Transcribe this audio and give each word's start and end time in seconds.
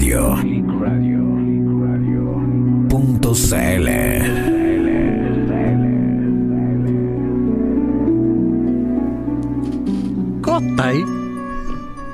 Radio. 0.00 0.34
Punto 2.88 3.34
CL. 3.34 3.88
¿Cómo 10.42 10.58
estáis? 10.70 11.04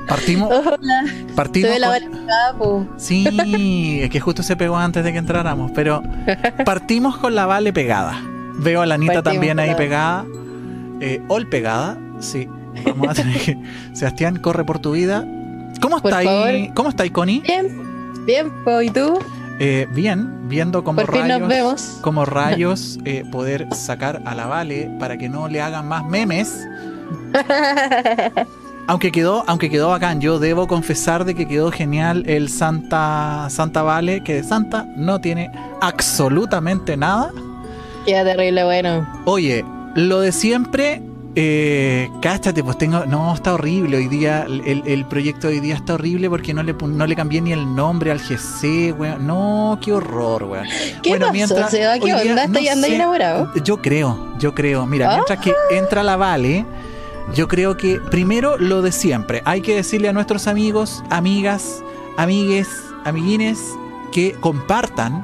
Partimos. 0.07 0.49
Hola. 0.51 1.05
Partimos. 1.35 1.67
Se 1.69 1.73
ve 1.73 1.79
la 1.79 1.87
con- 1.87 2.11
vale 2.11 2.25
capo. 2.27 2.87
Sí, 2.97 3.99
es 4.01 4.09
que 4.09 4.19
justo 4.19 4.43
se 4.43 4.55
pegó 4.55 4.77
antes 4.77 5.03
de 5.03 5.11
que 5.11 5.17
entráramos, 5.17 5.71
pero 5.73 6.03
partimos 6.65 7.17
con 7.17 7.35
la 7.35 7.45
Vale 7.45 7.73
pegada. 7.73 8.21
Veo 8.59 8.81
a 8.81 8.85
la 8.85 8.95
Anita 8.95 9.13
Partimos 9.15 9.33
también 9.35 9.59
ahí 9.59 9.69
la- 9.71 9.75
pegada. 9.77 10.25
Eh, 10.99 11.21
Ol 11.27 11.47
pegada, 11.47 11.97
sí. 12.19 12.47
Vamos 12.85 13.09
a 13.09 13.13
tener 13.13 13.37
que. 13.39 13.57
Sebastián, 13.93 14.37
corre 14.37 14.63
por 14.65 14.79
tu 14.79 14.91
vida. 14.93 15.25
¿Cómo 15.81 15.97
está 15.97 16.17
ahí? 16.17 16.71
¿Cómo 16.73 16.89
está 16.89 17.03
ahí, 17.03 17.09
Connie? 17.09 17.41
Bien, 17.41 17.67
bien, 18.27 18.53
¿y 18.83 18.89
tú? 18.91 19.19
Eh, 19.59 19.87
bien, 19.89 20.47
viendo 20.47 20.83
fin 20.83 20.97
rayos, 21.07 21.39
nos 21.39 21.49
vemos. 21.49 21.97
como 22.01 22.25
rayos 22.25 22.99
eh, 23.05 23.23
poder 23.31 23.67
sacar 23.73 24.21
a 24.25 24.35
la 24.35 24.45
Vale 24.45 24.91
para 24.99 25.17
que 25.17 25.29
no 25.29 25.47
le 25.47 25.61
hagan 25.61 25.87
más 25.87 26.05
memes. 26.05 26.67
Aunque 28.89 29.11
quedó, 29.11 29.43
aunque 29.47 29.69
quedó 29.69 29.89
bacán, 29.89 30.21
yo 30.21 30.39
debo 30.39 30.65
confesar 30.65 31.25
de 31.25 31.35
que 31.35 31.45
quedó 31.45 31.71
genial 31.71 32.23
el 32.25 32.47
Santa 32.47 33.47
Santa 33.49 33.81
Vale, 33.81 34.23
que 34.23 34.35
de 34.35 34.43
Santa 34.43 34.87
no 34.95 35.19
tiene 35.19 35.51
absolutamente 35.81 36.95
nada. 36.95 37.33
Queda 38.05 38.23
terrible, 38.23 38.63
bueno. 38.63 39.05
Oye, 39.25 39.65
lo 39.93 40.21
de 40.21 40.31
siempre, 40.31 41.01
eh, 41.39 42.09
cáchate, 42.19 42.63
pues 42.63 42.79
tengo, 42.79 43.05
no, 43.05 43.31
está 43.31 43.53
horrible 43.53 43.97
hoy 43.97 44.07
día, 44.07 44.45
el, 44.47 44.81
el 44.87 45.05
proyecto 45.05 45.47
de 45.47 45.53
hoy 45.53 45.59
día 45.59 45.75
está 45.75 45.93
horrible 45.93 46.31
porque 46.31 46.51
no 46.51 46.63
le, 46.63 46.73
no 46.73 47.05
le 47.05 47.15
cambié 47.15 47.41
ni 47.41 47.51
el 47.53 47.75
nombre 47.75 48.09
al 48.09 48.19
GC, 48.19 48.91
weón. 48.97 49.27
No, 49.27 49.77
qué 49.79 49.93
horror, 49.93 50.45
weón. 50.45 50.65
¿Qué 51.03 51.09
Bueno, 51.09 51.25
pasó, 51.27 51.33
mientras- 51.33 51.71
día, 51.71 52.73
no 52.73 52.75
anda 52.75 52.87
sé. 52.87 52.95
enamorado? 52.95 53.53
Yo 53.63 53.77
creo, 53.77 54.33
yo 54.39 54.55
creo. 54.55 54.87
Mira, 54.87 55.11
Ah. 55.11 55.13
mientras 55.17 55.39
que 55.39 55.53
entra 55.69 56.01
la 56.01 56.15
Vale, 56.17 56.65
yo 57.35 57.47
creo 57.47 57.77
que 57.77 57.99
primero 58.09 58.57
lo 58.57 58.81
de 58.81 58.91
siempre. 58.91 59.43
Hay 59.45 59.61
que 59.61 59.75
decirle 59.75 60.09
a 60.09 60.13
nuestros 60.13 60.47
amigos, 60.47 61.03
amigas, 61.11 61.83
amigues, 62.17 62.67
amiguines 63.05 63.59
que 64.11 64.31
compartan 64.39 65.23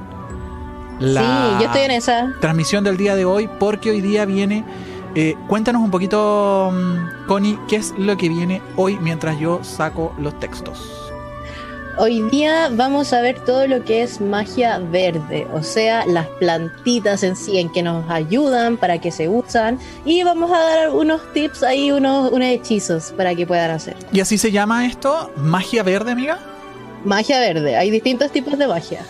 la 1.00 1.22
Sí, 1.22 1.64
yo 1.64 1.66
estoy 1.66 1.82
en 1.82 1.92
esa. 1.92 2.34
transmisión 2.40 2.84
del 2.84 2.98
día 2.98 3.16
de 3.16 3.26
hoy 3.26 3.50
porque 3.60 3.90
hoy 3.90 4.02
día 4.02 4.26
viene. 4.26 4.64
Eh, 5.16 5.36
cuéntanos 5.48 5.82
un 5.82 5.92
poquito, 5.92 6.72
mm, 6.74 7.28
Connie, 7.28 7.60
qué 7.68 7.78
es 7.78 7.94
lo 7.98 8.18
que 8.18 8.30
viene 8.30 8.62
hoy 8.76 8.98
mientras 9.00 9.40
yo 9.40 9.64
saco 9.64 10.14
los 10.18 10.40
textos. 10.40 11.04
Hoy 11.96 12.24
día 12.32 12.70
vamos 12.72 13.14
a 13.14 13.22
ver 13.22 13.40
todo 13.46 13.68
lo 13.68 13.84
que 13.84 14.02
es 14.02 14.20
magia 14.20 14.80
verde, 14.80 15.46
o 15.54 15.62
sea, 15.62 16.04
las 16.08 16.26
plantitas 16.40 17.22
en 17.22 17.36
sí 17.36 17.60
en 17.60 17.72
que 17.72 17.84
nos 17.84 18.10
ayudan, 18.10 18.78
para 18.78 18.98
que 18.98 19.12
se 19.12 19.30
usan, 19.30 19.78
y 20.04 20.24
vamos 20.24 20.52
a 20.52 20.58
dar 20.58 20.90
unos 20.90 21.22
tips 21.34 21.62
ahí, 21.62 21.92
unos, 21.92 22.32
unos 22.32 22.48
hechizos 22.48 23.14
para 23.16 23.36
que 23.36 23.46
puedan 23.46 23.70
hacer. 23.70 23.96
¿Y 24.12 24.22
así 24.22 24.40
se 24.40 24.52
llama 24.52 24.88
esto? 24.88 25.32
¿Magia 25.36 25.84
verde, 25.84 26.14
amiga? 26.14 26.40
Magia 27.06 27.40
verde, 27.40 27.78
hay 27.78 27.92
distintos 27.92 28.32
tipos 28.32 28.58
de 28.58 28.68
magia. 28.68 29.06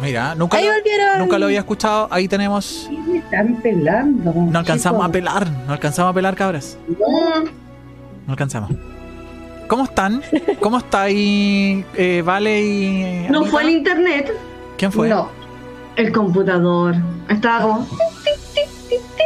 Mira, 0.00 0.34
nunca, 0.34 0.56
Ahí 0.58 0.66
lo, 0.66 0.72
volvieron. 0.72 1.18
nunca 1.20 1.38
lo 1.38 1.46
había 1.46 1.60
escuchado. 1.60 2.08
Ahí 2.10 2.26
tenemos. 2.28 2.86
¿Qué 2.90 2.98
me 2.98 3.18
están 3.18 3.54
pelando? 3.62 4.32
No 4.34 4.58
alcanzamos 4.58 5.04
a 5.04 5.08
pelar, 5.10 5.48
no 5.66 5.72
alcanzamos 5.72 6.10
a 6.10 6.14
pelar, 6.14 6.34
cabras. 6.34 6.76
No, 6.88 7.40
No 8.26 8.32
alcanzamos. 8.32 8.70
¿Cómo 9.68 9.84
están? 9.84 10.22
¿Cómo 10.60 10.78
está 10.78 11.02
ahí 11.02 11.84
eh, 11.94 12.22
Vale 12.24 12.60
y. 12.62 13.26
No 13.30 13.38
Anita? 13.38 13.50
fue 13.50 13.62
el 13.62 13.70
internet, 13.70 14.32
¿Quién 14.76 14.92
fue? 14.92 15.08
no. 15.08 15.28
el 15.96 16.12
computador. 16.12 16.96
Estaba 17.28 17.62
como. 17.62 17.78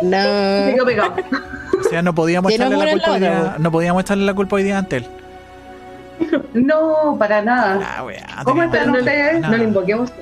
No. 0.03 0.17
Se 0.23 0.73
quedó 0.75 0.85
pegado. 0.87 1.15
O 1.81 1.89
sea, 1.89 2.03
no 2.03 2.15
podíamos 2.15 2.53
echarle 2.53 2.77
la 2.77 2.91
culpa 2.93 3.13
hoy 3.13 3.21
día. 3.21 3.57
No 3.59 3.71
podíamos 3.73 4.03
echarle 4.03 4.25
la 4.27 4.35
culpa 4.35 4.57
hoy 4.57 4.63
día 4.65 4.77
a 4.77 4.79
Antel. 4.81 5.07
No, 6.53 7.17
para 7.19 7.41
nada. 7.43 7.81
Ah, 7.83 8.43
¿Cómo 8.45 8.63
están 8.63 8.91
ustedes? 8.91 9.41
No. 9.41 9.51
No 9.51 9.57
le 9.57 9.65
invoquemos. 9.65 10.13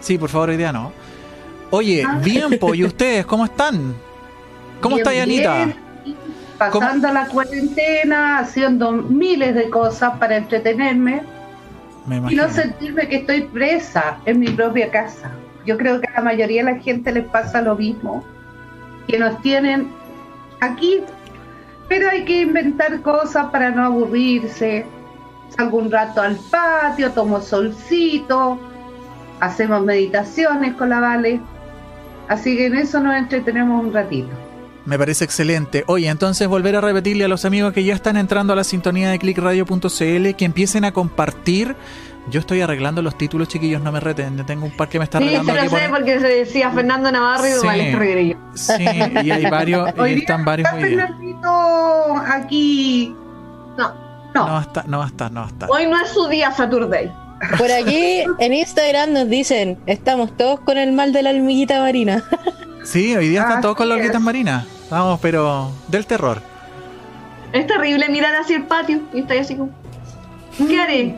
Sí, 0.00 0.18
por 0.18 0.28
favor, 0.28 0.50
hoy 0.50 0.56
día 0.56 0.72
no. 0.72 0.92
Oye, 1.70 2.02
Ah. 2.06 2.20
bien, 2.24 2.58
po, 2.58 2.74
¿y 2.74 2.84
ustedes 2.84 3.26
cómo 3.26 3.44
están? 3.44 3.94
¿Cómo 4.80 4.96
Bien, 4.96 5.06
está 5.08 5.22
Anita? 5.22 5.64
bien. 5.64 5.88
Pasando 6.58 7.12
la 7.12 7.26
cuarentena, 7.26 8.38
haciendo 8.38 8.90
miles 8.92 9.54
de 9.54 9.70
cosas 9.70 10.18
para 10.18 10.36
entretenerme 10.36 11.22
Me 12.06 12.16
y 12.32 12.34
no 12.34 12.48
sentirme 12.50 13.06
que 13.08 13.16
estoy 13.16 13.42
presa 13.42 14.18
en 14.24 14.40
mi 14.40 14.48
propia 14.48 14.90
casa. 14.90 15.30
Yo 15.66 15.76
creo 15.76 16.00
que 16.00 16.08
a 16.08 16.14
la 16.14 16.22
mayoría 16.22 16.64
de 16.64 16.72
la 16.72 16.78
gente 16.80 17.12
les 17.12 17.26
pasa 17.26 17.62
lo 17.62 17.76
mismo, 17.76 18.24
que 19.06 19.18
nos 19.18 19.40
tienen 19.42 19.88
aquí, 20.60 21.00
pero 21.88 22.08
hay 22.10 22.24
que 22.24 22.40
inventar 22.40 23.02
cosas 23.02 23.46
para 23.52 23.70
no 23.70 23.84
aburrirse. 23.84 24.84
Salgo 25.56 25.78
un 25.78 25.90
rato 25.92 26.20
al 26.22 26.36
patio, 26.50 27.12
tomo 27.12 27.40
solcito, 27.40 28.58
hacemos 29.40 29.82
meditaciones 29.84 30.74
con 30.74 30.90
la 30.90 31.00
Vale. 31.00 31.40
Así 32.28 32.56
que 32.56 32.66
en 32.66 32.76
eso 32.76 33.00
nos 33.00 33.14
entretenemos 33.16 33.82
un 33.84 33.92
ratito. 33.92 34.28
Me 34.84 34.98
parece 34.98 35.24
excelente. 35.24 35.84
Oye, 35.86 36.08
entonces 36.08 36.48
volver 36.48 36.76
a 36.76 36.80
repetirle 36.80 37.24
a 37.24 37.28
los 37.28 37.44
amigos 37.44 37.72
que 37.72 37.84
ya 37.84 37.94
están 37.94 38.16
entrando 38.16 38.52
a 38.52 38.56
la 38.56 38.64
sintonía 38.64 39.10
de 39.10 39.18
clickradio.cl 39.18 40.34
que 40.34 40.44
empiecen 40.44 40.84
a 40.84 40.92
compartir. 40.92 41.76
Yo 42.30 42.40
estoy 42.40 42.60
arreglando 42.60 43.00
los 43.02 43.16
títulos, 43.16 43.48
chiquillos, 43.48 43.82
no 43.82 43.90
me 43.92 44.00
reten. 44.00 44.44
Tengo 44.46 44.66
un 44.66 44.76
par 44.76 44.88
que 44.88 44.98
me 44.98 45.04
está 45.04 45.18
Sí, 45.18 45.24
arreglando 45.24 45.54
lo 45.54 45.60
aquí. 45.60 45.68
sé 45.70 45.88
por- 45.88 45.98
porque 45.98 46.20
se 46.20 46.28
decía 46.28 46.70
Fernando 46.70 47.10
Navarro 47.12 47.46
y 47.46 47.50
Sí. 47.52 47.66
Vale 47.66 47.92
Rodríguez. 47.96 48.36
Sí, 48.54 48.84
y 49.24 49.30
hay 49.30 49.44
varios, 49.50 49.90
y 50.06 50.12
están 50.20 50.44
varios 50.44 50.70
día. 50.72 50.80
Fernandito 50.80 52.16
aquí. 52.26 53.14
No, 53.78 53.88
No 54.34 54.46
no. 54.46 54.52
va 54.52 54.58
a 54.58 54.62
estar, 54.62 54.88
no 54.88 54.98
va 54.98 55.04
a 55.04 55.08
estar, 55.08 55.32
no 55.32 55.40
va 55.40 55.46
a 55.46 55.50
estar. 55.50 55.68
Hoy 55.70 55.86
no 55.86 56.00
es 56.02 56.10
su 56.10 56.26
día 56.28 56.50
Saturday. 56.50 57.10
Por 57.56 57.70
aquí 57.70 58.24
en 58.38 58.52
Instagram 58.52 59.12
nos 59.12 59.28
dicen, 59.28 59.78
estamos 59.86 60.36
todos 60.36 60.60
con 60.60 60.76
el 60.78 60.92
mal 60.92 61.12
de 61.12 61.22
la 61.22 61.30
almiguita 61.30 61.80
marina. 61.80 62.24
Sí, 62.84 63.14
hoy 63.14 63.28
día 63.28 63.42
están 63.42 63.60
todos 63.60 63.76
con 63.76 63.88
las 63.88 63.98
es. 63.98 64.04
orquitas 64.04 64.22
marinas. 64.22 64.66
Vamos, 64.90 65.20
pero 65.20 65.70
del 65.88 66.06
terror. 66.06 66.40
Es 67.52 67.66
terrible 67.66 68.08
mirar 68.08 68.34
hacia 68.34 68.56
el 68.56 68.64
patio 68.64 69.00
y 69.14 69.20
está 69.20 69.34
ahí 69.34 69.40
así 69.40 69.54
como. 69.54 69.70
¿Qué 70.56 70.80
haré? 70.80 71.16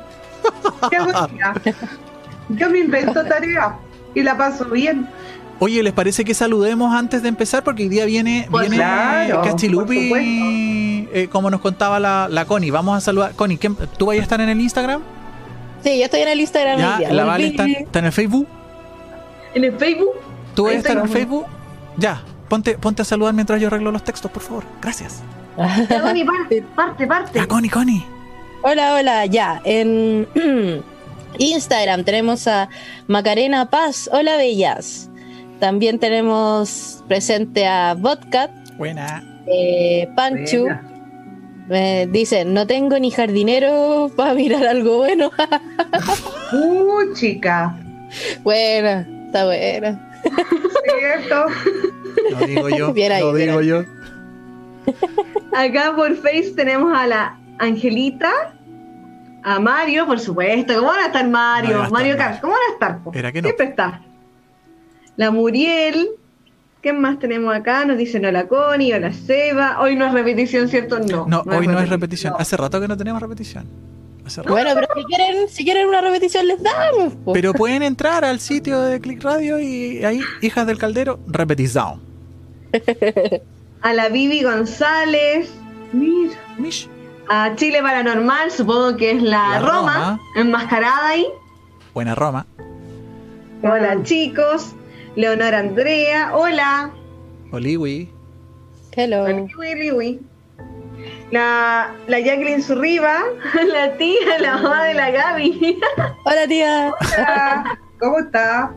Qué 0.90 0.98
buena. 1.00 1.28
Yo 2.50 2.68
me 2.70 2.78
invento 2.80 3.24
tarea 3.24 3.76
y 4.14 4.22
la 4.22 4.36
paso 4.36 4.64
bien. 4.66 5.06
Oye, 5.60 5.82
¿les 5.82 5.92
parece 5.92 6.24
que 6.24 6.34
saludemos 6.34 6.94
antes 6.94 7.22
de 7.22 7.28
empezar? 7.28 7.62
Porque 7.62 7.84
hoy 7.84 7.88
día 7.88 8.04
viene, 8.06 8.46
Pues 8.50 8.62
viene 8.68 8.76
claro, 8.76 9.42
Cachilupi, 9.42 10.10
eh, 11.12 11.28
como 11.30 11.50
nos 11.50 11.60
contaba 11.60 12.00
la, 12.00 12.28
la 12.30 12.44
Connie. 12.46 12.70
Vamos 12.70 12.96
a 12.96 13.00
saludar. 13.00 13.32
Connie, 13.34 13.58
¿quién- 13.58 13.76
¿tú 13.98 14.06
vas 14.06 14.18
a 14.18 14.22
estar 14.22 14.40
en 14.40 14.48
el 14.48 14.60
Instagram? 14.60 15.02
Sí, 15.82 15.98
yo 15.98 16.04
estoy 16.04 16.20
en 16.20 16.28
el 16.28 16.40
Instagram 16.40 16.78
Ya, 16.78 16.98
día. 16.98 17.12
la. 17.12 17.24
Vale 17.24 17.46
está, 17.48 17.66
está 17.66 17.98
en 18.00 18.04
el 18.06 18.12
Facebook. 18.12 18.46
En 19.54 19.64
el 19.64 19.72
Facebook. 19.78 20.12
¿Tú 20.54 20.64
vas 20.64 20.74
a 20.74 20.76
estar 20.78 20.96
en 20.96 21.02
el. 21.04 21.08
Facebook? 21.08 21.46
Ya, 21.96 22.22
ponte, 22.48 22.76
ponte 22.78 23.02
a 23.02 23.04
saludar 23.04 23.34
mientras 23.34 23.60
yo 23.60 23.66
arreglo 23.68 23.90
los 23.92 24.04
textos, 24.04 24.30
por 24.30 24.42
favor. 24.42 24.64
Gracias. 24.80 25.22
Ya, 25.88 26.00
Connie, 26.00 26.24
parte, 26.24 26.62
parte, 26.76 27.06
parte. 27.06 27.38
Ya, 27.38 27.46
Connie, 27.46 27.68
Connie. 27.70 28.04
Hola, 28.62 28.94
hola, 28.94 29.26
ya. 29.26 29.60
En 29.64 30.26
Instagram 31.38 32.04
tenemos 32.04 32.46
a 32.46 32.68
Macarena 33.08 33.68
Paz. 33.70 34.08
Hola, 34.12 34.36
bellas. 34.36 35.08
También 35.58 35.98
tenemos 35.98 37.02
presente 37.08 37.66
a 37.66 37.94
Vodka, 37.94 38.48
Buena. 38.78 39.22
eh, 39.46 40.08
Panchu. 40.16 40.62
Buena. 40.62 40.89
Me 41.70 42.06
dicen, 42.08 42.52
no 42.52 42.66
tengo 42.66 42.98
ni 42.98 43.10
jardinero 43.12 44.10
para 44.16 44.34
mirar 44.34 44.66
algo 44.66 44.98
bueno. 44.98 45.30
Uh, 46.52 47.14
chica. 47.14 47.76
buena, 48.42 49.06
está 49.26 49.44
buena. 49.44 50.20
¿Cierto? 50.98 51.46
Lo 52.32 52.46
digo 52.46 52.68
yo. 52.70 52.92
Bien 52.92 53.12
ahí, 53.12 53.22
lo 53.22 53.32
bien 53.32 53.48
digo 53.50 53.60
ahí. 53.60 53.66
yo. 53.68 53.84
Acá 55.52 55.94
por 55.94 56.16
Face 56.16 56.52
tenemos 56.56 56.92
a 56.96 57.06
la 57.06 57.38
Angelita, 57.58 58.52
a 59.44 59.60
Mario, 59.60 60.06
por 60.06 60.18
supuesto. 60.18 60.74
¿Cómo 60.74 60.88
van 60.88 61.00
a 61.04 61.06
estar 61.06 61.24
No 61.24 61.30
va 61.32 61.56
a 61.58 61.62
Mario? 61.62 61.70
estar 61.76 61.90
Mario 61.92 61.92
Mario. 61.92 62.16
Kart, 62.16 62.40
¿cómo 62.40 62.52
van 62.52 62.62
a 62.68 62.72
estar? 62.72 62.98
po? 63.04 63.12
Era 63.14 63.30
que 63.30 63.42
no. 63.42 63.46
Siempre 63.48 63.66
está. 63.66 64.02
La 65.16 65.30
Muriel. 65.30 66.08
¿Qué 66.82 66.92
más 66.94 67.18
tenemos 67.18 67.54
acá? 67.54 67.84
Nos 67.84 67.98
dicen 67.98 68.24
hola 68.24 68.48
Connie, 68.48 68.92
hola 68.94 69.12
Seba. 69.12 69.80
Hoy 69.80 69.96
no 69.96 70.06
es 70.06 70.12
repetición, 70.12 70.68
¿cierto? 70.68 70.98
No. 70.98 71.26
No, 71.26 71.42
hoy 71.46 71.66
no 71.66 71.78
es 71.78 71.88
repetición. 71.88 72.34
Hace 72.38 72.56
rato 72.56 72.80
que 72.80 72.88
no 72.88 72.96
tenemos 72.96 73.20
repetición. 73.20 73.66
Hace 74.24 74.40
rato. 74.42 74.52
Bueno, 74.52 74.70
pero 74.74 74.86
si 74.96 75.04
quieren, 75.04 75.48
si 75.48 75.64
quieren 75.64 75.88
una 75.88 76.00
repetición 76.00 76.46
les 76.46 76.62
damos. 76.62 77.14
po. 77.24 77.32
Pero 77.34 77.52
pueden 77.52 77.82
entrar 77.82 78.24
al 78.24 78.40
sitio 78.40 78.80
de 78.80 78.98
Click 79.00 79.22
Radio 79.22 79.58
y 79.60 80.02
ahí, 80.04 80.20
Hijas 80.40 80.66
del 80.66 80.78
Caldero, 80.78 81.18
repetición. 81.26 82.00
A 83.82 83.92
la 83.92 84.08
Vivi 84.08 84.42
González. 84.42 85.50
Mira. 85.92 86.34
Mish. 86.58 86.88
A 87.28 87.54
Chile 87.56 87.80
Paranormal, 87.82 88.50
supongo 88.50 88.96
que 88.96 89.12
es 89.12 89.22
la, 89.22 89.50
La 89.50 89.60
Roma, 89.60 89.94
Roma. 89.94 90.20
enmascarada 90.36 91.08
ahí. 91.08 91.26
Buena 91.94 92.14
Roma. 92.14 92.46
Hola 93.62 94.02
chicos. 94.02 94.74
Leonor 95.16 95.54
Andrea, 95.54 96.30
hola. 96.34 96.90
Oliwi. 97.52 98.08
Hello. 98.96 99.26
Liwi, 99.26 99.74
liwi. 99.74 100.20
La, 101.30 101.94
la 102.06 102.20
Jacqueline 102.20 102.62
Zurriba, 102.62 103.22
la 103.72 103.96
tía, 103.96 104.38
la 104.40 104.58
mamá 104.58 104.84
de 104.84 104.94
la 104.94 105.10
Gaby. 105.10 105.78
Hola, 106.24 106.46
tía. 106.48 106.92
Hola, 107.00 107.78
¿Cómo 107.98 108.18
está? 108.18 108.72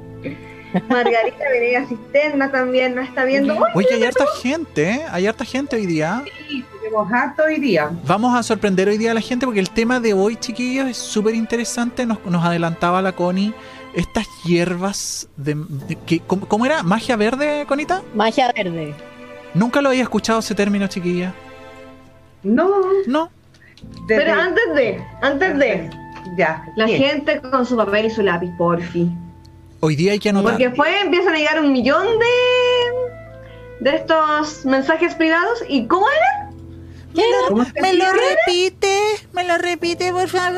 Margarita 0.90 1.50
Venegas 1.52 1.90
Cisterna 1.90 2.52
también 2.52 2.96
nos 2.96 3.08
está 3.08 3.26
viendo. 3.26 3.56
¡Uy! 3.56 3.62
Oye, 3.76 3.88
hay 3.94 4.04
harta 4.04 4.26
gente, 4.42 4.90
¿eh? 4.90 5.02
Hay 5.12 5.28
harta 5.28 5.46
gente 5.46 5.76
hoy 5.76 5.86
día. 5.86 6.24
Sí, 6.48 6.66
tenemos 6.82 7.12
harto 7.12 7.44
hoy 7.44 7.60
día. 7.60 7.92
Vamos 8.06 8.36
a 8.36 8.42
sorprender 8.42 8.88
hoy 8.88 8.98
día 8.98 9.12
a 9.12 9.14
la 9.14 9.22
gente 9.22 9.46
porque 9.46 9.60
el 9.60 9.70
tema 9.70 10.00
de 10.00 10.14
hoy, 10.14 10.36
chiquillos, 10.36 10.88
es 10.88 10.98
súper 10.98 11.36
interesante. 11.36 12.06
Nos, 12.06 12.24
nos 12.26 12.44
adelantaba 12.44 13.02
la 13.02 13.12
Connie. 13.12 13.54
Estas 13.94 14.28
hierbas 14.44 15.28
de, 15.38 15.56
de- 15.56 15.96
que, 15.96 16.20
¿cómo, 16.20 16.48
cómo 16.48 16.66
era? 16.66 16.82
¿Magia 16.84 17.16
verde, 17.16 17.66
Conita? 17.68 18.02
Magia 18.16 18.52
verde. 18.56 18.96
Nunca 19.54 19.82
lo 19.82 19.90
había 19.90 20.02
escuchado 20.04 20.40
ese 20.40 20.56
término, 20.56 20.88
chiquilla. 20.88 21.34
No, 22.42 22.70
No. 23.08 23.30
desde- 24.08 24.24
Pero 24.26 24.34
antes 24.42 24.64
de, 24.76 25.04
antes 25.22 25.58
de, 25.60 25.90
Ya. 26.38 26.66
la 26.76 26.86
bien. 26.86 27.02
gente 27.04 27.40
con 27.42 27.66
su 27.66 27.78
papel 27.78 28.08
y 28.08 28.10
su 28.10 28.24
lápiz, 28.24 28.50
porfi. 28.58 29.10
Hoy 29.80 29.96
día 29.96 30.14
hay 30.14 30.20
que 30.20 30.30
anotar. 30.30 30.54
Porque 30.54 30.68
después 30.70 30.90
empiezan 31.04 31.36
a 31.36 31.38
llegar 31.38 31.60
un 31.62 31.72
millón 31.72 32.06
de 32.20 33.90
de 33.90 33.98
estos 33.98 34.66
mensajes 34.66 35.14
privados. 35.16 35.62
¿Y 35.68 35.86
cómo 35.88 36.06
era? 36.10 36.50
¿Cómo 37.50 37.64
se 37.66 37.82
¿Me 37.82 37.94
lo 37.94 38.06
repite? 38.12 38.98
¿Me 39.34 39.44
lo 39.48 39.58
repite, 39.58 40.12
por 40.14 40.28
favor? 40.30 40.58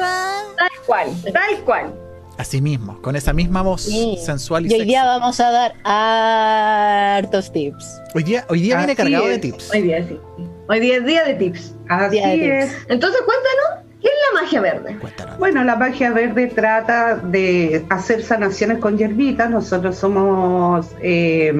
Tal 0.57 0.69
cual, 0.85 1.07
tal 1.33 1.59
cual. 1.65 1.93
Así 2.37 2.61
mismo, 2.61 3.01
con 3.01 3.15
esa 3.15 3.31
misma 3.33 3.61
voz 3.61 3.83
Sí. 3.83 4.17
sensual 4.25 4.65
y, 4.65 4.69
Y 4.69 4.71
hoy 4.73 4.79
sexy. 4.79 4.87
día 4.89 5.05
vamos 5.05 5.39
a 5.39 5.51
dar 5.51 5.73
hartos 5.85 7.51
tips. 7.51 8.01
Hoy 8.13 8.23
día, 8.23 8.45
hoy 8.49 8.61
día 8.61 8.77
viene 8.77 8.95
cargado 8.95 9.27
de 9.27 9.35
es. 9.35 9.41
tips. 9.41 9.71
Hoy 9.73 9.81
día 9.83 10.05
sí. 10.07 10.19
Hoy 10.67 10.79
día 10.79 10.97
es 10.97 11.05
día 11.05 11.23
de 11.23 11.33
tips. 11.35 11.75
Así 11.87 12.11
Día 12.15 12.27
de 12.27 12.59
es. 12.59 12.75
Entonces 12.89 13.21
cuéntanos, 13.21 13.85
¿qué 14.01 14.07
es 14.07 14.13
la 14.33 14.41
magia 14.41 14.61
verde? 14.61 14.97
Cuéntanos. 14.99 15.37
Bueno, 15.37 15.63
la 15.63 15.75
magia 15.77 16.11
verde 16.11 16.47
trata 16.47 17.15
de 17.15 17.85
hacer 17.89 18.21
sanaciones 18.23 18.79
con 18.79 18.97
hierbitas. 18.97 19.49
Nosotros 19.49 19.95
somos 19.95 20.87
eh, 21.01 21.53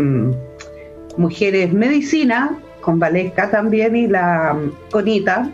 mujeres 1.18 1.72
medicina, 1.72 2.58
con 2.82 3.00
Valesca 3.00 3.50
también 3.50 3.96
y 3.96 4.08
la 4.08 4.54
mm, 4.54 4.72
Conita. 4.92 5.50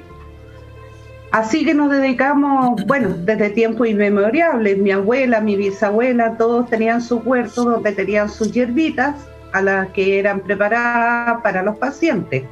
Así 1.32 1.64
que 1.64 1.74
nos 1.74 1.90
dedicamos, 1.90 2.86
bueno, 2.88 3.10
desde 3.10 3.52
tiempos 3.52 3.88
inmemorables. 3.88 4.78
Mi 4.78 4.92
abuela, 4.92 5.40
mi 5.40 5.56
bisabuela, 5.56 6.36
todos 6.38 6.70
tenían 6.70 7.02
su 7.02 7.20
huerto 7.20 7.64
donde 7.64 7.94
tenían 7.94 8.30
sus 8.30 8.52
hierbitas 8.52 9.16
a 9.54 9.62
las 9.62 9.90
que 9.90 10.20
eran 10.20 10.42
preparadas 10.42 11.42
para 11.42 11.64
los 11.64 11.78
pacientes. 11.78 12.44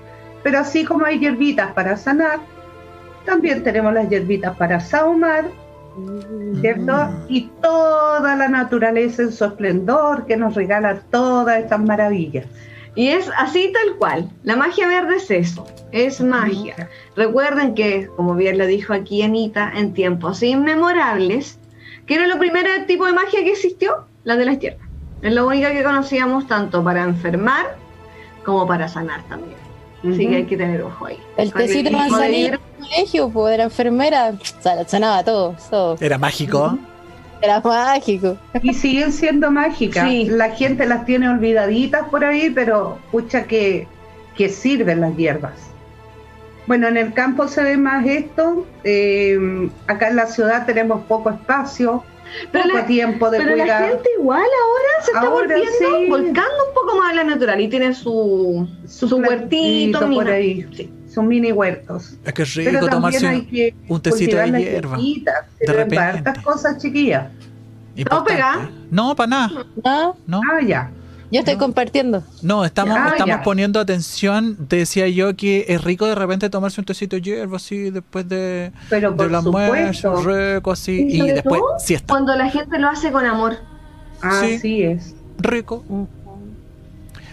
Pero 0.44 0.60
así 0.60 0.86
como 0.86 1.06
hay 1.06 1.20
hierbitas 1.20 1.74
para 1.74 1.98
sanar, 1.98 2.40
también 3.26 3.64
tenemos 3.64 3.94
las 3.94 4.10
hierbitas 4.10 4.56
para 4.56 4.80
saumar, 4.80 5.46
¿cierto? 6.62 6.94
Mm. 6.94 7.26
Y 7.28 7.52
toda 7.62 8.36
la 8.38 8.48
naturaleza 8.48 9.24
en 9.24 9.34
su 9.34 9.44
esplendor 9.44 10.26
que 10.26 10.38
nos 10.38 10.56
regala 10.56 11.02
todas 11.12 11.60
estas 11.60 11.82
maravillas. 11.82 12.46
Y 13.00 13.08
es 13.12 13.30
así 13.38 13.72
tal 13.72 13.96
cual. 13.98 14.30
La 14.44 14.58
magia 14.58 14.86
verde 14.86 15.16
es 15.16 15.32
eso, 15.32 15.66
es 15.94 16.20
magia. 16.20 16.90
Recuerden 17.16 17.74
que, 17.74 18.08
como 18.18 18.36
bien 18.36 18.58
lo 18.58 18.66
dijo 18.68 18.92
aquí 18.92 19.22
Anita, 19.22 19.72
en 19.74 19.94
tiempos 19.94 20.44
inmemorables, 20.44 21.60
que 22.06 22.16
era 22.16 22.28
lo 22.28 22.38
primer 22.38 22.66
tipo 22.88 23.06
de 23.06 23.14
magia 23.14 23.42
que 23.42 23.52
existió, 23.52 24.06
la 24.26 24.36
de 24.36 24.44
las 24.44 24.60
tierras. 24.60 24.82
Es 25.22 25.32
la 25.34 25.46
única 25.46 25.72
que 25.72 25.82
conocíamos 25.82 26.46
tanto 26.48 26.84
para 26.84 27.04
enfermar 27.04 27.78
como 28.44 28.68
para 28.68 28.90
sanar 28.90 29.24
también. 29.30 29.58
Así 30.00 30.28
que 30.28 30.36
hay 30.36 30.46
que 30.46 30.58
tener 30.58 30.82
ojo 30.82 31.06
ahí. 31.06 31.20
El 31.38 31.54
tecito 31.54 31.92
manzanilla 31.92 32.48
en 32.48 32.54
el 32.56 32.60
colegio, 32.90 33.30
pues, 33.30 33.52
de 33.52 33.58
la 33.60 33.64
enfermera, 33.64 34.34
sa- 34.60 34.86
sanaba 34.86 35.24
todo, 35.24 35.56
todo. 35.70 35.96
Era 36.02 36.18
mágico. 36.18 36.78
Era 37.42 37.62
mágico. 37.62 38.38
Y 38.62 38.74
siguen 38.74 39.12
siendo 39.14 39.50
mágicas. 39.52 40.08
Sí. 40.08 40.26
La 40.30 40.50
gente 40.52 40.86
las 40.86 41.06
tiene 41.06 41.30
olvidaditas 41.30 42.08
por 42.10 42.24
ahí, 42.26 42.50
pero 42.50 42.98
pucha 43.12 43.44
que, 43.46 43.88
que 44.36 44.50
sirven 44.50 45.02
las 45.02 45.16
hierbas. 45.16 45.54
Bueno, 46.68 46.88
en 46.88 46.98
el 46.98 47.14
campo 47.14 47.48
se 47.48 47.64
ve 47.64 47.78
más 47.78 48.06
esto. 48.06 48.66
eh, 48.84 49.70
acá 49.88 50.10
en 50.10 50.18
la 50.18 50.28
ciudad 50.28 50.66
tenemos 50.66 51.02
poco 51.06 51.30
espacio, 51.32 52.04
Pero 52.52 52.66
poco 52.66 52.78
la- 52.78 52.86
tiempo 52.86 53.30
de 53.32 53.38
Pero 53.40 53.56
la 53.56 53.64
cuidar. 53.64 53.90
gente 53.90 54.10
igual 54.20 54.42
ahora 54.42 55.04
se 55.06 55.12
está 55.12 55.20
Ahora 55.22 55.32
volviendo, 55.48 55.98
sí. 55.98 56.10
volcando 56.10 56.68
un 56.68 56.74
poco 56.76 56.98
más 56.98 57.12
a 57.12 57.16
la 57.16 57.24
natural 57.24 57.60
y 57.62 57.68
tiene 57.70 57.94
su, 57.96 58.68
su, 58.88 59.08
huertito, 59.18 59.98
plantito 60.00 60.14
por 60.22 60.30
ahí. 60.30 60.68
Sí. 60.76 60.92
Son 61.20 61.28
mini 61.28 61.52
huertos. 61.52 62.14
Es 62.24 62.34
que 62.34 62.44
es 62.44 62.56
rico 62.56 62.70
Pero 62.72 62.86
también 62.88 62.92
tomarse 63.20 63.28
hay 63.28 63.42
que 63.46 63.76
un 63.90 64.02
tecito 64.02 64.38
cultivar 64.38 64.46
de 64.46 64.52
las 64.52 64.62
hierba. 64.62 64.98
de 65.60 65.74
repente. 65.74 65.98
hartas 66.00 66.40
cosas, 66.44 66.78
chiquillas. 66.82 67.28
No, 68.90 69.16
para 69.16 69.28
nada. 69.28 69.66
¿No? 69.84 70.16
No, 70.26 70.42
Ah, 70.50 70.62
ya. 70.66 70.92
Yo 71.32 71.40
estoy 71.40 71.56
No. 71.56 71.60
compartiendo. 71.60 72.24
no, 72.42 72.64
estamos, 72.66 72.96
Ah, 72.98 73.10
estamos 73.12 73.36
ya. 73.36 73.44
poniendo 73.44 73.80
atención. 73.82 74.56
Te 74.68 74.78
decía 74.78 75.08
yo 75.10 75.36
que 75.36 75.66
es 75.68 75.84
rico 75.84 76.08
de 76.08 76.16
repente 76.16 76.50
tomarse 76.50 76.80
un 76.82 76.86
tecito 76.86 77.18
de 77.18 77.22
hierba 77.22 77.58
así 77.58 77.90
después 77.92 78.28
de, 78.30 78.72
Pero 78.90 79.14
por 79.16 79.26
del 79.28 79.36
almuerzo, 79.36 80.16
supuesto. 80.18 80.56
rico 80.56 80.72
así. 80.72 81.06
Y 81.10 81.22
después 81.28 81.60
todo, 81.60 81.78
siesta. 81.80 82.14
Cuando 82.14 82.34
la 82.36 82.50
gente 82.50 82.80
lo 82.80 82.88
hace 82.88 83.12
con 83.12 83.26
amor. 83.26 83.58
Sí. 84.22 84.56
Así 84.56 84.84
es. 84.84 85.14
Rico. 85.38 85.84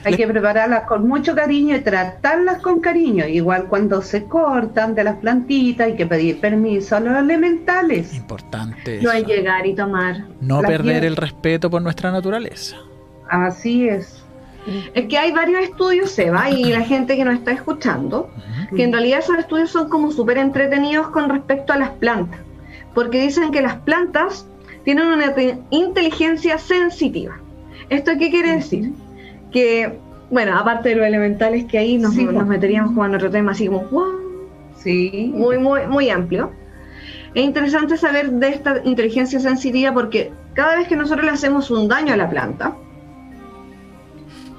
Hay 0.07 0.13
Le- 0.13 0.19
que 0.19 0.27
prepararlas 0.29 0.85
con 0.85 1.07
mucho 1.09 1.35
cariño 1.35 1.75
y 1.77 1.81
tratarlas 1.81 2.59
con 2.63 2.81
cariño. 2.81 3.27
Igual 3.27 3.65
cuando 3.67 4.01
se 4.03 4.25
cortan 4.25 4.95
de 4.95 5.03
las 5.05 5.17
plantitas, 5.17 5.89
hay 5.89 5.97
que 5.97 6.07
pedir 6.07 6.41
permiso 6.41 6.97
a 6.97 7.01
los 7.01 7.17
elementales. 7.19 8.15
Importante. 8.15 9.01
No 9.03 9.11
hay 9.11 9.25
llegar 9.25 9.67
y 9.67 9.75
tomar. 9.75 10.25
No 10.41 10.61
perder 10.63 11.05
el 11.05 11.17
respeto 11.17 11.69
por 11.69 11.83
nuestra 11.83 12.13
naturaleza. 12.13 12.77
Así 13.29 13.89
es. 13.89 14.23
Es 14.95 15.07
que 15.07 15.19
hay 15.19 15.33
varios 15.33 15.63
estudios, 15.63 16.11
Seba, 16.11 16.51
y 16.51 16.65
la 16.73 16.81
gente 16.83 17.17
que 17.17 17.25
nos 17.25 17.35
está 17.35 17.53
escuchando, 17.53 18.31
que 18.75 18.83
en 18.85 18.93
realidad 18.93 19.21
esos 19.21 19.39
estudios 19.39 19.71
son 19.71 19.89
como 19.89 20.11
súper 20.11 20.39
entretenidos 20.39 21.09
con 21.09 21.29
respecto 21.29 21.73
a 21.73 21.77
las 21.79 21.91
plantas. 21.91 22.41
Porque 22.95 23.21
dicen 23.21 23.51
que 23.53 23.61
las 23.63 23.77
plantas 23.77 24.47
tienen 24.85 25.07
una 25.07 25.35
te- 25.35 25.59
inteligencia 25.71 26.59
sensitiva. 26.59 27.39
¿Esto 27.91 28.13
qué 28.19 28.31
quiere 28.31 28.53
decir? 28.57 28.91
Que, 29.53 29.99
bueno, 30.31 30.59
aparte 30.59 30.91
de 30.91 30.97
los 30.97 31.07
elementales 31.07 31.65
que 31.67 31.79
ahí 31.79 31.99
nos, 31.99 32.15
Sí, 32.15 32.25
nos 32.25 32.47
meteríamos 32.47 32.91
como 32.91 33.05
en 33.07 33.15
otro 33.15 33.31
tema 33.31 33.53
así 33.53 33.67
como, 33.67 33.85
wow, 33.85 34.15
Sí. 34.77 35.33
muy, 35.35 35.59
muy, 35.59 35.87
muy 35.87 36.11
amplio. 36.11 36.51
Es 37.35 37.45
interesante 37.45 37.97
saber 37.97 38.31
de 38.33 38.49
esta 38.49 38.81
inteligencia 38.85 39.39
sensitiva 39.41 39.93
porque 39.93 40.33
cada 40.55 40.77
vez 40.77 40.89
que 40.89 40.97
nosotros 40.97 41.27
le 41.27 41.33
hacemos 41.33 41.71
un 41.71 41.87
daño 41.89 42.15
a 42.15 42.17
la 42.17 42.31
planta 42.31 42.75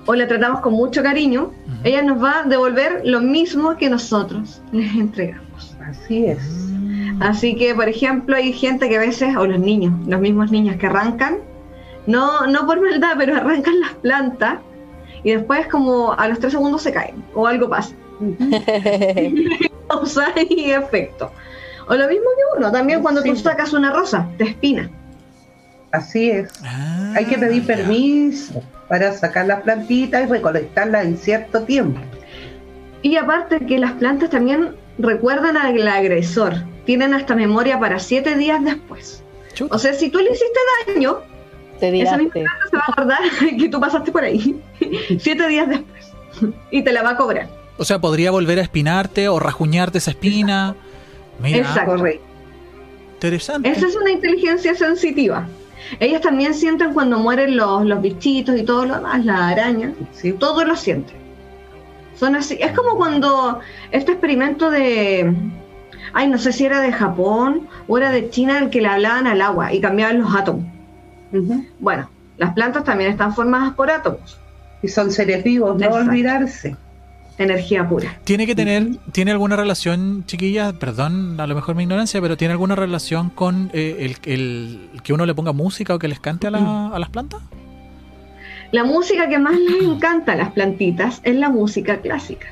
o 0.05 0.15
la 0.15 0.27
tratamos 0.27 0.61
con 0.61 0.73
mucho 0.73 1.03
cariño, 1.03 1.51
ella 1.83 2.01
nos 2.01 2.23
va 2.23 2.41
a 2.41 2.43
devolver 2.43 3.01
lo 3.03 3.19
mismo 3.19 3.75
que 3.77 3.89
nosotros 3.89 4.61
les 4.71 4.93
entregamos. 4.95 5.75
Así 5.85 6.25
es. 6.25 6.39
Mm. 6.71 7.21
Así 7.21 7.55
que, 7.55 7.73
por 7.73 7.89
ejemplo, 7.89 8.35
hay 8.35 8.53
gente 8.53 8.87
que 8.89 8.97
a 8.97 8.99
veces, 8.99 9.35
o 9.35 9.45
los 9.45 9.59
niños, 9.59 9.93
los 10.07 10.19
mismos 10.19 10.51
niños 10.51 10.77
que 10.77 10.85
arrancan, 10.85 11.37
no, 12.05 12.45
no 12.47 12.65
por 12.65 12.79
maldad, 12.79 13.15
pero 13.17 13.35
arrancan 13.35 13.79
las 13.81 13.93
plantas 13.95 14.59
y 15.23 15.31
después 15.31 15.67
como 15.67 16.13
a 16.13 16.27
los 16.27 16.39
tres 16.39 16.53
segundos 16.53 16.81
se 16.81 16.91
caen 16.91 17.23
o 17.33 17.47
algo 17.47 17.69
pasa. 17.69 17.93
causa 19.87 20.33
y 20.49 20.71
efecto. 20.71 21.31
O 21.87 21.95
lo 21.95 22.07
mismo 22.07 22.25
que 22.35 22.57
uno, 22.59 22.71
también 22.71 23.01
cuando 23.01 23.23
tú 23.23 23.35
sacas 23.35 23.73
una 23.73 23.91
rosa, 23.93 24.27
te 24.37 24.43
espina. 24.45 24.89
Así 25.91 26.29
es. 26.31 26.51
Ah, 26.63 27.13
Hay 27.15 27.25
que 27.25 27.37
pedir 27.37 27.61
ya. 27.61 27.75
permiso 27.75 28.61
para 28.89 29.13
sacar 29.13 29.47
las 29.47 29.61
plantitas 29.61 30.23
y 30.23 30.31
recolectarlas 30.31 31.05
en 31.05 31.17
cierto 31.17 31.63
tiempo. 31.63 31.99
Y 33.01 33.15
aparte 33.15 33.65
que 33.65 33.79
las 33.79 33.93
plantas 33.93 34.29
también 34.29 34.75
recuerdan 34.97 35.55
al 35.55 35.87
agresor, 35.87 36.55
tienen 36.85 37.13
hasta 37.13 37.35
memoria 37.35 37.79
para 37.79 37.99
siete 37.99 38.35
días 38.35 38.63
después. 38.63 39.23
Chuta. 39.53 39.75
O 39.75 39.79
sea, 39.79 39.93
si 39.93 40.09
tú 40.09 40.19
le 40.19 40.31
hiciste 40.31 40.59
daño, 40.87 41.19
Te 41.79 42.01
esa 42.01 42.17
misma 42.17 42.31
planta 42.33 42.51
se 42.69 42.77
va 42.77 42.83
a 42.87 42.91
acordar 42.91 43.19
que 43.59 43.69
tú 43.69 43.79
pasaste 43.79 44.11
por 44.11 44.23
ahí 44.23 44.59
siete 45.19 45.47
días 45.47 45.67
después 45.69 46.11
y 46.71 46.81
te 46.83 46.91
la 46.91 47.03
va 47.03 47.11
a 47.11 47.17
cobrar. 47.17 47.47
O 47.77 47.85
sea, 47.85 47.99
podría 47.99 48.31
volver 48.31 48.57
a 48.59 48.61
espinarte 48.63 49.29
o 49.29 49.39
rajuñarte 49.39 49.99
esa 49.99 50.11
espina. 50.11 50.75
Mira, 51.39 51.59
Exacto. 51.59 51.91
Correcto. 51.97 52.25
interesante. 53.13 53.69
Esa 53.69 53.87
es 53.87 53.95
una 53.95 54.11
inteligencia 54.11 54.73
sensitiva. 54.75 55.47
Ellas 55.99 56.21
también 56.21 56.53
sienten 56.53 56.93
cuando 56.93 57.19
mueren 57.19 57.55
los, 57.55 57.85
los 57.85 58.01
bichitos 58.01 58.57
y 58.57 58.63
todo 58.63 58.85
lo 58.85 58.95
demás, 58.95 59.23
la 59.23 59.49
araña, 59.49 59.93
Sí. 60.11 60.33
todo 60.33 60.63
lo 60.65 60.75
siente. 60.75 61.13
Son 62.15 62.35
así. 62.35 62.57
Es 62.59 62.71
como 62.71 62.97
cuando 62.97 63.59
este 63.91 64.13
experimento 64.13 64.71
de. 64.71 65.31
ay, 66.13 66.27
no 66.27 66.39
sé 66.39 66.51
si 66.51 66.65
era 66.65 66.81
de 66.81 66.91
Japón 66.91 67.67
o 67.87 67.97
era 67.97 68.09
de 68.09 68.29
China 68.31 68.57
el 68.57 68.71
que 68.71 68.81
le 68.81 68.87
hablaban 68.87 69.27
al 69.27 69.39
agua 69.41 69.71
y 69.71 69.79
cambiaban 69.79 70.19
los 70.19 70.35
átomos. 70.35 70.65
Bueno, 71.79 72.09
las 72.37 72.53
plantas 72.53 72.83
también 72.83 73.11
están 73.11 73.33
formadas 73.33 73.73
por 73.73 73.89
átomos, 73.91 74.37
Y 74.83 74.87
son 74.89 75.11
seres 75.11 75.43
vivos, 75.43 75.75
no 75.77 75.85
Exacto. 75.85 76.09
olvidarse. 76.09 76.75
energía 77.39 77.87
pura. 77.87 78.17
¿Tiene 78.23 78.47
que 78.47 78.55
tener, 78.55 78.87
tiene 79.11 79.29
alguna 79.29 79.55
relación, 79.55 80.23
chiquilla? 80.25 80.73
Perdón, 80.73 81.39
a 81.39 81.45
lo 81.45 81.53
mejor 81.53 81.75
mi 81.75 81.83
ignorancia, 81.83 82.19
pero 82.19 82.35
¿tiene 82.35 82.53
alguna 82.53 82.73
relación 82.75 83.29
con 83.29 83.69
eh, 83.73 83.97
el, 84.25 84.31
el- 84.33 84.89
que 85.03 85.13
uno 85.13 85.23
le 85.23 85.35
ponga 85.35 85.51
música 85.53 85.93
o 85.93 85.99
que 85.99 86.07
les 86.07 86.19
cante 86.19 86.47
a, 86.47 86.49
la- 86.51 86.87
a 86.87 86.97
las 86.97 87.09
plantas? 87.09 87.39
La 88.71 88.83
música 88.83 89.29
que 89.29 89.37
más 89.37 89.53
les 89.55 89.83
encanta 89.83 90.33
a 90.33 90.35
las 90.35 90.51
plantitas 90.51 91.21
es 91.23 91.35
la 91.35 91.49
música 91.49 91.97
clásica, 92.01 92.47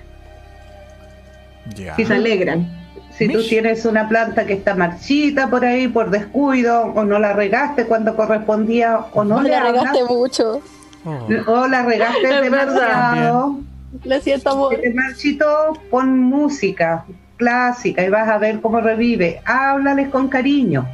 Ya. 1.76 1.96
y 1.98 2.06
se 2.06 2.14
alegran. 2.14 2.70
Si 3.18 3.30
tú 3.30 3.42
tienes 3.48 3.86
una 3.86 4.10
planta 4.10 4.46
que 4.46 4.54
está 4.54 4.76
marchita 4.76 5.50
por 5.50 5.64
ahí 5.64 5.88
por 5.88 6.10
descuido, 6.10 6.84
o 6.94 7.04
no 7.06 7.18
la 7.18 7.34
regaste 7.34 7.86
cuando 7.86 8.16
correspondía, 8.16 9.00
o 9.14 9.24
no 9.24 9.38
No 9.38 9.42
le 9.44 9.50
le 9.52 9.60
regaste 9.62 10.04
mucho. 10.06 10.62
Oh. 11.06 11.28
o 11.48 11.68
la 11.68 11.84
regaste 11.86 12.24
Es 12.30 12.42
demasiado, 12.42 13.60
Lo 14.04 14.20
siento, 14.22 14.50
amor. 14.50 14.76
te 14.82 14.92
marchito, 14.94 15.46
pon 15.92 16.20
música 16.20 17.06
clásica 17.38 18.04
y 18.04 18.10
vas 18.10 18.28
a 18.28 18.38
ver 18.38 18.60
cómo 18.60 18.82
revive. 18.82 19.40
Háblales 19.46 20.10
con 20.10 20.28
cariño. 20.28 20.88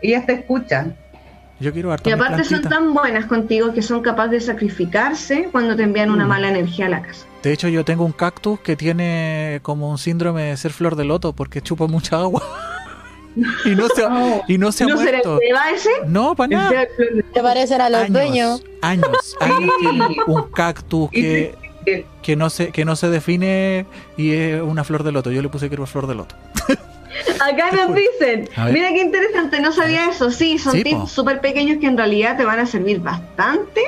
Ellas 0.00 0.24
te 0.26 0.34
escuchan. 0.34 0.94
Yo 1.58 1.72
quiero 1.72 1.90
harto 1.92 2.08
Y 2.08 2.12
aparte 2.12 2.44
son 2.44 2.62
tan 2.62 2.92
buenas 2.94 3.24
contigo 3.26 3.72
que 3.72 3.82
son 3.82 4.00
capaces 4.02 4.32
de 4.32 4.40
sacrificarse 4.52 5.48
cuando 5.50 5.74
te 5.74 5.82
envían 5.84 6.10
una 6.10 6.24
Mm. 6.26 6.28
mala 6.28 6.48
energía 6.50 6.86
a 6.86 6.90
la 6.90 7.02
casa. 7.02 7.26
De 7.46 7.52
hecho, 7.52 7.68
yo 7.68 7.84
tengo 7.84 8.04
un 8.04 8.10
cactus 8.10 8.58
que 8.58 8.74
tiene 8.74 9.60
como 9.62 9.88
un 9.88 9.98
síndrome 9.98 10.42
de 10.42 10.56
ser 10.56 10.72
flor 10.72 10.96
de 10.96 11.04
loto 11.04 11.32
porque 11.32 11.62
chupa 11.62 11.86
mucha 11.86 12.16
agua. 12.16 12.42
y 13.64 13.76
no 13.76 13.86
se 13.88 14.02
ha, 14.04 14.42
y 14.48 14.58
no 14.58 14.72
se 14.72 14.82
ha 14.82 14.88
¿No 14.88 15.00
ese? 15.00 15.90
No, 16.08 16.34
para 16.34 16.48
nada. 16.48 16.88
Te 17.32 17.40
parecen 17.40 17.80
a 17.82 17.88
los 17.88 18.00
años, 18.00 18.12
dueños. 18.12 18.64
años, 18.82 19.08
un 20.26 20.42
cactus 20.50 21.08
que, 21.12 21.54
que 22.20 22.34
no 22.34 22.50
se 22.50 22.72
que 22.72 22.84
no 22.84 22.96
se 22.96 23.10
define 23.10 23.86
y 24.16 24.32
es 24.32 24.60
una 24.60 24.82
flor 24.82 25.04
de 25.04 25.12
loto. 25.12 25.30
Yo 25.30 25.40
le 25.40 25.48
puse 25.48 25.68
que 25.68 25.76
era 25.76 25.86
flor 25.86 26.08
de 26.08 26.16
loto. 26.16 26.34
Acá 27.40 27.70
nos 27.70 27.94
dicen, 27.94 28.48
mira 28.72 28.88
qué 28.88 29.02
interesante, 29.02 29.60
no 29.60 29.70
sabía 29.70 30.10
eso. 30.10 30.32
Sí, 30.32 30.58
son 30.58 30.72
Sí, 30.72 30.82
tips 30.82 31.12
súper 31.12 31.40
pequeños 31.40 31.78
que 31.78 31.86
en 31.86 31.96
realidad 31.96 32.36
te 32.36 32.44
van 32.44 32.58
a 32.58 32.66
servir 32.66 32.98
bastante. 32.98 33.82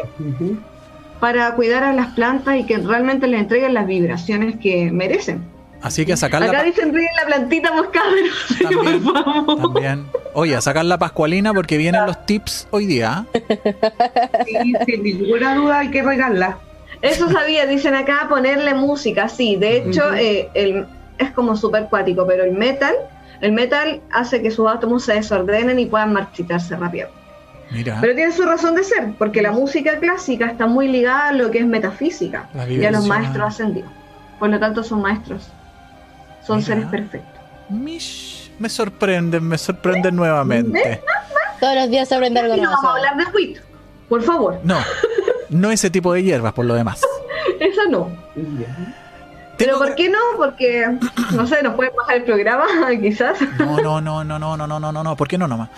Para 1.20 1.54
cuidar 1.54 1.82
a 1.84 1.92
las 1.92 2.08
plantas 2.08 2.56
y 2.56 2.64
que 2.64 2.78
realmente 2.78 3.26
les 3.26 3.40
entreguen 3.40 3.74
las 3.74 3.86
vibraciones 3.86 4.56
que 4.60 4.90
merecen. 4.92 5.44
Así 5.80 6.04
que 6.04 6.12
a 6.14 6.16
sacar 6.16 6.40
la 6.42 6.48
Acá 6.48 6.64
dicen 6.64 6.92
ríen 6.92 7.08
la 7.20 7.26
plantita 7.26 7.72
moscábero. 7.72 8.26
Sí, 8.48 8.64
También. 8.64 9.02
por 9.04 9.22
favor. 9.24 9.56
también. 9.74 10.06
Oye, 10.34 10.56
a 10.56 10.60
sacar 10.60 10.84
la 10.84 10.98
pascualina 10.98 11.54
porque 11.54 11.76
vienen 11.78 12.04
los 12.06 12.26
tips 12.26 12.66
hoy 12.70 12.86
día. 12.86 13.24
Sí, 14.46 14.72
sin 14.86 15.02
ninguna 15.02 15.54
duda 15.54 15.78
hay 15.80 15.90
que 15.90 16.02
regarla. 16.02 16.58
Eso 17.00 17.30
sabía, 17.30 17.66
dicen 17.66 17.94
acá, 17.94 18.26
ponerle 18.28 18.74
música, 18.74 19.28
sí. 19.28 19.54
De 19.56 19.76
hecho, 19.78 20.12
eh, 20.14 20.48
el- 20.54 20.86
es 21.18 21.30
como 21.30 21.56
súper 21.56 21.84
cuático, 21.86 22.26
pero 22.26 22.42
el 22.44 22.52
metal, 22.52 22.94
el 23.40 23.52
metal 23.52 24.00
hace 24.12 24.42
que 24.42 24.50
sus 24.50 24.68
átomos 24.68 25.04
se 25.04 25.14
desordenen 25.14 25.78
y 25.78 25.86
puedan 25.86 26.12
marchitarse 26.12 26.76
rápido. 26.76 27.08
Mira, 27.70 27.98
Pero 28.00 28.14
tiene 28.14 28.32
su 28.32 28.42
razón 28.44 28.74
de 28.74 28.82
ser, 28.84 29.12
porque 29.18 29.42
la 29.42 29.52
música 29.52 29.98
clásica 29.98 30.46
está 30.46 30.66
muy 30.66 30.88
ligada 30.88 31.28
a 31.28 31.32
lo 31.32 31.50
que 31.50 31.58
es 31.58 31.66
metafísica 31.66 32.48
y 32.68 32.84
a 32.84 32.90
los 32.90 33.06
maestros 33.06 33.46
ascendidos. 33.48 33.90
Por 34.38 34.48
lo 34.50 34.58
tanto, 34.58 34.82
son 34.82 35.02
maestros. 35.02 35.48
Son 36.46 36.56
Mira. 36.58 36.66
seres 36.66 36.86
perfectos. 36.86 37.40
mish, 37.68 38.50
me 38.58 38.68
sorprenden, 38.68 39.44
me 39.46 39.58
sorprenden 39.58 40.16
nuevamente. 40.16 41.02
Todos 41.60 41.74
los 41.74 41.90
días 41.90 42.08
se 42.08 42.14
aprende 42.14 42.40
algo 42.40 42.54
Y 42.54 42.60
no 42.60 42.64
nuevo. 42.70 42.82
vamos 42.82 42.90
a 43.04 43.08
hablar 43.10 43.26
de 43.26 43.32
WIT, 43.36 43.58
por 44.08 44.22
favor. 44.22 44.60
No, 44.64 44.78
no 45.50 45.70
ese 45.70 45.90
tipo 45.90 46.12
de 46.14 46.22
hierbas 46.22 46.52
por 46.54 46.64
lo 46.64 46.74
demás. 46.74 47.02
Esa 47.60 47.82
no. 47.90 48.10
Pero 49.56 49.76
¿por 49.78 49.94
qué 49.96 50.08
no? 50.08 50.18
Porque, 50.36 50.86
no 51.32 51.46
sé, 51.46 51.62
nos 51.64 51.74
pueden 51.74 51.92
bajar 51.96 52.16
el 52.18 52.22
programa, 52.24 52.64
quizás. 53.00 53.38
No, 53.58 53.80
no, 53.80 54.00
no, 54.00 54.22
no, 54.24 54.38
no, 54.38 54.56
no, 54.56 54.66
no, 54.68 54.78
no, 54.80 54.92
no, 54.92 55.02
no. 55.04 55.16
¿Por 55.16 55.26
qué 55.26 55.36
no 55.36 55.48
nomás? 55.48 55.68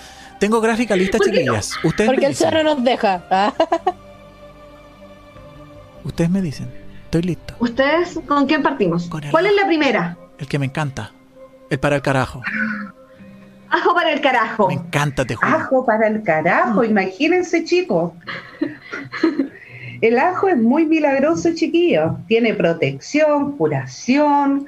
Tengo 0.41 0.61
gráfica 0.61 0.97
lista, 0.97 1.19
¿Por 1.19 1.27
qué 1.27 1.33
no? 1.33 1.39
chiquillas. 1.39 1.73
Ustedes 1.85 2.09
Porque 2.09 2.23
me 2.23 2.27
el 2.29 2.35
cerro 2.35 2.59
dicen. 2.59 2.77
nos 2.77 2.85
deja. 2.85 3.23
Ah, 3.31 3.53
Ustedes 6.05 6.31
me 6.31 6.43
dicen. 6.43 6.69
Estoy 7.05 7.23
listo. 7.23 7.55
¿Ustedes 7.59 8.19
con 8.27 8.47
quién 8.47 8.63
partimos? 8.63 9.07
Con 9.09 9.23
el 9.25 9.31
¿Cuál 9.31 9.47
es 9.47 9.55
la 9.55 9.67
primera? 9.67 10.17
El 10.39 10.47
que 10.49 10.59
me 10.59 10.67
encanta. 10.67 11.13
El 11.69 11.79
para 11.79 11.97
el 11.97 12.03
carajo. 12.03 12.43
Ajo 13.73 13.95
para 13.95 14.13
el 14.13 14.21
carajo. 14.21 14.67
Me 14.69 14.75
encanta, 14.75 15.25
te 15.25 15.37
juro. 15.37 15.47
Ajo 15.49 15.87
para 15.87 16.09
el 16.09 16.23
carajo, 16.25 16.83
imagínense 16.83 17.65
chicos. 17.65 18.13
El 20.01 20.19
ajo 20.19 20.49
es 20.49 20.57
muy 20.57 20.87
milagroso, 20.87 21.51
chiquillos. 21.55 22.15
Tiene 22.27 22.55
protección, 22.55 23.53
curación, 23.57 24.67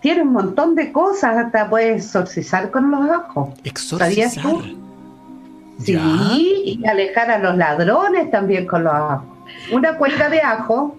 tiene 0.00 0.22
un 0.22 0.32
montón 0.32 0.74
de 0.74 0.90
cosas. 0.90 1.36
Hasta 1.36 1.68
puedes 1.70 2.04
exorcizar 2.06 2.70
con 2.72 2.90
los 2.90 3.08
ajos. 3.10 3.50
¿Sabías 3.76 4.36
Exorcizar. 4.36 4.42
tú? 4.42 4.81
Sí, 5.80 5.92
Ya. 5.94 6.00
y 6.34 6.80
alejar 6.86 7.30
a 7.30 7.38
los 7.38 7.56
ladrones 7.56 8.30
también 8.30 8.66
con 8.66 8.84
los 8.84 8.92
ajos. 8.92 9.22
Una 9.72 9.96
cuelga 9.96 10.28
de 10.28 10.40
ajo 10.40 10.96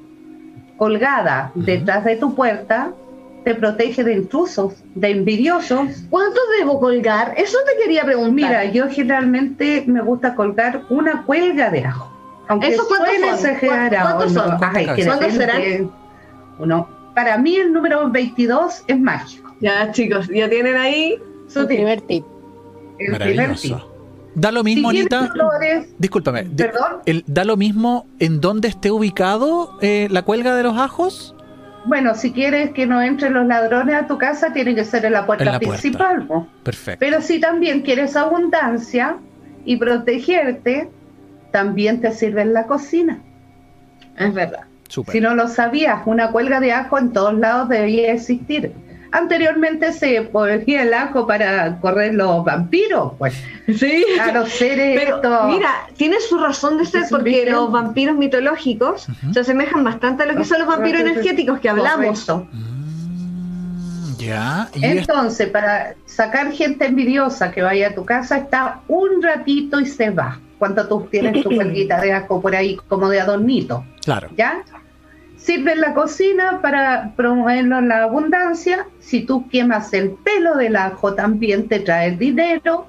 colgada 0.77 1.51
detrás 1.55 2.03
de 2.03 2.15
tu 2.17 2.33
puerta 2.35 2.91
te 3.43 3.55
protege 3.55 4.03
de 4.05 4.13
intrusos, 4.13 4.73
de 4.95 5.09
envidiosos. 5.11 5.87
¿Cuánto 6.09 6.39
debo 6.59 6.79
colgar? 6.79 7.33
Eso 7.35 7.57
te 7.65 7.81
quería 7.83 8.05
preguntar. 8.05 8.33
Mira, 8.33 8.65
yo 8.65 8.87
generalmente 8.89 9.83
me 9.85 10.01
gusta 10.01 10.33
colgar 10.33 10.83
una 10.89 11.23
cuelga 11.23 11.69
de 11.69 11.83
ajo. 11.85 12.09
Aunque 12.47 12.67
¿Esos 12.69 12.87
cuántos 12.87 13.41
son? 13.41 13.55
¿Cuántos 14.01 14.33
son? 14.33 14.57
ay, 14.61 14.87
que 14.95 15.05
¿Cuántos 15.05 15.33
serán? 15.33 15.91
Uno, 16.59 16.87
para 17.13 17.37
mí 17.37 17.55
el 17.57 17.73
número 17.73 18.09
22 18.09 18.83
es 18.87 18.99
mágico. 18.99 19.53
Ya, 19.59 19.91
chicos, 19.91 20.27
ya 20.29 20.49
tienen 20.49 20.75
ahí 20.77 21.17
su 21.47 21.61
el 21.61 21.67
tip. 21.67 21.77
primer 21.77 22.01
tip. 22.01 22.25
El 22.99 23.17
primer 23.17 23.55
tip. 23.55 23.77
Da 24.35 24.51
lo 24.51 24.63
mismo, 24.63 24.91
si 24.91 24.99
Anita. 24.99 25.29
Discúlpame. 25.97 26.43
di- 26.43 26.55
perdón, 26.63 26.91
el- 27.05 27.23
da 27.27 27.43
lo 27.43 27.55
mismo 27.57 28.07
en 28.19 28.41
dónde 28.41 28.67
esté 28.67 28.89
ubicado 28.91 29.77
eh, 29.81 30.07
la 30.11 30.23
cuelga 30.23 30.55
de 30.55 30.63
los 30.63 30.77
ajos. 30.77 31.35
bueno, 31.85 32.15
si 32.15 32.31
quieres 32.31 32.71
que 32.71 32.85
no 32.87 33.01
entren 33.01 33.33
los 33.33 33.45
ladrones 33.45 33.95
a 33.95 34.07
tu 34.07 34.17
casa, 34.17 34.53
tiene 34.53 34.73
que 34.73 34.85
ser 34.85 35.03
en 35.05 35.11
la 35.13 35.25
puerta 35.25 35.43
En 35.43 35.51
la 35.51 35.59
puerta. 35.59 35.81
principal. 35.81 36.47
Perfecto. 36.63 36.99
Pero 36.99 37.21
si 37.21 37.39
también 37.41 37.81
quieres 37.81 38.15
abundancia 38.15 39.17
y 39.65 39.75
protegerte, 39.77 40.89
también 41.51 41.99
te 42.01 42.11
sirve 42.13 42.41
en 42.41 42.53
la 42.53 42.65
cocina. 42.67 43.19
Es 44.17 44.33
verdad. 44.33 44.61
Súper. 44.87 45.11
Si 45.13 45.19
no 45.21 45.35
lo 45.35 45.47
sabías, 45.47 46.01
una 46.05 46.31
cuelga 46.31 46.59
de 46.59 46.71
ajo 46.71 46.97
en 46.99 47.11
todos 47.13 47.33
lados 47.37 47.67
debía 47.69 48.13
existir. 48.13 48.71
Anteriormente 49.15 49.93
se 49.93 50.23
ponía 50.23 50.81
el 50.81 50.93
ajo 50.93 51.27
para 51.27 51.79
correr 51.79 52.15
los 52.15 52.43
vampiros, 52.43 53.13
pues 53.19 53.35
Sí. 53.77 54.03
a 54.19 54.31
los 54.31 54.49
seres 54.49 54.99
Pero 54.99 55.17
estos- 55.17 55.47
mira, 55.49 55.69
tiene 55.95 56.19
su 56.19 56.37
razón 56.39 56.79
de 56.79 56.85
ser 56.85 57.03
porque 57.09 57.45
los 57.49 57.71
vampiros 57.71 58.15
mitológicos 58.17 59.05
se 59.31 59.39
asemejan 59.39 59.83
bastante 59.83 60.23
a 60.23 60.25
lo 60.25 60.35
que 60.35 60.43
son 60.43 60.57
los 60.59 60.67
vampiros 60.67 61.01
energéticos 61.01 61.59
que 61.59 61.69
hablamos. 61.69 62.27
Mm, 62.27 64.15
ya. 64.17 64.67
Y 64.73 64.83
Entonces, 64.85 65.49
para 65.49 65.95
sacar 66.05 66.51
gente 66.51 66.85
envidiosa 66.85 67.51
que 67.51 67.61
vaya 67.61 67.89
a 67.89 67.95
tu 67.95 68.05
casa, 68.05 68.37
está 68.37 68.81
un 68.87 69.21
ratito 69.21 69.79
y 69.79 69.85
se 69.85 70.09
va. 70.09 70.39
Cuando 70.59 70.87
tú 70.87 71.07
tienes 71.11 71.43
tu 71.43 71.49
cuelguita 71.53 71.99
de 72.01 72.13
ajo 72.13 72.41
por 72.41 72.55
ahí 72.55 72.77
como 72.87 73.09
de 73.09 73.19
adornito, 73.19 73.83
claro. 74.03 74.29
¿ya? 74.37 74.63
Sirve 75.43 75.73
en 75.73 75.81
la 75.81 75.93
cocina 75.93 76.61
para 76.61 77.11
promoverlo 77.17 77.79
en 77.79 77.89
la 77.89 78.03
abundancia. 78.03 78.87
Si 78.99 79.25
tú 79.25 79.49
quemas 79.49 79.91
el 79.91 80.11
pelo 80.11 80.55
del 80.55 80.77
ajo, 80.77 81.15
también 81.15 81.67
te 81.67 81.81
trae 81.81 82.07
el 82.07 82.17
dinero. 82.17 82.87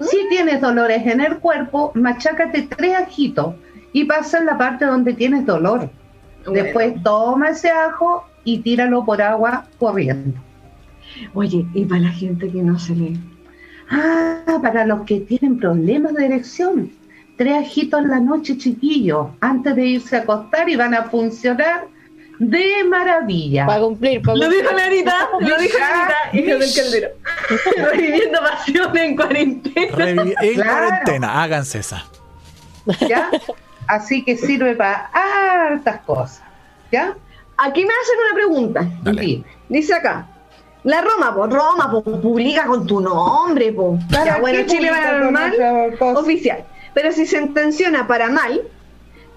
Si 0.00 0.26
tienes 0.30 0.62
dolores 0.62 1.06
en 1.06 1.20
el 1.20 1.36
cuerpo, 1.36 1.92
machácate 1.94 2.62
tres 2.62 2.96
ajitos 2.96 3.56
y 3.92 4.06
pasa 4.06 4.38
en 4.38 4.46
la 4.46 4.56
parte 4.56 4.86
donde 4.86 5.12
tienes 5.12 5.44
dolor. 5.44 5.90
Después 6.50 6.94
toma 7.02 7.50
ese 7.50 7.70
ajo 7.70 8.24
y 8.42 8.60
tíralo 8.60 9.04
por 9.04 9.20
agua 9.20 9.66
corriendo. 9.78 10.40
Oye, 11.34 11.66
y 11.74 11.84
para 11.84 12.00
la 12.00 12.10
gente 12.10 12.50
que 12.50 12.62
no 12.62 12.78
se 12.78 12.94
lee. 12.94 13.20
Ah, 13.90 14.58
para 14.62 14.86
los 14.86 15.02
que 15.02 15.20
tienen 15.20 15.58
problemas 15.58 16.14
de 16.14 16.24
erección. 16.24 16.90
Tres 17.40 17.56
ajitos 17.56 18.00
en 18.02 18.10
la 18.10 18.20
noche, 18.20 18.58
chiquillos, 18.58 19.28
antes 19.40 19.74
de 19.74 19.82
irse 19.86 20.14
a 20.14 20.18
acostar 20.20 20.68
y 20.68 20.76
van 20.76 20.92
a 20.94 21.04
funcionar 21.04 21.86
de 22.38 22.84
maravilla. 22.84 23.64
Para 23.64 23.80
cumplir. 23.80 24.20
para 24.20 24.36
Lo 24.36 24.42
cumplir. 24.44 24.62
dijo 24.62 24.76
Larita, 24.76 25.28
lo 25.40 25.56
dijo 25.58 25.78
Larita, 25.78 26.16
hija 26.34 26.56
del 26.58 26.74
caldero. 26.74 27.08
Reviviendo 27.92 28.40
pasión 28.40 28.94
en 28.98 29.16
cuarentena. 29.16 30.10
En 30.42 30.54
Claro. 30.54 30.86
cuarentena, 30.88 31.42
háganse 31.42 31.78
esa. 31.78 32.04
¿Ya? 33.08 33.30
Así 33.86 34.22
que 34.22 34.36
sirve 34.36 34.74
para 34.74 35.06
hartas 35.14 36.00
cosas. 36.02 36.42
¿Ya? 36.92 37.16
Aquí 37.56 37.80
me 37.86 37.88
hacen 38.02 38.16
una 38.26 38.34
pregunta. 38.34 38.84
Dale. 39.02 39.42
Dice 39.70 39.94
acá, 39.94 40.26
La 40.84 41.00
Roma, 41.00 41.34
po, 41.34 41.46
Roma, 41.46 41.90
po, 41.90 42.02
publica 42.02 42.66
con 42.66 42.86
tu 42.86 43.00
nombre, 43.00 43.72
po. 43.72 43.98
¿Para 44.10 44.24
Ya, 44.26 44.38
bueno, 44.40 44.58
Chile 44.66 44.90
Paranormal 44.90 45.52
otra 45.54 45.98
cosa? 45.98 46.20
oficial. 46.20 46.64
Pero 46.94 47.12
si 47.12 47.26
se 47.26 47.40
intenciona 47.40 48.06
para 48.06 48.28
mal, 48.28 48.62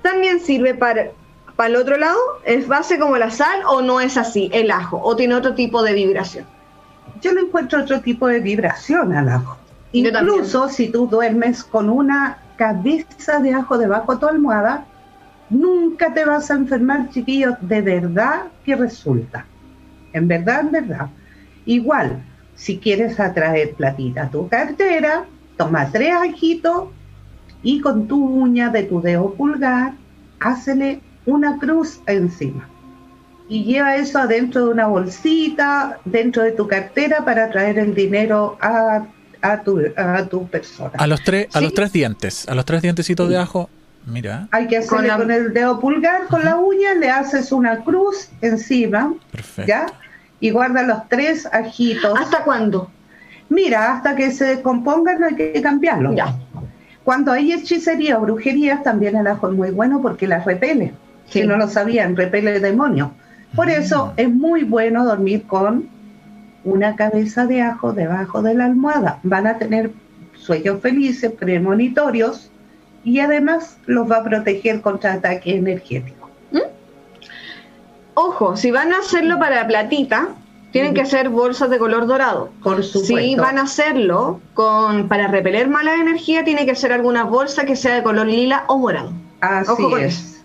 también 0.02 0.40
sirve 0.40 0.74
para, 0.74 1.12
para 1.56 1.70
el 1.70 1.76
otro 1.76 1.98
lado, 1.98 2.20
es 2.46 2.68
base 2.68 3.00
como 3.00 3.18
la 3.18 3.32
sal 3.32 3.62
o 3.68 3.82
no 3.82 4.02
es 4.02 4.18
así, 4.18 4.50
el 4.54 4.72
ajo, 4.72 5.00
o 5.04 5.16
tiene 5.16 5.36
otro 5.36 5.54
tipo 5.54 5.84
de 5.84 5.94
vibración. 5.94 6.46
Yo 7.22 7.32
le 7.32 7.42
encuentro 7.42 7.82
otro 7.82 8.02
tipo 8.02 8.28
de 8.28 8.40
vibración 8.40 9.14
al 9.14 9.30
ajo. 9.30 9.58
Yo 9.94 10.12
también. 10.12 10.36
Incluso 10.36 10.70
si 10.70 10.90
tú 10.90 11.08
duermes 11.08 11.64
con 11.64 11.90
una 11.90 12.40
cabeza 12.58 13.40
de 13.40 13.54
ajo 13.54 13.78
debajo 13.78 14.14
de 14.14 14.20
tu 14.20 14.28
almohada, 14.28 14.86
nunca 15.50 16.14
te 16.14 16.26
vas 16.26 16.50
a 16.50 16.56
enfermar, 16.56 17.10
chiquillos, 17.12 17.56
de 17.62 17.82
verdad 17.82 18.44
que 18.66 18.76
resulta. 18.76 19.46
En 20.12 20.28
verdad, 20.28 20.62
en 20.62 20.72
verdad. 20.72 21.08
Igual, 21.66 22.24
si 22.56 22.78
quieres 22.78 23.20
atraer 23.20 23.74
platita 23.74 24.24
a 24.24 24.30
tu 24.30 24.48
cartera, 24.48 25.26
toma 25.58 25.90
tres 25.92 26.14
ajitos 26.14 26.90
y 27.64 27.80
con 27.80 28.08
tu 28.08 28.24
uña 28.24 28.70
de 28.70 28.84
tu 28.84 29.02
dedo 29.02 29.34
pulgar, 29.34 29.94
hácele 30.40 31.02
una 31.26 31.58
cruz 31.58 32.02
encima. 32.06 32.70
Y 33.48 33.64
lleva 33.64 33.96
eso 33.96 34.20
adentro 34.20 34.66
de 34.66 34.72
una 34.72 34.88
bolsita, 34.88 36.00
dentro 36.06 36.44
de 36.44 36.52
tu 36.52 36.68
cartera 36.68 37.24
para 37.26 37.50
traer 37.50 37.80
el 37.80 37.96
dinero 37.96 38.58
a, 38.62 39.06
a 39.42 39.62
tu, 39.62 39.82
a 39.96 40.26
tu 40.26 40.48
persona. 40.48 40.92
A 40.98 41.08
los 41.08 41.24
tres, 41.24 41.48
a 41.56 41.62
los 41.62 41.74
tres 41.74 41.92
dientes, 41.92 42.48
a 42.48 42.56
los 42.56 42.66
tres 42.66 42.82
dientecitos 42.82 43.30
de 43.30 43.38
ajo. 43.38 43.70
Mira, 44.06 44.50
Hay 44.52 44.68
que 44.68 44.78
hacerle 44.78 45.10
Con 45.10 45.32
el 45.32 45.54
dedo 45.54 45.80
pulgar, 45.80 46.28
con 46.28 46.44
la 46.44 46.58
uña, 46.58 46.94
le 46.94 47.10
haces 47.10 47.54
una 47.54 47.84
cruz 47.86 48.30
encima, 48.42 49.14
perfecto. 49.32 49.70
¿ya? 49.70 49.86
Y 50.42 50.50
guarda 50.50 50.84
los 50.84 51.08
tres 51.08 51.46
ajitos. 51.46 52.20
¿Hasta 52.20 52.44
cuándo? 52.44 52.92
Mira, 53.48 53.94
hasta 53.94 54.16
que 54.16 54.32
se 54.32 54.46
descompongan 54.46 55.22
no 55.22 55.28
hay 55.28 55.36
que 55.36 55.62
cambiarlo. 55.62 56.14
Ya. 56.14 56.36
Cuando 57.04 57.32
hay 57.32 57.52
hechicería 57.52 58.18
o 58.18 58.22
brujerías, 58.22 58.84
también 58.84 59.16
el 59.16 59.28
ajo 59.28 59.50
es 59.50 59.56
muy 59.56 59.72
bueno 59.72 60.02
porque 60.02 60.28
las 60.28 60.46
repele. 60.46 60.94
Sí. 61.26 61.42
Si 61.42 61.48
no 61.48 61.58
lo 61.58 61.68
sabían, 61.68 62.16
repele 62.16 62.60
demonios. 62.60 63.10
Por 63.56 63.70
eso 63.70 64.14
es 64.18 64.30
muy 64.30 64.64
bueno 64.64 65.06
dormir 65.06 65.44
con 65.44 65.90
una 66.64 66.96
cabeza 66.96 67.46
de 67.46 67.62
ajo 67.62 67.94
debajo 67.94 68.42
de 68.42 68.54
la 68.54 68.66
almohada. 68.66 69.20
Van 69.24 69.48
a 69.48 69.58
tener 69.58 69.92
sueños 70.36 70.82
felices, 70.82 71.32
premonitorios 71.32 72.50
y 73.04 73.20
además 73.20 73.78
los 73.86 74.10
va 74.10 74.18
a 74.18 74.24
proteger 74.24 74.82
contra 74.82 75.14
ataques 75.14 75.56
energéticos. 75.56 76.24
Ojo, 78.16 78.56
si 78.56 78.70
van 78.70 78.94
a 78.94 79.00
hacerlo 79.00 79.40
para 79.40 79.66
platita, 79.66 80.30
tienen 80.74 80.96
que 80.96 81.02
hacer 81.02 81.30
bolsas 81.30 81.70
de 81.70 81.78
color 81.78 82.08
dorado. 82.08 82.50
Por 82.64 82.84
supuesto. 82.84 83.16
Si 83.16 83.36
van 83.36 83.60
a 83.60 83.62
hacerlo 83.62 84.42
con 84.56 85.08
para 85.08 85.28
repeler 85.28 85.70
mala 85.70 85.94
energía, 85.94 86.44
tiene 86.44 86.66
que 86.66 86.76
ser 86.76 86.92
alguna 86.92 87.24
bolsa 87.24 87.64
que 87.64 87.76
sea 87.76 87.94
de 87.94 88.04
color 88.04 88.26
lila 88.26 88.66
o 88.68 88.80
morado. 88.80 89.14
Así 89.40 89.72
Ojo 89.72 89.92
con 89.92 90.02
es. 90.02 90.44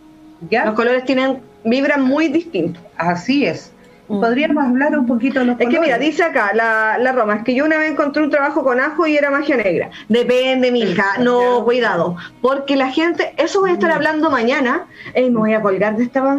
¿Ya? 0.51 0.67
Los 0.67 0.75
colores 0.75 1.05
tienen 1.05 1.41
vibran 1.65 2.03
muy 2.03 2.29
distintos. 2.29 2.83
Así 2.99 3.47
es. 3.47 3.73
Mm. 4.09 4.21
Podríamos 4.21 4.65
hablar 4.65 4.99
un 4.99 5.07
poquito 5.07 5.41
de 5.41 5.47
los 5.47 5.61
Es 5.61 5.69
que 5.69 5.81
mira, 5.81 5.99
dice 5.99 6.23
acá 6.23 6.53
la, 6.55 6.99
la 6.99 7.13
Roma, 7.13 7.37
es 7.37 7.45
que 7.45 7.55
yo 7.55 7.65
una 7.65 7.79
vez 7.79 7.91
encontré 7.91 8.23
un 8.23 8.31
trabajo 8.31 8.63
con 8.63 8.81
ajo 8.81 9.07
y 9.07 9.17
era 9.17 9.31
magia 9.31 9.57
negra. 9.57 9.91
Depende, 10.11 10.71
mija, 10.71 11.19
no, 11.21 11.65
cuidado. 11.65 12.17
Porque 12.43 12.77
la 12.77 12.91
gente, 12.91 13.33
eso 13.39 13.61
voy 13.61 13.71
a 13.71 13.75
estar 13.75 13.91
hablando 13.91 14.31
mañana. 14.31 14.87
Ey, 15.15 15.31
me 15.31 15.39
voy 15.39 15.55
a 15.55 15.63
colgar 15.63 15.97
de 15.97 16.05
esta, 16.05 16.39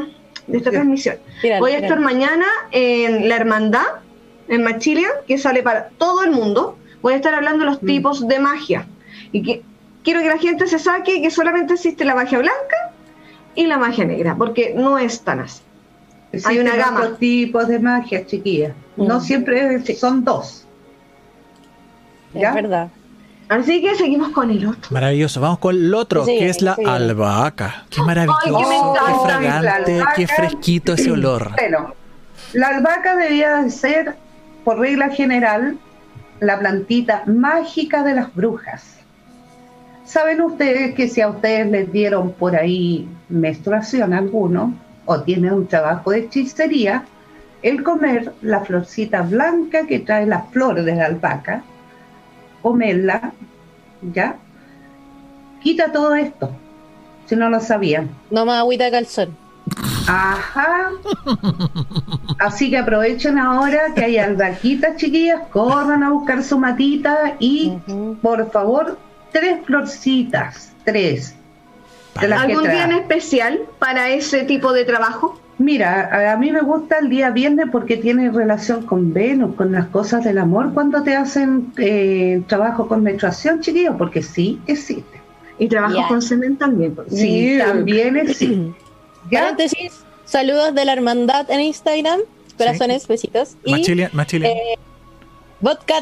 de 0.51 0.57
esta 0.57 0.71
transmisión. 0.71 1.17
Voy 1.59 1.71
a 1.71 1.77
estar 1.79 1.99
mañana 1.99 2.45
en 2.71 3.27
la 3.29 3.35
hermandad, 3.35 3.85
en 4.47 4.63
Machilia, 4.63 5.09
que 5.27 5.37
sale 5.37 5.61
para 5.63 5.89
todo 5.97 6.23
el 6.23 6.31
mundo. 6.31 6.77
Voy 7.01 7.13
a 7.13 7.15
estar 7.17 7.33
hablando 7.33 7.65
de 7.65 7.71
los 7.71 7.81
Mm. 7.81 7.85
tipos 7.85 8.27
de 8.27 8.39
magia. 8.39 8.87
Y 9.31 9.43
que 9.43 9.61
quiero 10.03 10.21
que 10.21 10.27
la 10.27 10.37
gente 10.37 10.67
se 10.67 10.79
saque 10.79 11.21
que 11.21 11.29
solamente 11.29 11.73
existe 11.75 12.03
la 12.05 12.15
magia 12.15 12.39
blanca 12.39 12.91
y 13.55 13.67
la 13.67 13.77
magia 13.77 14.05
negra, 14.05 14.35
porque 14.35 14.73
no 14.75 14.97
es 14.97 15.21
tan 15.21 15.39
así. 15.41 15.61
Existen 16.31 16.61
una 16.61 16.75
gama. 16.75 17.17
tipos 17.17 17.67
de 17.67 17.79
magia, 17.79 18.25
chiquillas. 18.25 18.73
No 18.97 19.19
Mm. 19.19 19.21
siempre 19.21 19.95
son 19.95 20.23
dos. 20.23 20.65
¿Ya? 22.33 22.49
Es 22.49 22.55
verdad. 22.55 22.89
Así 23.49 23.81
que 23.81 23.95
seguimos 23.95 24.29
con 24.29 24.51
el 24.51 24.65
otro. 24.67 24.89
Maravilloso. 24.91 25.41
Vamos 25.41 25.59
con 25.59 25.75
el 25.75 25.93
otro, 25.93 26.23
Sí, 26.23 26.37
que 26.37 26.49
es 26.49 26.61
la 26.61 26.75
sí. 26.75 26.83
albahaca. 26.85 27.85
Qué 27.89 28.01
maravilloso, 28.03 28.43
Ay, 28.47 29.05
qué 29.05 29.11
encanta. 29.11 29.25
fragante, 29.25 30.03
qué 30.15 30.27
fresquito 30.27 30.93
ese 30.93 31.11
olor. 31.11 31.51
Bueno, 31.57 31.95
la 32.53 32.67
albahaca 32.69 33.15
debía 33.15 33.57
de 33.63 33.69
ser, 33.71 34.15
por 34.63 34.77
regla 34.79 35.09
general, 35.09 35.77
la 36.39 36.59
plantita 36.59 37.23
mágica 37.25 38.03
de 38.03 38.13
las 38.13 38.33
brujas. 38.35 38.97
¿Saben 40.05 40.41
ustedes 40.41 40.95
que 40.95 41.07
si 41.07 41.21
a 41.21 41.29
ustedes 41.29 41.67
les 41.71 41.91
dieron 41.91 42.31
por 42.33 42.55
ahí 42.55 43.07
menstruación 43.29 44.13
alguno 44.13 44.73
o 45.05 45.21
tienen 45.21 45.53
un 45.53 45.67
trabajo 45.67 46.11
de 46.11 46.19
hechicería, 46.19 47.03
el 47.61 47.83
comer 47.83 48.31
la 48.41 48.61
florcita 48.61 49.21
blanca 49.23 49.85
que 49.87 49.99
trae 49.99 50.25
las 50.25 50.49
flores 50.51 50.85
de 50.85 50.95
la 50.95 51.07
albahaca, 51.07 51.63
comerla, 52.61 53.33
¿ya? 54.13 54.37
Quita 55.61 55.91
todo 55.91 56.15
esto, 56.15 56.51
si 57.25 57.35
no 57.35 57.49
lo 57.49 57.59
sabían. 57.59 58.09
No 58.31 58.45
más 58.45 58.59
agüita 58.59 58.85
de 58.85 58.91
calzón. 58.91 59.37
Ajá. 60.07 60.91
Así 62.39 62.69
que 62.69 62.77
aprovechen 62.77 63.37
ahora 63.37 63.93
que 63.95 64.05
hay 64.05 64.17
albahaquitas, 64.17 64.97
chiquillas, 64.97 65.41
corran 65.51 66.03
a 66.03 66.09
buscar 66.09 66.43
su 66.43 66.57
matita 66.57 67.35
y, 67.39 67.77
por 68.21 68.49
favor, 68.51 68.97
tres 69.31 69.59
florcitas, 69.65 70.71
tres. 70.83 71.35
¿Algún 72.15 72.63
día 72.63 72.85
en 72.85 72.93
especial 72.93 73.61
para 73.77 74.09
ese 74.09 74.43
tipo 74.43 74.73
de 74.73 74.85
trabajo? 74.85 75.38
Mira, 75.59 76.31
a- 76.31 76.37
mí 76.37 76.51
me 76.51 76.61
gusta 76.61 76.99
el 76.99 77.09
día 77.09 77.29
viernes 77.31 77.67
porque 77.69 77.97
tiene 77.97 78.31
relación 78.31 78.85
con 78.85 79.13
Venus, 79.13 79.55
con 79.55 79.73
las 79.73 79.87
cosas 79.87 80.23
del 80.23 80.37
amor, 80.37 80.73
cuando 80.73 81.03
te 81.03 81.15
hacen 81.15 81.73
eh, 81.77 82.41
trabajo 82.47 82.87
con 82.87 83.03
menstruación, 83.03 83.59
chiquillos, 83.59 83.95
porque 83.97 84.23
sí 84.23 84.59
existe. 84.67 85.19
Y 85.59 85.67
trabajo 85.67 86.07
con 86.07 86.21
semen 86.21 86.55
también. 86.55 86.95
Sí, 87.09 87.57
también 87.59 88.15
existe. 88.15 88.71
Saludos 90.25 90.73
de 90.73 90.85
la 90.85 90.93
hermandad 90.93 91.51
en 91.51 91.59
Instagram. 91.59 92.21
Corazones, 92.57 93.07
besitos. 93.07 93.55
Y 93.65 93.71
Machilia, 93.71 94.09
Machilia. 94.13 94.49
eh, 94.49 94.77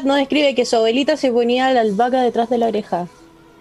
nos 0.04 0.18
escribe 0.20 0.54
que 0.54 0.64
su 0.64 0.76
abuelita 0.76 1.16
se 1.16 1.32
ponía 1.32 1.72
la 1.72 1.80
albahaca 1.80 2.22
detrás 2.22 2.48
de 2.50 2.58
la 2.58 2.66
oreja. 2.68 3.08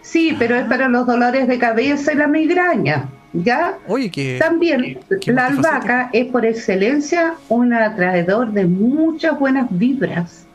Sí, 0.02 0.36
pero 0.38 0.56
es 0.56 0.66
para 0.66 0.88
los 0.90 1.08
dolores 1.08 1.48
de 1.48 1.58
cabeza 1.58 2.14
y 2.14 2.16
la 2.16 2.28
migraña, 2.28 3.10
¿ya? 3.34 3.78
Oye, 3.88 4.10
que 4.10 4.38
También 4.40 5.00
la 5.26 5.48
albahaca 5.48 6.10
es 6.14 6.28
por 6.28 6.46
excelencia 6.46 7.36
un 7.50 7.74
atraedor 7.74 8.52
de 8.52 8.66
muchas 8.66 9.38
buenas 9.40 9.68
vibras 9.70 10.46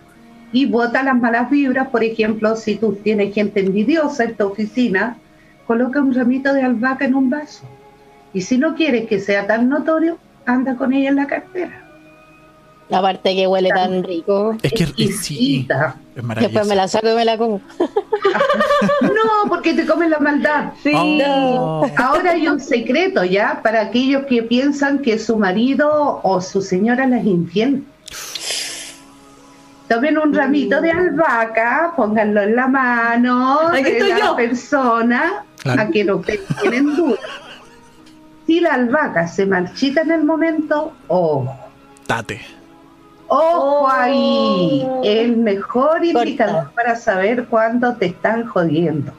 y 0.52 0.66
bota 0.66 1.02
las 1.02 1.16
malas 1.16 1.50
vibras. 1.50 1.88
Por 1.88 2.04
ejemplo, 2.04 2.56
si 2.56 2.76
tú 2.76 2.94
tienes 2.94 3.34
gente 3.34 3.60
envidiosa 3.60 4.24
en 4.24 4.36
tu 4.36 4.46
oficina, 4.46 5.16
coloca 5.66 6.00
un 6.00 6.14
ramito 6.14 6.52
de 6.52 6.62
albahaca 6.62 7.04
en 7.04 7.14
un 7.14 7.30
vaso. 7.30 7.64
Y 8.34 8.42
si 8.42 8.58
no 8.58 8.74
quieres 8.74 9.06
que 9.08 9.20
sea 9.20 9.46
tan 9.46 9.68
notorio, 9.68 10.18
anda 10.46 10.76
con 10.76 10.92
ella 10.92 11.10
en 11.10 11.16
la 11.16 11.26
cartera. 11.26 11.82
Aparte 12.90 13.34
que 13.34 13.46
huele 13.46 13.70
tan 13.70 14.02
rico. 14.04 14.56
es 14.62 14.72
que 14.72 14.86
sí, 15.12 15.66
es 16.14 16.22
maravilloso. 16.22 16.52
Después 16.52 16.66
me 16.66 16.76
la 16.76 16.88
saco 16.88 17.10
y 17.10 17.14
me 17.14 17.24
la 17.24 17.38
como. 17.38 17.60
No, 19.02 19.48
porque 19.48 19.74
te 19.74 19.86
comes 19.86 20.08
la 20.10 20.18
maldad. 20.18 20.72
Sí. 20.82 20.92
Oh. 20.94 21.86
Ahora 21.96 22.32
hay 22.32 22.46
un 22.48 22.60
secreto 22.60 23.24
ya 23.24 23.60
para 23.62 23.80
aquellos 23.82 24.26
que 24.26 24.42
piensan 24.42 24.98
que 25.00 25.18
su 25.18 25.36
marido 25.36 26.20
o 26.22 26.40
su 26.40 26.62
señora 26.62 27.06
les 27.06 27.20
es 27.20 27.26
infiel. 27.26 27.84
Tomen 29.88 30.16
un 30.18 30.32
ramito 30.32 30.80
de 30.80 30.90
albahaca, 30.90 31.92
pónganlo 31.96 32.42
en 32.42 32.56
la 32.56 32.66
mano 32.66 33.60
Aquí 33.68 33.82
de 33.82 34.08
la 34.08 34.18
yo. 34.18 34.36
persona 34.36 35.44
Claro. 35.58 35.82
a 35.82 35.86
quien 35.86 36.10
ustedes 36.10 36.40
tienen 36.60 36.96
duda. 36.96 37.18
Si 38.46 38.58
la 38.60 38.74
albahaca 38.74 39.28
se 39.28 39.46
marchita 39.46 40.00
en 40.00 40.10
el 40.10 40.24
momento, 40.24 40.92
ojo, 41.08 41.54
Tate. 42.06 42.40
Ojo 43.32 43.84
Oh. 43.84 43.88
ahí, 43.88 44.86
el 45.04 45.36
mejor 45.36 46.04
indicador 46.04 46.64
Corta. 46.64 46.72
para 46.74 46.96
saber 46.96 47.46
cuándo 47.46 47.94
te 47.96 48.06
están 48.06 48.46
jodiendo. 48.46 49.12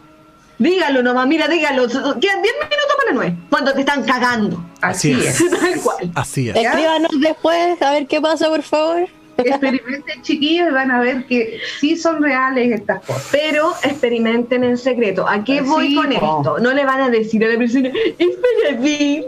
Dígalo 0.59 1.01
nomás, 1.03 1.27
mira, 1.27 1.47
dígalo. 1.47 1.87
Quedan 1.87 2.19
10 2.19 2.21
minutos 2.21 2.95
para 2.97 3.09
la 3.09 3.13
nueve. 3.13 3.35
Cuando 3.49 3.73
te 3.73 3.79
están 3.81 4.03
cagando. 4.03 4.63
Así, 4.81 5.13
Así 5.13 5.27
es. 5.27 5.41
es. 5.41 5.49
Tal 5.59 5.79
cual. 5.81 6.11
Así 6.15 6.49
es. 6.49 6.55
Escríbanos 6.55 7.11
después 7.19 7.81
a 7.81 7.91
ver 7.91 8.07
qué 8.07 8.21
pasa, 8.21 8.47
por 8.49 8.61
favor. 8.61 9.07
Experimenten 9.35 10.21
chiquillos 10.21 10.67
y 10.69 10.71
van 10.73 10.91
a 10.91 10.99
ver 11.01 11.25
que 11.25 11.59
sí 11.79 11.97
son 11.97 12.21
reales 12.21 12.71
estas 12.71 13.03
cosas. 13.03 13.27
Pero 13.31 13.73
experimenten 13.83 14.63
en 14.63 14.77
secreto. 14.77 15.27
¿A 15.27 15.43
qué 15.43 15.57
Sí, 15.59 15.65
voy 15.65 15.95
con 15.95 16.11
esto? 16.13 16.57
No 16.61 16.71
le 16.71 16.85
van 16.85 17.01
a 17.01 17.09
decir 17.09 17.43
a 17.43 17.47
la 17.49 17.57
persona, 17.57 17.89
es 18.19 18.27
para 18.67 18.79
ti. 18.79 19.25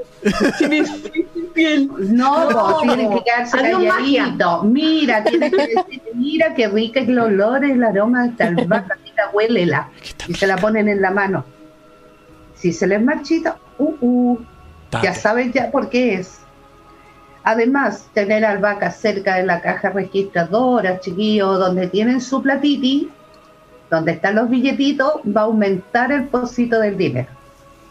Si 0.59 0.67
me- 0.67 0.83
piel. 1.55 1.89
No, 1.97 2.49
No, 2.51 2.81
tiene 2.81 3.09
que 3.09 3.23
quedarse 3.23 3.57
calladito. 3.57 4.63
Mira, 4.63 5.23
tiene 5.23 5.49
que 5.49 5.57
decir, 5.57 6.01
mira 6.13 6.53
qué 6.53 6.67
rica 6.67 6.99
es 6.99 7.07
el 7.07 7.17
olor, 7.17 7.65
el 7.65 7.83
aroma 7.83 8.23
de 8.23 8.29
esta 8.29 8.47
albahaca, 8.47 8.97
huélela. 9.33 9.89
¿Qué 10.01 10.09
está 10.09 10.25
Y 10.27 10.33
se 10.35 10.45
la 10.45 10.57
ponen 10.57 10.87
en 10.87 11.01
la 11.01 11.11
mano. 11.11 11.45
Si 12.53 12.71
se 12.71 12.85
les 12.85 13.01
marchita, 13.01 13.57
uh, 13.77 13.95
uh, 14.01 14.39
ya 15.01 15.13
saben 15.13 15.51
ya 15.51 15.71
por 15.71 15.89
qué 15.89 16.15
es. 16.15 16.39
Además, 17.43 18.09
tener 18.13 18.43
albahaca 18.43 18.91
cerca 18.91 19.35
de 19.35 19.45
la 19.45 19.61
caja 19.61 19.89
registradora, 19.89 20.99
chiquillos, 20.99 21.59
donde 21.59 21.87
tienen 21.87 22.19
su 22.19 22.41
platiti, 22.41 23.09
donde 23.89 24.13
están 24.13 24.35
los 24.35 24.49
billetitos, 24.49 25.21
va 25.25 25.41
a 25.41 25.43
aumentar 25.45 26.11
el 26.11 26.27
pocito 26.27 26.79
del 26.79 26.97
dinero. 26.97 27.34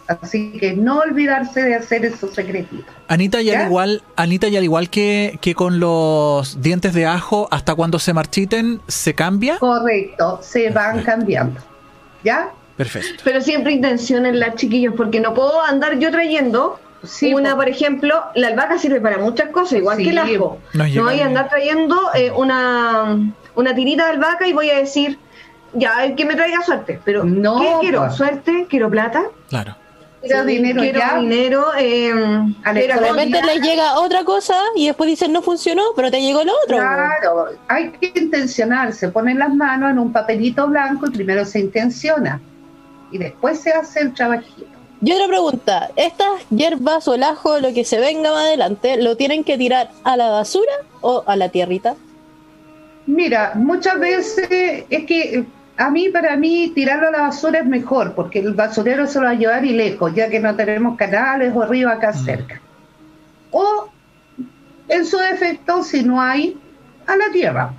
Así 0.07 0.53
que 0.61 0.75
no 0.75 0.99
olvidarse 0.99 1.63
de 1.63 1.75
hacer 1.77 2.05
esos 2.05 2.35
secretitos. 2.35 2.85
Anita, 3.09 3.41
y 3.41 3.51
al 3.51 3.67
igual, 3.69 4.03
Anita, 4.17 4.49
y 4.49 4.57
al 4.57 4.65
igual 4.65 4.91
que, 4.91 5.39
que 5.41 5.55
con 5.55 5.81
los 5.81 6.61
dientes 6.61 6.93
de 6.93 7.07
ajo, 7.07 7.49
hasta 7.51 7.75
cuando 7.75 7.99
se 7.99 8.13
marchiten, 8.13 8.81
¿se 8.87 9.15
cambia? 9.15 9.59
Correcto, 9.59 10.41
se 10.43 10.71
van 10.71 11.03
cambiando. 11.03 11.61
¿Ya? 12.23 12.51
Perfecto. 12.77 13.23
Pero 13.25 13.41
siempre 13.41 13.73
intencionenla, 13.73 14.55
chiquillos, 14.55 14.95
porque 14.97 15.21
no 15.21 15.33
puedo 15.33 15.63
andar 15.63 15.99
yo 15.99 16.11
trayendo 16.11 16.81
Sí, 17.03 17.35
una, 17.35 17.51
po. 17.51 17.57
por 17.57 17.69
ejemplo, 17.69 18.23
la 18.35 18.49
albahaca 18.49 18.79
sirve 18.79 19.01
para 19.01 19.19
muchas 19.19 19.51
cosas, 19.51 19.79
igual 19.79 19.99
Sí, 19.99 20.05
que 20.05 20.11
el 20.11 20.19
ajo. 20.19 20.59
No 20.73 21.05
voy 21.05 21.21
a 21.21 21.27
andar 21.27 21.49
trayendo 21.49 21.97
eh, 22.15 22.31
una, 22.31 23.19
una 23.55 23.75
tirita 23.75 24.07
de 24.07 24.13
albahaca 24.13 24.47
y 24.49 24.53
voy 24.55 24.71
a 24.71 24.79
decir, 24.79 25.19
ya, 25.75 26.05
el 26.05 26.15
que 26.15 26.25
me 26.25 26.35
traiga 26.35 26.63
suerte. 26.63 27.01
Pero, 27.05 27.25
No, 27.25 27.61
¿qué 27.61 27.69
quiero? 27.83 28.11
¿Suerte? 28.11 28.67
¿Quiero 28.71 28.91
plata? 28.91 29.25
Claro. 29.51 29.77
Quiero 30.25 30.45
dinero 30.45 30.81
quiero 30.83 30.99
ya. 30.99 31.19
dinero. 31.19 31.65
Eh, 31.79 32.13
De 32.73 32.87
repente 32.97 33.43
les 33.43 33.61
llega 33.61 33.99
otra 33.99 34.25
cosa 34.25 34.57
y 34.77 34.87
después 34.87 35.09
dicen 35.09 35.33
no 35.33 35.43
funcionó, 35.43 35.83
pero 35.95 36.11
te 36.11 36.21
llegó 36.21 36.43
lo 36.45 36.53
otro. 36.65 36.79
Claro, 36.79 37.47
hay 37.69 37.91
que 37.91 38.13
intencionarse, 38.19 39.09
ponen 39.09 39.39
las 39.39 39.55
manos 39.55 39.91
en 39.91 39.99
un 39.99 40.13
papelito 40.13 40.67
blanco 40.69 41.07
y 41.07 41.11
primero 41.11 41.45
se 41.45 41.61
intenciona 41.61 42.41
y 43.11 43.19
después 43.19 43.61
se 43.61 43.71
hace 43.73 44.01
el 44.01 44.15
trabajito. 44.15 44.67
Y 45.03 45.13
otra 45.13 45.29
pregunta, 45.29 45.91
¿estas 45.97 46.49
hierbas 46.49 47.07
o 47.09 47.15
el 47.15 47.25
ajo, 47.25 47.59
lo 47.61 47.75
que 47.75 47.85
se 47.85 48.01
venga 48.01 48.33
más 48.33 48.47
adelante, 48.47 48.97
lo 49.03 49.17
tienen 49.17 49.45
que 49.45 49.59
tirar 49.59 49.91
a 50.03 50.17
la 50.17 50.31
basura 50.31 50.73
o 51.03 51.23
a 51.27 51.37
la 51.37 51.51
tierrita? 51.51 51.95
Mira, 53.07 53.53
muchas 53.55 54.01
veces 54.01 54.49
es 54.89 55.05
que 55.05 55.45
a 55.77 55.91
mí, 55.91 56.09
para 56.09 56.37
mí, 56.37 56.73
tirarlo 56.75 57.09
a 57.09 57.11
la 57.11 57.21
basura 57.23 57.61
es 57.61 57.67
mejor, 57.67 58.15
porque 58.15 58.39
el 58.39 58.55
basurero 58.55 59.07
se 59.07 59.19
lo 59.19 59.27
va 59.27 59.33
a 59.33 59.35
llevar 59.35 59.65
y 59.65 59.73
lejos, 59.73 60.15
ya 60.15 60.29
que 60.29 60.39
no 60.39 60.55
tenemos 60.55 60.97
canales 60.97 61.53
o 61.55 61.67
ríos 61.67 61.91
acá 61.93 62.13
Mm. 62.13 62.25
cerca. 62.25 62.61
O, 63.51 63.89
en 64.89 65.05
su 65.05 65.19
defecto, 65.19 65.83
si 65.83 66.05
no 66.05 66.21
hay, 66.21 66.57
a 67.07 67.17
la 67.17 67.31
tierra. 67.33 67.73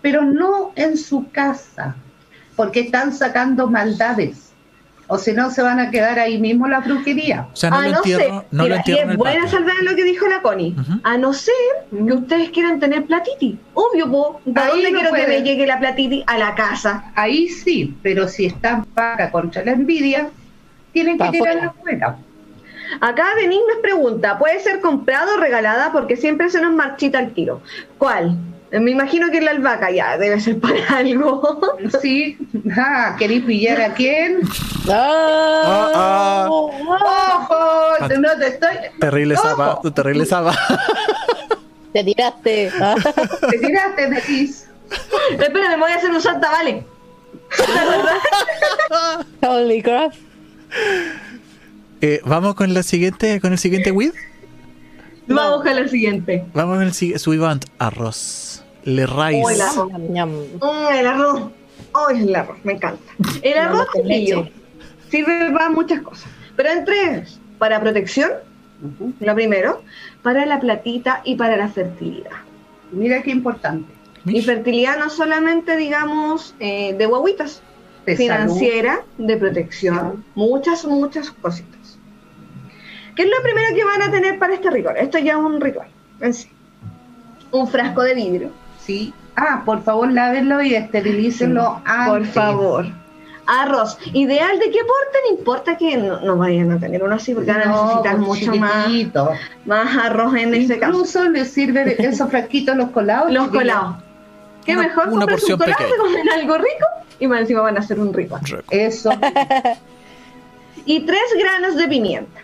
Pero 0.00 0.22
no 0.22 0.72
en 0.76 0.96
su 0.96 1.30
casa, 1.30 1.94
porque 2.56 2.80
están 2.80 3.12
sacando 3.12 3.68
maldades. 3.68 4.47
O 5.10 5.16
si 5.18 5.32
no, 5.32 5.50
se 5.50 5.62
van 5.62 5.80
a 5.80 5.90
quedar 5.90 6.18
ahí 6.18 6.38
mismo 6.38 6.68
la 6.68 6.80
brujería. 6.80 7.48
O 7.52 7.56
sea, 7.56 7.70
no 7.70 7.76
a 7.76 7.82
lo 7.82 7.90
no 7.90 7.96
entierro, 7.96 8.22
ser, 8.22 8.32
no 8.50 8.68
lo 8.68 8.76
mira, 8.76 8.82
y 8.86 8.92
en 8.92 9.10
es 9.10 9.16
buena 9.16 9.48
salvedad 9.48 9.78
lo 9.82 9.96
que 9.96 10.04
dijo 10.04 10.26
la 10.28 10.42
Connie. 10.42 10.76
A 11.02 11.16
no 11.16 11.32
ser 11.32 11.54
que 11.90 12.12
ustedes 12.12 12.50
quieran 12.50 12.78
tener 12.78 13.06
platiti. 13.06 13.58
Obvio, 13.72 14.10
po. 14.10 14.40
¿De 14.44 14.60
Ahí 14.60 14.68
dónde 14.68 14.90
no 14.90 14.98
quiero 15.00 15.14
que 15.14 15.26
me 15.26 15.42
llegue 15.42 15.66
la 15.66 15.78
platiti? 15.78 16.24
A 16.26 16.36
la 16.36 16.54
casa. 16.54 17.10
Ahí 17.14 17.48
sí, 17.48 17.96
pero 18.02 18.28
si 18.28 18.46
están 18.46 18.84
paga 18.84 19.30
contra 19.30 19.64
la 19.64 19.72
envidia, 19.72 20.28
tienen 20.92 21.18
que 21.18 21.30
tirarla 21.30 21.66
afuera. 21.66 22.18
Acá 23.00 23.24
Denise 23.36 23.62
nos 23.66 23.78
pregunta, 23.78 24.38
¿puede 24.38 24.60
ser 24.60 24.80
comprado 24.80 25.34
o 25.34 25.40
regalada? 25.40 25.92
Porque 25.92 26.16
siempre 26.16 26.50
se 26.50 26.60
nos 26.60 26.74
marchita 26.74 27.20
el 27.20 27.32
tiro. 27.32 27.60
¿Cuál? 27.98 28.36
Me 28.70 28.90
imagino 28.90 29.30
que 29.30 29.40
la 29.40 29.52
albahaca 29.52 29.90
ya 29.90 30.18
debe 30.18 30.38
ser 30.40 30.60
para 30.60 30.86
algo. 30.98 31.60
Sí, 32.02 32.36
ah, 32.76 33.16
¿queréis 33.18 33.44
pillar 33.44 33.80
a 33.80 33.94
quién? 33.94 34.40
¡Ah! 34.90 35.92
Ah, 35.94 36.46
¡Ojo! 36.50 38.08
No 38.18 38.36
te 38.38 38.46
estoy. 38.48 38.76
Terrible 39.00 39.36
saba, 39.36 39.80
terrible 39.94 40.26
saba. 40.26 40.54
Te 41.92 42.04
tiraste. 42.04 42.70
Ah. 42.80 42.94
Te 43.50 43.58
tiraste, 43.58 44.02
Denise. 44.10 44.66
Espera, 45.30 45.70
me 45.70 45.76
voy 45.78 45.90
a 45.92 45.96
hacer 45.96 46.10
un 46.10 46.20
santa, 46.20 46.50
vale. 46.50 46.84
Holy 49.42 49.82
crap. 49.82 50.12
Eh, 52.02 52.20
Vamos 52.24 52.54
con 52.54 52.74
la 52.74 52.82
siguiente, 52.82 53.40
con 53.40 53.52
el 53.52 53.58
siguiente 53.58 53.90
with. 53.90 54.12
Vamos 55.26 55.62
con 55.62 55.74
la 55.74 55.88
siguiente. 55.88 56.44
Vamos 56.54 56.76
con 56.76 56.86
el 56.86 56.92
siguiente. 56.92 57.18
Suivant, 57.18 57.64
arroz. 57.78 58.57
Le 58.88 59.04
rice. 59.06 59.62
Ñam, 59.90 60.12
ñam. 60.12 60.30
Mm, 60.30 60.92
el 60.94 61.06
arroz. 61.06 61.50
Oh, 61.92 62.08
el 62.08 62.34
arroz, 62.34 62.56
me 62.64 62.72
encanta. 62.72 63.12
El 63.42 63.58
arroz, 63.58 63.86
no 63.94 64.48
sirve 65.10 65.50
para 65.52 65.68
muchas 65.68 66.00
cosas. 66.00 66.30
Pero 66.56 66.70
entre 66.70 67.24
para 67.58 67.80
protección, 67.80 68.30
lo 69.20 69.34
primero, 69.34 69.82
para 70.22 70.46
la 70.46 70.58
platita 70.58 71.20
y 71.24 71.36
para 71.36 71.56
la 71.56 71.68
fertilidad. 71.68 72.38
Mira 72.90 73.22
qué 73.22 73.30
importante. 73.30 73.92
Y 74.24 74.40
fertilidad 74.42 74.98
no 74.98 75.10
solamente, 75.10 75.76
digamos, 75.76 76.54
eh, 76.58 76.94
de 76.94 77.06
guaguitas, 77.06 77.62
De 78.06 78.16
financiera, 78.16 79.02
de 79.18 79.36
protección, 79.36 80.24
muchas, 80.34 80.86
muchas 80.86 81.30
cositas. 81.30 81.98
¿Qué 83.14 83.24
es 83.24 83.28
lo 83.28 83.42
primero 83.42 83.74
que 83.74 83.84
van 83.84 84.02
a 84.02 84.10
tener 84.10 84.38
para 84.38 84.54
este 84.54 84.70
ritual? 84.70 84.96
Esto 84.96 85.18
ya 85.18 85.32
es 85.32 85.38
un 85.38 85.60
ritual 85.60 85.88
en 86.20 86.32
sí. 86.32 86.48
Un 87.50 87.68
frasco 87.68 88.02
de 88.02 88.14
vidrio, 88.14 88.50
Sí. 88.88 89.14
Ah, 89.36 89.62
por 89.64 89.82
favor, 89.84 90.10
lávenlo 90.10 90.60
y 90.62 90.74
esterilícenlo 90.74 91.80
antes. 91.84 92.08
por 92.08 92.26
favor. 92.26 92.86
Arroz. 93.46 93.96
Ideal 94.12 94.58
de 94.58 94.64
qué 94.70 94.78
porte, 94.80 95.18
no 95.30 95.38
importa 95.38 95.76
que 95.78 95.96
no, 95.96 96.20
no 96.20 96.36
vayan 96.36 96.72
a 96.72 96.78
tener 96.78 97.02
uno 97.02 97.14
así, 97.14 97.34
porque 97.34 97.50
van 97.52 97.62
a 97.62 97.64
No, 97.66 97.82
necesitar 97.84 98.18
mucho 98.18 98.52
más, 98.56 99.96
arroz 99.96 100.34
en 100.34 100.54
ese 100.54 100.78
caso. 100.78 100.92
Incluso 100.92 101.28
les 101.28 101.50
sirve 101.50 101.96
esos 102.04 102.28
frasquitos 102.30 102.76
los 102.76 102.90
colados. 102.90 103.30
Los 103.32 103.48
colados. 103.48 103.96
Qué 104.66 104.72
Una- 104.72 104.82
mejor 104.82 105.08
una 105.08 105.20
comprarse 105.20 105.52
un 105.52 105.58
porción 105.58 105.76
colado, 105.76 105.78
se 105.78 105.84
pequeña. 105.84 106.20
comen 106.24 106.40
algo 106.40 106.54
rico 106.58 106.86
y 107.20 107.26
más 107.26 107.40
encima 107.42 107.60
van 107.62 107.76
a 107.76 107.80
hacer 107.80 108.00
un 108.00 108.12
ritual. 108.12 108.42
Eso. 108.70 109.10
Y 110.84 111.00
tres 111.00 111.20
granos 111.38 111.76
de 111.76 111.86
pimienta. 111.88 112.40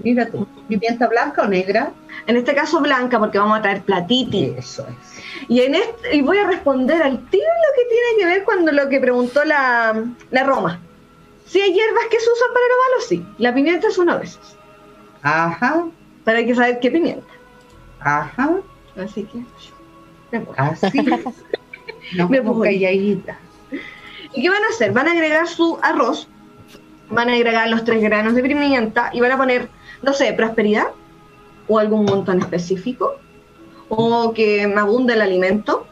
Mira 0.00 0.26
tú. 0.26 0.46
¿Pimienta 0.68 1.08
blanca 1.08 1.42
o 1.42 1.46
negra? 1.48 1.90
En 2.26 2.36
este 2.36 2.54
caso 2.54 2.80
blanca, 2.80 3.18
porque 3.18 3.38
vamos 3.38 3.58
a 3.58 3.62
traer 3.62 3.82
platiti. 3.82 4.54
Eso 4.56 4.86
es. 4.88 5.15
Y 5.48 5.60
en 5.60 5.74
este, 5.74 6.16
y 6.16 6.22
voy 6.22 6.38
a 6.38 6.46
responder 6.46 7.02
al 7.02 7.18
tiro 7.30 7.44
lo 7.44 7.74
que 7.74 7.88
tiene 7.88 8.06
que 8.18 8.26
ver 8.26 8.44
cuando 8.44 8.72
lo 8.72 8.88
que 8.88 9.00
preguntó 9.00 9.44
la, 9.44 10.04
la 10.30 10.42
Roma. 10.44 10.80
Si 11.46 11.60
hay 11.60 11.72
hierbas 11.72 12.04
que 12.10 12.18
se 12.18 12.30
usan 12.30 12.48
para 12.52 12.66
lo 12.66 12.74
malo, 12.74 13.04
sí. 13.08 13.26
La 13.38 13.54
pimienta 13.54 13.88
es 13.88 13.98
una 13.98 14.18
de 14.18 14.24
esas. 14.24 14.56
Ajá. 15.22 15.86
Pero 16.24 16.38
hay 16.38 16.46
que 16.46 16.54
saber 16.54 16.80
qué 16.80 16.90
pimienta. 16.90 17.26
Ajá. 18.00 18.56
Así 18.96 19.24
que. 19.24 19.38
me. 20.38 20.46
Así. 20.56 21.06
No 22.16 22.28
Me 22.28 22.38
voy. 22.38 22.68
calladita. 22.68 23.36
¿Y 24.32 24.42
qué 24.42 24.48
van 24.48 24.62
a 24.62 24.68
hacer? 24.68 24.92
Van 24.92 25.08
a 25.08 25.12
agregar 25.12 25.48
su 25.48 25.76
arroz, 25.82 26.28
van 27.10 27.28
a 27.28 27.32
agregar 27.32 27.68
los 27.68 27.84
tres 27.84 28.00
granos 28.00 28.34
de 28.34 28.42
pimienta 28.42 29.10
y 29.12 29.20
van 29.20 29.32
a 29.32 29.36
poner, 29.36 29.68
no 30.02 30.12
sé, 30.12 30.32
prosperidad 30.32 30.86
o 31.66 31.80
algún 31.80 32.04
montón 32.04 32.38
específico 32.38 33.16
o 33.88 34.32
que 34.32 34.66
me 34.66 34.80
abunde 34.80 35.14
el 35.14 35.22
alimento. 35.22 35.86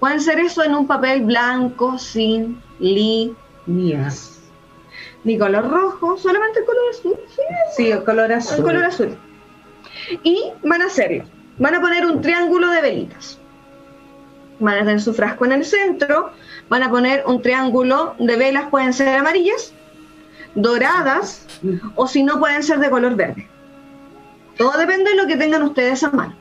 Pueden 0.00 0.20
ser 0.20 0.38
eso 0.38 0.62
en 0.62 0.74
un 0.74 0.86
papel 0.86 1.22
blanco, 1.24 1.98
sin 1.98 2.60
li, 2.78 3.34
Mías. 3.66 4.38
ni 5.24 5.36
color 5.36 5.68
rojo, 5.68 6.16
solamente 6.16 6.60
el 6.60 6.66
color 6.66 6.82
azul. 6.90 7.16
Sí, 7.28 7.42
Sí, 7.76 7.90
el 7.90 8.04
color 8.04 8.32
azul. 8.32 8.58
el 8.58 8.62
color 8.64 8.84
azul. 8.84 9.16
Y 10.22 10.52
van 10.64 10.82
a 10.82 10.86
hacerlo. 10.86 11.24
Van 11.58 11.74
a 11.74 11.80
poner 11.80 12.06
un 12.06 12.20
triángulo 12.20 12.70
de 12.70 12.80
velitas. 12.80 13.38
Van 14.60 14.76
a 14.76 14.78
tener 14.78 15.00
su 15.00 15.12
frasco 15.12 15.44
en 15.44 15.52
el 15.52 15.64
centro. 15.64 16.30
Van 16.68 16.82
a 16.84 16.90
poner 16.90 17.24
un 17.26 17.42
triángulo 17.42 18.14
de 18.18 18.36
velas, 18.36 18.68
pueden 18.70 18.92
ser 18.92 19.08
amarillas, 19.18 19.72
doradas, 20.54 21.46
o 21.96 22.06
si 22.06 22.22
no, 22.22 22.38
pueden 22.38 22.62
ser 22.62 22.78
de 22.78 22.90
color 22.90 23.16
verde. 23.16 23.48
Todo 24.58 24.76
depende 24.76 25.10
de 25.10 25.16
lo 25.16 25.26
que 25.26 25.36
tengan 25.36 25.62
ustedes 25.62 26.02
a 26.02 26.10
mano. 26.10 26.34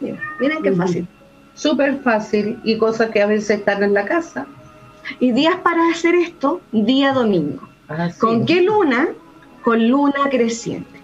Miren, 0.00 0.20
miren 0.40 0.62
qué 0.62 0.72
fácil. 0.72 1.08
Súper 1.54 1.98
fácil 2.02 2.60
y 2.62 2.78
cosas 2.78 3.10
que 3.10 3.20
a 3.20 3.26
veces 3.26 3.58
están 3.58 3.82
en 3.82 3.92
la 3.92 4.04
casa. 4.04 4.46
Y 5.18 5.32
días 5.32 5.56
para 5.56 5.90
hacer 5.90 6.14
esto, 6.14 6.60
día 6.70 7.12
domingo. 7.12 7.68
Así. 7.88 8.20
¿Con 8.20 8.46
qué 8.46 8.62
luna? 8.62 9.08
Con 9.64 9.88
luna 9.88 10.30
creciente. 10.30 10.97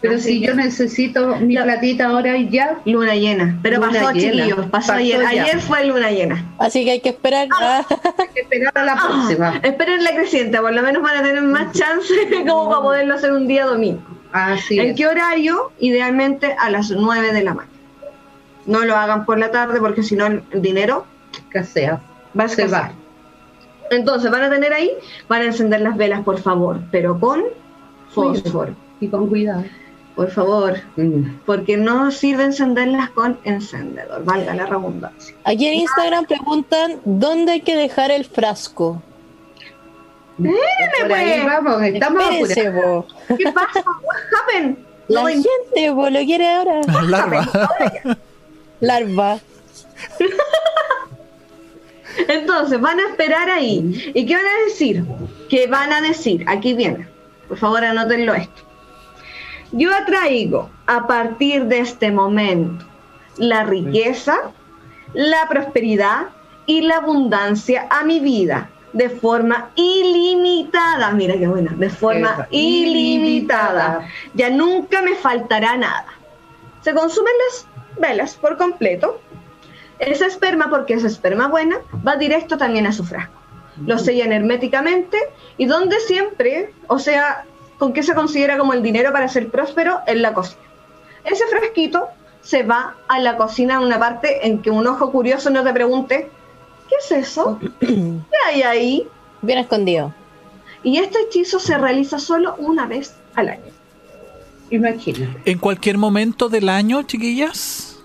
Pero 0.00 0.18
si 0.18 0.40
yo 0.40 0.54
necesito 0.54 1.36
mi 1.36 1.56
platita 1.56 2.06
ahora 2.08 2.36
y 2.36 2.48
ya, 2.50 2.78
Luna 2.84 3.14
llena. 3.14 3.58
Pero 3.62 3.76
Luna 3.80 3.88
pasó, 4.00 4.12
llena. 4.12 4.32
chiquillos. 4.32 4.56
Pasó, 4.66 4.70
Pasó 4.70 4.92
ayer. 4.94 5.20
ya. 5.20 5.28
Ayer 5.28 5.60
fue 5.60 5.86
luna 5.86 6.10
llena. 6.10 6.44
Así 6.58 6.84
que 6.84 6.90
hay 6.92 7.00
que 7.00 7.08
esperar. 7.10 7.48
Ah, 7.60 7.84
hay 8.18 8.28
que 8.34 8.40
esperar 8.40 8.72
a 8.76 8.84
la 8.84 8.92
Ah, 8.92 9.06
próxima. 9.08 9.60
esperen 9.62 10.04
la 10.04 10.14
creciente, 10.14 10.58
por 10.60 10.72
lo 10.72 10.82
menos 10.82 11.02
van 11.02 11.16
a 11.16 11.22
tener 11.22 11.42
más 11.42 11.72
chance 11.72 12.12
como 12.46 12.68
para 12.68 12.82
poderlo 12.82 13.14
hacer 13.14 13.32
un 13.32 13.48
día 13.48 13.64
domingo. 13.64 14.00
Así 14.32 14.78
¿En 14.78 14.90
es. 14.90 14.96
qué 14.96 15.06
horario? 15.06 15.72
Idealmente 15.78 16.54
a 16.58 16.68
las 16.70 16.90
9 16.90 17.32
de 17.32 17.42
la 17.42 17.54
mañana. 17.54 17.72
No 18.66 18.84
lo 18.84 18.96
hagan 18.96 19.24
por 19.24 19.38
la 19.38 19.50
tarde 19.50 19.78
porque 19.80 20.02
si 20.02 20.14
no 20.16 20.26
el 20.26 20.42
dinero 20.60 21.06
Que 21.50 21.64
sea. 21.64 22.00
va 22.38 22.44
a 22.44 22.48
Se 22.48 22.62
escasear. 22.64 22.90
va. 22.90 22.92
Entonces 23.90 24.30
van 24.30 24.42
a 24.42 24.50
tener 24.50 24.72
ahí, 24.72 24.90
van 25.28 25.42
a 25.42 25.44
encender 25.46 25.80
las 25.80 25.96
velas 25.96 26.20
por 26.22 26.38
favor, 26.40 26.80
pero 26.90 27.18
con 27.18 27.44
fósforo, 28.12 28.74
Y 29.00 29.08
con 29.08 29.28
cuidado. 29.28 29.64
Por 30.16 30.30
favor, 30.30 30.78
Mm. 30.96 31.40
porque 31.46 31.76
no 31.76 32.10
sirve 32.10 32.44
encenderlas 32.44 33.10
con 33.10 33.38
encendedor, 33.44 34.24
valga 34.24 34.54
la 34.54 34.66
redundancia. 34.66 35.34
aquí 35.44 35.66
en 35.68 35.74
Instagram 35.74 36.24
preguntan 36.26 37.00
dónde 37.04 37.52
hay 37.52 37.60
que 37.60 37.76
dejar 37.76 38.10
el 38.10 38.24
frasco. 38.24 39.00
Por 40.38 41.12
ahí 41.12 41.40
pues. 41.40 41.44
vamos, 41.46 41.82
estamos 41.82 42.22
Espérese. 42.30 42.72
¿Qué 43.38 43.52
pasa? 43.52 43.84
What 44.02 44.16
happened? 44.42 44.76
La 45.08 45.20
No, 45.22 45.26
gente 45.28 45.92
po, 45.94 46.10
lo 46.10 46.20
quiere 46.24 46.48
ahora. 46.48 46.80
Larva. 47.06 47.48
Larva. 48.80 49.38
Entonces, 52.28 52.80
van 52.80 52.98
a 52.98 53.08
esperar 53.10 53.50
ahí. 53.50 54.12
¿Y 54.14 54.26
qué 54.26 54.36
van 54.36 54.46
a 54.46 54.64
decir? 54.66 55.04
¿Qué 55.48 55.66
van 55.66 55.92
a 55.92 56.00
decir? 56.00 56.44
Aquí 56.48 56.74
viene. 56.74 57.06
Por 57.48 57.58
favor, 57.58 57.84
anótenlo 57.84 58.34
esto. 58.34 58.62
Yo 59.76 59.94
atraigo 59.94 60.70
a 60.86 61.06
partir 61.06 61.66
de 61.66 61.80
este 61.80 62.10
momento 62.10 62.86
la 63.36 63.64
riqueza, 63.64 64.34
la 65.12 65.46
prosperidad 65.50 66.28
y 66.64 66.80
la 66.80 66.96
abundancia 66.96 67.86
a 67.90 68.02
mi 68.02 68.18
vida 68.18 68.70
de 68.94 69.10
forma 69.10 69.68
ilimitada. 69.74 71.10
Mira 71.10 71.36
qué 71.36 71.46
buena, 71.46 71.74
de 71.76 71.90
forma 71.90 72.48
ilimitada. 72.50 74.08
Ya 74.32 74.48
nunca 74.48 75.02
me 75.02 75.14
faltará 75.14 75.76
nada. 75.76 76.06
Se 76.80 76.94
consumen 76.94 77.34
las 77.44 77.66
velas 78.00 78.34
por 78.34 78.56
completo. 78.56 79.20
Esa 79.98 80.26
esperma, 80.26 80.70
porque 80.70 80.94
es 80.94 81.04
esperma 81.04 81.48
buena, 81.48 81.76
va 82.06 82.16
directo 82.16 82.56
también 82.56 82.86
a 82.86 82.92
su 82.92 83.04
frasco. 83.04 83.42
Lo 83.84 83.98
sellan 83.98 84.32
herméticamente 84.32 85.18
y 85.58 85.66
donde 85.66 86.00
siempre, 86.00 86.72
o 86.86 86.98
sea, 86.98 87.44
¿con 87.78 87.92
qué 87.92 88.02
se 88.02 88.14
considera 88.14 88.58
como 88.58 88.72
el 88.72 88.82
dinero 88.82 89.12
para 89.12 89.28
ser 89.28 89.48
próspero? 89.48 90.00
En 90.06 90.22
la 90.22 90.32
cocina. 90.32 90.62
Ese 91.24 91.46
frasquito 91.46 92.08
se 92.40 92.62
va 92.62 92.94
a 93.08 93.18
la 93.18 93.36
cocina 93.36 93.74
en 93.74 93.80
una 93.80 93.98
parte 93.98 94.46
en 94.46 94.62
que 94.62 94.70
un 94.70 94.86
ojo 94.86 95.10
curioso 95.10 95.50
no 95.50 95.64
te 95.64 95.72
pregunte, 95.72 96.30
¿qué 96.88 96.94
es 97.00 97.10
eso? 97.10 97.58
¿Qué 97.80 98.22
hay 98.46 98.62
ahí? 98.62 99.08
Bien 99.42 99.58
escondido. 99.58 100.14
Y 100.82 100.98
este 100.98 101.20
hechizo 101.22 101.58
se 101.58 101.76
realiza 101.76 102.18
solo 102.18 102.54
una 102.58 102.86
vez 102.86 103.16
al 103.34 103.48
año. 103.48 103.72
Imagínate. 104.70 105.50
En 105.50 105.58
cualquier 105.58 105.98
momento 105.98 106.48
del 106.48 106.68
año, 106.68 107.02
chiquillas. 107.02 107.98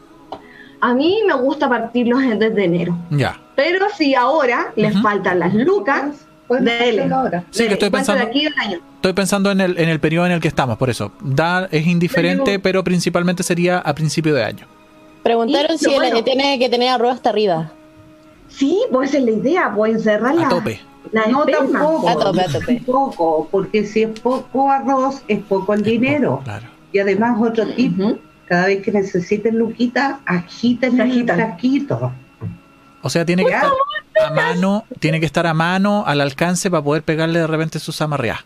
A 0.80 0.94
mí 0.96 1.20
me 1.28 1.36
gusta 1.36 1.70
partirlos 1.70 2.22
desde 2.22 2.66
enero. 2.66 2.98
Ya. 3.12 3.40
Pero 3.56 3.88
si 3.96 4.16
ahora 4.16 4.74
les 4.76 5.00
faltan 5.02 5.40
las 5.40 5.54
lucas, 5.54 6.26
dele. 6.60 7.14
ahora. 7.14 7.44
Sí, 7.52 7.68
que 7.68 7.74
estoy 7.74 7.90
pensando, 7.90 8.24
aquí 8.24 8.46
año. 8.64 8.80
estoy 8.96 9.14
pensando 9.14 9.52
en 9.52 9.62
el, 9.62 9.78
en 9.80 9.90
el 9.90 10.00
periodo 10.00 10.26
en 10.26 10.32
el 10.34 10.40
que 10.42 10.48
estamos, 10.48 10.78
por 10.78 10.90
eso. 10.90 11.12
Da, 11.22 11.68
es 11.72 11.88
indiferente, 11.88 12.44
Pero- 12.46 12.62
pero 12.62 12.84
principalmente 12.84 13.44
sería 13.44 13.80
a 13.80 13.94
principio 13.96 14.34
de 14.34 14.44
año. 14.44 14.66
Preguntaron 15.24 15.76
Y, 15.76 15.78
si 15.78 15.94
bueno. 15.94 16.18
él 16.18 16.24
tiene 16.24 16.58
que 16.60 16.68
tener 16.70 16.90
arroz 16.90 17.16
hasta 17.16 17.30
arriba. 17.30 17.72
Sí, 18.48 18.80
pues 18.92 19.10
esa 19.12 19.20
es 19.20 19.26
la 19.26 19.32
idea, 19.32 19.74
pues 19.76 19.94
encerrar 19.94 20.36
la, 20.36 20.48
A 20.48 20.50
tope. 20.50 20.82
la 21.12 21.26
No 21.28 21.46
tampoco. 21.46 22.10
A 22.10 22.14
tope, 22.16 22.42
a 22.42 22.48
tope. 22.48 22.82
Poco, 22.86 23.48
porque 23.52 23.86
si 23.86 24.04
es 24.04 24.20
poco 24.20 24.70
arroz, 24.70 25.22
es 25.28 25.40
poco 25.44 25.74
el 25.74 25.84
dinero. 25.84 26.42
Claro. 26.44 26.68
Y 26.92 27.00
además 27.00 27.38
otro 27.42 27.66
tip, 27.68 27.98
Ujú. 28.00 28.20
cada 28.48 28.66
vez 28.66 28.84
que 28.84 28.92
necesiten 28.92 29.58
luquita, 29.58 30.20
agiten 30.26 30.96
el 31.00 31.10
agitan. 31.10 31.38
frasquito. 31.38 32.12
O 33.02 33.10
sea, 33.10 33.26
tiene 33.26 33.44
que 33.44 33.52
estar 33.52 33.72
a 34.26 34.30
mano, 34.34 34.86
tiene 35.00 35.20
que 35.20 35.26
estar 35.26 35.48
a 35.48 35.54
mano, 35.54 36.04
al 36.06 36.22
alcance 36.22 36.70
para 36.70 36.84
poder 36.84 37.04
pegarle 37.04 37.40
de 37.40 37.48
repente 37.48 37.80
sus 37.80 38.02
amarreadas. 38.02 38.46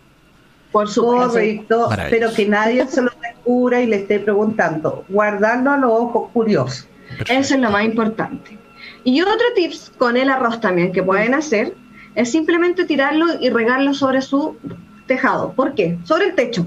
Por 0.71 0.89
supuesto. 0.89 1.89
Pero 2.09 2.33
que 2.33 2.47
nadie 2.47 2.85
se 2.87 3.01
lo 3.01 3.11
descubra 3.21 3.81
y 3.81 3.87
le 3.87 3.97
esté 3.97 4.19
preguntando. 4.19 5.05
Guardarlo 5.07 5.71
a 5.71 5.77
los 5.77 5.91
ojos 5.91 6.31
curiosos. 6.33 6.87
Eso 7.29 7.55
es 7.55 7.59
lo 7.61 7.71
más 7.71 7.85
importante. 7.85 8.57
Y 9.03 9.21
otro 9.21 9.45
tips 9.55 9.91
con 9.97 10.17
el 10.17 10.29
arroz 10.29 10.59
también 10.59 10.91
que 10.91 11.03
pueden 11.03 11.33
hacer 11.33 11.73
es 12.15 12.31
simplemente 12.31 12.85
tirarlo 12.85 13.25
y 13.39 13.49
regarlo 13.49 13.93
sobre 13.93 14.21
su 14.21 14.57
tejado. 15.07 15.53
¿Por 15.53 15.75
qué? 15.75 15.97
Sobre 16.03 16.25
el 16.25 16.35
techo. 16.35 16.65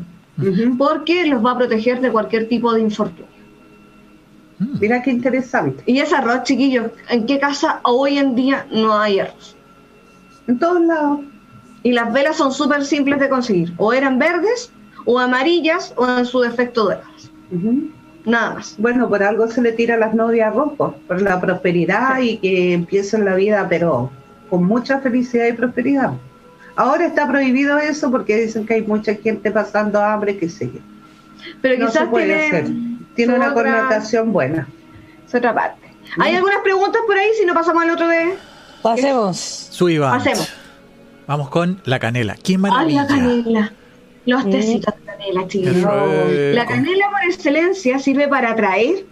Porque 0.78 1.26
los 1.26 1.44
va 1.44 1.52
a 1.52 1.58
proteger 1.58 2.00
de 2.00 2.12
cualquier 2.12 2.48
tipo 2.48 2.72
de 2.72 2.80
infortunio. 2.80 3.37
Mm. 4.58 4.78
Mira 4.80 5.02
qué 5.02 5.10
interesante. 5.10 5.82
Y 5.86 5.98
ese 6.00 6.14
arroz, 6.16 6.42
chiquillos, 6.44 6.90
¿en 7.08 7.26
qué 7.26 7.38
casa 7.38 7.80
hoy 7.84 8.18
en 8.18 8.34
día 8.34 8.66
no 8.70 8.98
hay 8.98 9.20
arroz? 9.20 9.56
En 10.46 10.58
todos 10.58 10.80
lados. 10.82 11.20
Y 11.82 11.92
las 11.92 12.12
velas 12.12 12.36
son 12.36 12.52
súper 12.52 12.84
simples 12.84 13.20
de 13.20 13.28
conseguir. 13.28 13.72
O 13.76 13.92
eran 13.92 14.18
verdes, 14.18 14.72
o 15.04 15.18
amarillas, 15.18 15.92
o 15.96 16.08
en 16.18 16.26
su 16.26 16.40
defecto 16.40 16.84
doradas. 16.84 17.30
Nada 18.24 18.54
más. 18.54 18.74
Bueno, 18.78 19.08
por 19.08 19.22
algo 19.22 19.48
se 19.48 19.62
le 19.62 19.72
tira 19.72 19.94
a 19.94 19.98
las 19.98 20.14
novias 20.14 20.54
rojos, 20.54 20.94
por 21.06 21.22
la 21.22 21.40
prosperidad 21.40 22.20
y 22.20 22.38
que 22.38 22.74
empiecen 22.74 23.24
la 23.24 23.36
vida, 23.36 23.66
pero 23.68 24.10
con 24.50 24.64
mucha 24.64 25.00
felicidad 25.00 25.46
y 25.46 25.52
prosperidad. 25.52 26.12
Ahora 26.76 27.06
está 27.06 27.26
prohibido 27.26 27.78
eso 27.78 28.10
porque 28.10 28.36
dicen 28.36 28.66
que 28.66 28.74
hay 28.74 28.82
mucha 28.82 29.14
gente 29.14 29.50
pasando 29.50 30.00
hambre, 30.00 30.36
que 30.36 30.48
sé 30.48 30.66
yo. 30.66 30.80
Pero 31.60 31.78
No 31.78 31.86
quizás 31.86 32.04
se 32.04 32.08
puede 32.08 32.26
tiene, 32.26 32.46
hacer. 32.46 32.66
Tiene 33.18 33.34
una 33.34 33.50
otra- 33.52 33.62
connotación 33.64 34.32
buena. 34.32 34.68
su 35.30 35.36
otra 35.36 35.52
parte. 35.54 35.88
¿Hay 36.18 36.34
algunas 36.36 36.60
preguntas 36.62 37.02
por 37.06 37.18
ahí? 37.18 37.28
Si 37.38 37.44
no 37.44 37.52
pasamos 37.52 37.82
al 37.82 37.90
otro 37.90 38.08
de... 38.08 38.34
Pasemos. 38.80 39.36
Suiva. 39.38 40.14
Hacemos. 40.14 40.48
Vamos 41.26 41.48
con 41.50 41.80
la 41.84 41.98
canela. 41.98 42.36
¡Qué 42.36 42.52
Ay, 42.52 42.58
maravilla! 42.58 43.02
la 43.02 43.08
canela. 43.08 43.72
Los 44.24 44.44
Mm. 44.44 44.50
tecitos 44.50 44.94
de 44.94 45.04
canela, 45.04 45.48
chicos. 45.48 45.74
La 46.54 46.64
canela 46.66 47.10
por 47.10 47.24
excelencia 47.28 47.98
sirve 47.98 48.28
para 48.28 48.52
atraer 48.52 49.04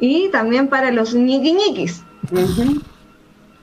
y 0.00 0.28
también 0.30 0.68
para 0.68 0.90
los 0.90 1.14
ñiqui 1.14 1.52
ñiquis. 1.52 2.02
Ujú. 2.32 2.80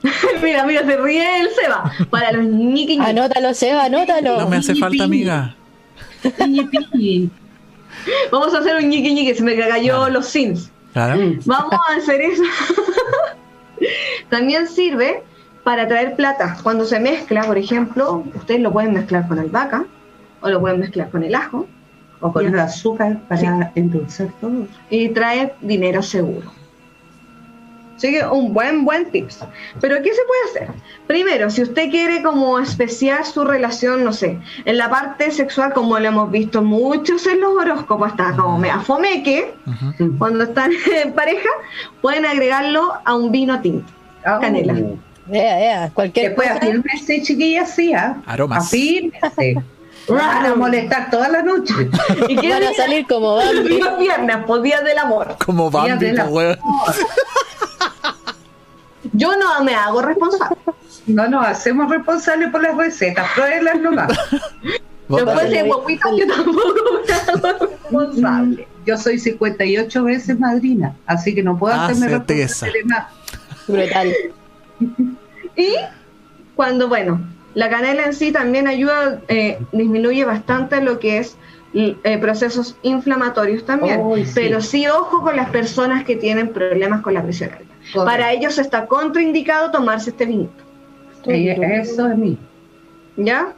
mira, 0.42 0.64
mira, 0.66 0.84
se 0.86 0.96
ríe 0.96 1.40
el 1.40 1.48
Seba. 1.50 1.92
Para 2.10 2.32
los 2.32 2.44
ñiqui 2.44 2.96
ñiquis. 2.96 3.00
Anótalo, 3.00 3.54
Seba, 3.54 3.84
anótalo. 3.84 4.38
No 4.40 4.48
me 4.48 4.56
hace 4.56 4.74
falta, 4.76 5.04
amiga. 5.04 5.54
Vamos 8.30 8.54
a 8.54 8.58
hacer 8.58 8.76
un 8.76 8.88
ñiqui 8.88 9.14
ñiqui, 9.14 9.34
se 9.34 9.42
me 9.42 9.54
Claro. 9.54 10.08
los 10.10 10.26
sims. 10.26 10.70
Claro. 10.92 11.20
Mm. 11.20 11.38
Vamos 11.46 11.72
a 11.90 11.96
hacer 11.96 12.20
eso. 12.20 12.42
También 14.28 14.68
sirve 14.68 15.22
para 15.64 15.86
traer 15.88 16.16
plata. 16.16 16.56
Cuando 16.62 16.84
se 16.84 16.98
mezcla, 17.00 17.42
por 17.42 17.58
ejemplo, 17.58 18.24
ustedes 18.34 18.60
lo 18.60 18.72
pueden 18.72 18.94
mezclar 18.94 19.26
con 19.28 19.38
albahaca 19.38 19.84
o 20.40 20.48
lo 20.48 20.60
pueden 20.60 20.80
mezclar 20.80 21.10
con 21.10 21.22
el 21.22 21.34
ajo 21.34 21.66
O 22.20 22.32
con 22.32 22.46
el 22.46 22.58
azúcar 22.58 23.20
para 23.28 23.72
endulzar 23.74 24.28
todo. 24.40 24.66
y 24.90 25.08
trae 25.10 25.54
dinero 25.60 26.02
seguro. 26.02 26.50
Así 28.02 28.10
que 28.10 28.24
un 28.26 28.52
buen, 28.52 28.84
buen 28.84 29.12
tips. 29.12 29.44
Pero 29.80 29.94
¿qué 30.02 30.10
se 30.12 30.20
puede 30.26 30.64
hacer? 30.66 30.76
Primero, 31.06 31.50
si 31.50 31.62
usted 31.62 31.88
quiere 31.88 32.20
como 32.20 32.58
especiar 32.58 33.24
su 33.24 33.44
relación, 33.44 34.02
no 34.02 34.12
sé, 34.12 34.38
en 34.64 34.76
la 34.76 34.90
parte 34.90 35.30
sexual, 35.30 35.72
como 35.72 35.96
lo 36.00 36.08
hemos 36.08 36.28
visto 36.32 36.62
muchos 36.62 37.24
en 37.28 37.40
los 37.40 37.52
horóscopos, 37.54 38.10
está 38.10 38.32
como 38.34 38.58
me 38.58 38.70
afomeque, 38.72 39.54
Ujú. 39.68 40.18
cuando 40.18 40.42
están 40.42 40.72
en 41.04 41.12
pareja, 41.12 41.48
pueden 42.00 42.26
agregarlo 42.26 42.92
a 43.04 43.14
un 43.14 43.30
vino 43.30 43.60
tinto. 43.60 43.86
Ah, 44.24 44.38
Canela. 44.40 44.74
Vea, 45.26 45.56
vea, 45.56 45.90
cualquier 45.94 46.30
Después 46.30 46.48
cosa. 46.48 46.58
afírmese, 46.58 47.22
chiquilla, 47.22 47.64
sí, 47.66 47.94
¿ah? 47.94 48.16
Aromas. 48.26 48.66
Afírmese. 48.66 49.54
Van 50.08 50.44
a 50.46 50.54
molestar 50.56 51.08
toda 51.08 51.28
la 51.28 51.42
noche. 51.42 51.72
¿Y 52.28 52.34
Van 52.34 52.52
a 52.54 52.58
día? 52.58 52.74
salir 52.76 53.06
como 53.06 53.36
Bambi. 53.36 53.78
Los 53.78 53.98
viernes, 54.00 54.36
pues 54.48 54.62
días 54.64 54.82
del 54.82 54.98
amor. 54.98 55.36
Como 55.46 55.70
Día 55.70 55.80
Bambi, 55.94 56.06
de 56.06 56.12
la- 56.14 56.24
po, 56.24 56.30
weón. 56.32 56.58
Yo 59.12 59.36
no 59.36 59.62
me 59.64 59.74
hago 59.74 60.02
responsable. 60.02 60.56
No 61.06 61.28
nos 61.28 61.46
hacemos 61.46 61.90
responsables 61.90 62.50
por 62.50 62.62
las 62.62 62.76
recetas, 62.76 63.28
pruébenlas 63.34 63.80
nomás. 63.80 64.12
Después 65.08 65.50
de 65.50 65.62
guaguita, 65.64 66.08
yo 66.16 66.26
tampoco 66.26 66.74
me 67.06 67.14
hago 67.14 67.66
responsable. 67.66 68.68
Yo 68.86 68.96
soy 68.96 69.18
58 69.18 70.04
veces 70.04 70.38
madrina, 70.40 70.96
así 71.06 71.34
que 71.34 71.42
no 71.42 71.58
puedo 71.58 71.74
Ah, 71.74 71.86
hacerme 71.86 72.08
responsable 72.18 72.84
más. 72.84 73.06
Brutal. 73.68 74.12
Y 75.54 75.74
cuando, 76.56 76.88
bueno, 76.88 77.20
la 77.54 77.68
canela 77.68 78.04
en 78.04 78.14
sí 78.14 78.32
también 78.32 78.66
ayuda, 78.66 79.20
eh, 79.28 79.58
disminuye 79.72 80.24
bastante 80.24 80.80
lo 80.80 80.98
que 80.98 81.18
es 81.18 81.36
eh, 81.74 82.18
procesos 82.18 82.76
inflamatorios 82.82 83.66
también. 83.66 84.00
Sí. 84.24 84.32
Pero 84.34 84.62
sí, 84.62 84.86
ojo 84.88 85.20
con 85.20 85.36
las 85.36 85.50
personas 85.50 86.04
que 86.04 86.16
tienen 86.16 86.54
problemas 86.54 87.02
con 87.02 87.12
la 87.12 87.22
presión 87.22 87.50
alta. 87.50 87.71
Correcto. 87.92 88.04
Para 88.04 88.32
ellos 88.32 88.58
está 88.58 88.86
contraindicado 88.86 89.70
tomarse 89.70 90.10
este 90.10 90.26
vinito. 90.26 90.62
Eso 91.26 92.08
es 92.08 92.16
mí. 92.16 92.38
¿Ya? 93.16 93.52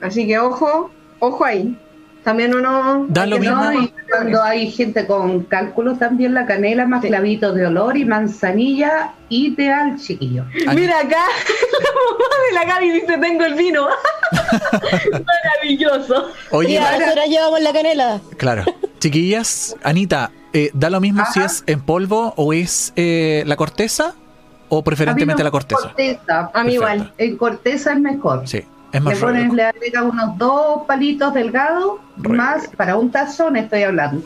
Así 0.00 0.26
que 0.26 0.38
ojo, 0.38 0.90
ojo 1.20 1.44
ahí. 1.44 1.76
También 2.24 2.52
uno... 2.56 3.06
Da 3.08 3.24
lo 3.24 3.38
mismo. 3.38 3.54
No, 3.54 3.72
y 3.82 3.92
cuando 4.10 4.42
hay 4.42 4.68
gente 4.72 5.06
con 5.06 5.44
cálculos 5.44 6.00
también 6.00 6.34
la 6.34 6.44
canela, 6.44 6.84
más 6.84 7.02
Sí. 7.02 7.06
clavitos 7.08 7.54
de 7.54 7.66
olor 7.68 7.96
y 7.96 8.04
manzanilla, 8.04 9.12
ideal, 9.28 9.96
chiquillo. 9.96 10.44
Mira 10.74 10.98
acá, 10.98 11.22
la 11.84 11.90
mamá 11.94 12.24
de 12.48 12.54
la 12.54 12.64
Gaby 12.74 12.90
dice, 12.90 13.18
tengo 13.18 13.44
el 13.44 13.54
vino. 13.54 13.86
Maravilloso. 15.12 16.30
Oye, 16.50 16.72
Y 16.72 16.76
a 16.78 16.96
horas 16.96 17.28
llevamos 17.28 17.60
la 17.60 17.72
canela. 17.72 18.20
claro. 18.36 18.64
Chiquillas, 18.98 19.76
Anita, 19.84 20.32
eh, 20.56 20.70
¿da 20.72 20.88
lo 20.90 21.00
mismo 21.00 21.22
si 21.32 21.40
es 21.40 21.62
en 21.66 21.80
polvo 21.80 22.32
o 22.36 22.52
es 22.52 22.92
eh, 22.96 23.42
la 23.46 23.56
corteza? 23.56 24.14
¿O 24.68 24.82
preferentemente 24.82 25.44
la 25.44 25.50
corteza? 25.50 25.82
corteza. 25.82 26.50
A 26.52 26.64
mí 26.64 26.72
Perfecto. 26.72 26.72
igual. 26.74 27.12
En 27.18 27.36
corteza 27.36 27.92
es 27.92 28.00
mejor. 28.00 28.48
Sí, 28.48 28.58
es 28.58 28.64
Le 28.92 29.00
más 29.00 29.18
pones, 29.18 29.42
rico. 29.44 29.54
le 29.54 29.62
agregas 29.64 30.02
unos 30.04 30.38
dos 30.38 30.82
palitos 30.86 31.32
delgados, 31.34 32.00
más 32.16 32.66
para 32.76 32.96
un 32.96 33.10
tazón 33.10 33.56
estoy 33.56 33.82
hablando. 33.84 34.22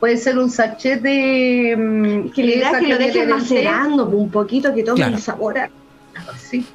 Puede 0.00 0.16
ser 0.16 0.38
un 0.38 0.50
sachet 0.50 1.00
de... 1.00 1.74
mm, 1.78 2.30
Que 2.32 2.60
es 2.60 2.78
que 2.78 2.86
lo 2.88 2.98
dejes 2.98 3.28
macerando 3.28 4.06
un 4.08 4.30
poquito, 4.30 4.74
que 4.74 4.82
tome 4.82 4.96
Claro. 4.96 5.16
el 5.16 5.22
sabor. 5.22 5.58
a- 5.58 5.70
Sí. 6.38 6.66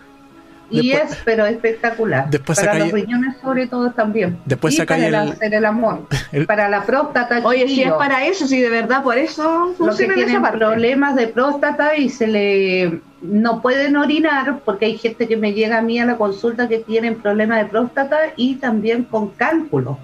Y 0.71 0.89
Después- 0.91 1.11
es, 1.11 1.17
pero 1.25 1.45
espectacular. 1.45 2.29
Después 2.29 2.59
para 2.59 2.79
los 2.79 2.91
riñones 2.91 3.35
sobre 3.41 3.67
todo 3.67 3.91
también. 3.91 4.39
Después 4.45 4.73
y 4.73 4.77
saca 4.77 4.95
para 4.95 5.07
el, 5.07 5.13
el- 5.13 5.31
hacer 5.33 5.53
el 5.53 5.65
amor. 5.65 6.07
el- 6.31 6.45
Para 6.47 6.69
la 6.69 6.83
próstata. 6.83 7.41
Oye, 7.43 7.67
si 7.67 7.83
es 7.83 7.91
para 7.93 8.25
eso, 8.25 8.47
si 8.47 8.59
de 8.61 8.69
verdad 8.69 9.03
por 9.03 9.17
eso 9.17 9.67
los 9.67 9.97
que 9.97 10.05
funciona 10.05 10.13
esa 10.15 10.25
tienen 10.25 10.51
problemas 10.59 11.15
de 11.15 11.27
próstata 11.27 11.95
y 11.97 12.09
se 12.09 12.27
le 12.27 13.01
no 13.21 13.61
pueden 13.61 13.97
orinar 13.97 14.61
porque 14.65 14.85
hay 14.85 14.97
gente 14.97 15.27
que 15.27 15.37
me 15.37 15.53
llega 15.53 15.77
a 15.77 15.81
mí 15.83 15.99
a 15.99 16.05
la 16.05 16.17
consulta 16.17 16.67
que 16.67 16.79
tienen 16.79 17.15
problemas 17.21 17.59
de 17.59 17.65
próstata 17.65 18.17
y 18.35 18.55
también 18.55 19.03
con 19.03 19.29
cálculo. 19.29 19.99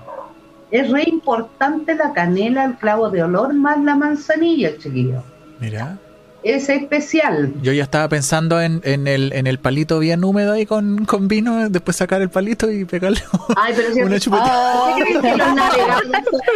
Es 0.70 0.92
re 0.92 1.04
importante 1.08 1.96
la 1.96 2.12
canela, 2.14 2.66
el 2.66 2.76
clavo 2.76 3.10
de 3.10 3.24
olor 3.24 3.54
más 3.54 3.80
la 3.84 3.96
manzanilla, 3.96 4.78
chiquillo. 4.78 5.24
Mira, 5.60 5.98
Es 6.44 6.70
especial. 6.70 7.52
yo 7.62 7.74
ya 7.74 7.84
estaba 7.84 8.08
pensando 8.08 8.62
en, 8.62 8.82
en, 8.86 9.08
el, 9.08 9.34
en 9.34 9.48
el 9.48 9.60
palito 9.60 10.00
bien 10.00 10.24
húmedo 10.24 10.54
ahí 10.54 10.66
con, 10.66 11.04
con 11.06 11.28
vino, 11.28 11.68
después 11.70 11.98
sacar 11.98 12.22
el 12.22 12.30
palito 12.30 12.72
y 12.72 12.86
pegarle 12.86 13.20
Ay, 13.58 13.74
pero 13.76 13.94
si 13.94 14.02
una 14.02 14.20
chupeta. 14.20 14.44
Ah, 14.48 14.94
¿Qué 14.96 15.04
crees 15.04 15.22
que 15.22 15.38
los 15.38 15.56
navegados 15.56 16.02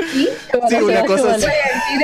así? 0.04 0.30
Sí, 0.70 0.76
una 0.76 1.06
cosa 1.06 1.36
así. 1.36 1.46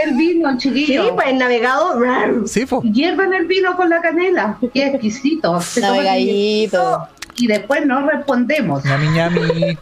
El 0.04 0.16
vino, 0.16 0.52
Sí, 0.54 0.58
chiquillo. 0.58 1.16
pues 1.16 1.28
el 1.28 1.38
navegado. 1.38 2.00
Sí, 2.46 2.66
po. 2.66 2.82
Hiervan 2.82 3.34
el 3.34 3.46
vino 3.46 3.76
con 3.78 3.90
la 3.90 4.02
canela. 4.02 4.58
Qué 4.74 4.88
exquisito. 4.88 5.60
Navegadito. 5.82 7.08
Y 7.36 7.48
después 7.48 7.86
no 7.86 8.08
respondemos. 8.10 8.84
ñami 8.84 9.08
ñami, 9.10 9.78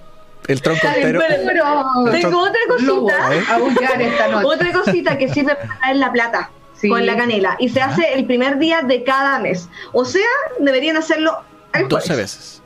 el 0.47 0.61
tronco 0.61 0.85
entero. 0.87 1.21
Pero 1.45 2.11
Tengo 2.11 2.39
otra 2.39 2.59
lo 2.81 3.01
voy 3.01 3.11
cosita. 3.13 3.87
a 3.87 4.01
esta 4.01 4.27
noche. 4.27 4.45
Otra 4.45 4.71
cosita 4.73 5.17
que 5.17 5.29
sirve 5.33 5.55
para 5.55 5.77
traer 5.79 5.95
la 5.97 6.11
plata 6.11 6.49
Sí. 6.79 6.89
con 6.89 7.05
la 7.05 7.15
canela 7.15 7.55
y 7.59 7.69
se 7.69 7.81
hace 7.81 8.13
el 8.13 8.25
primer 8.25 8.57
día 8.57 8.81
de 8.81 9.03
cada 9.03 9.39
mes. 9.39 9.69
O 9.93 10.03
sea, 10.03 10.27
deberían 10.59 10.97
hacerlo 10.97 11.41
el 11.73 11.85
jueves. 11.85 12.07
12 12.07 12.15
veces. 12.15 12.61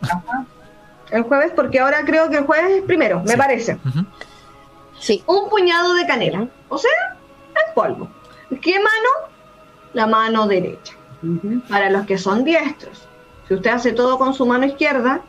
El 1.12 1.24
jueves, 1.24 1.52
porque 1.56 1.80
ahora 1.80 2.04
creo 2.06 2.30
que 2.30 2.38
el 2.38 2.46
jueves 2.46 2.72
es 2.72 2.82
primero, 2.84 3.22
me 3.26 3.38
parece. 3.38 3.78
Sí. 5.00 5.24
Un 5.28 5.50
puñado 5.50 5.94
de 5.96 6.06
canela, 6.06 6.48
o 6.70 6.78
sea, 6.78 6.92
en 7.50 7.74
polvo. 7.74 8.10
¿Qué 8.62 8.76
mano? 8.76 9.34
La 9.94 10.08
mano 10.08 10.48
derecha. 10.48 10.94
Para 11.68 11.90
los 11.90 12.06
que 12.06 12.18
son 12.18 12.44
diestros. 12.44 13.08
Si 13.48 13.56
usted 13.56 13.72
hace 13.72 13.92
todo 13.92 14.18
con 14.18 14.34
su 14.34 14.46
mano 14.46 14.66
izquierda, 14.66 15.22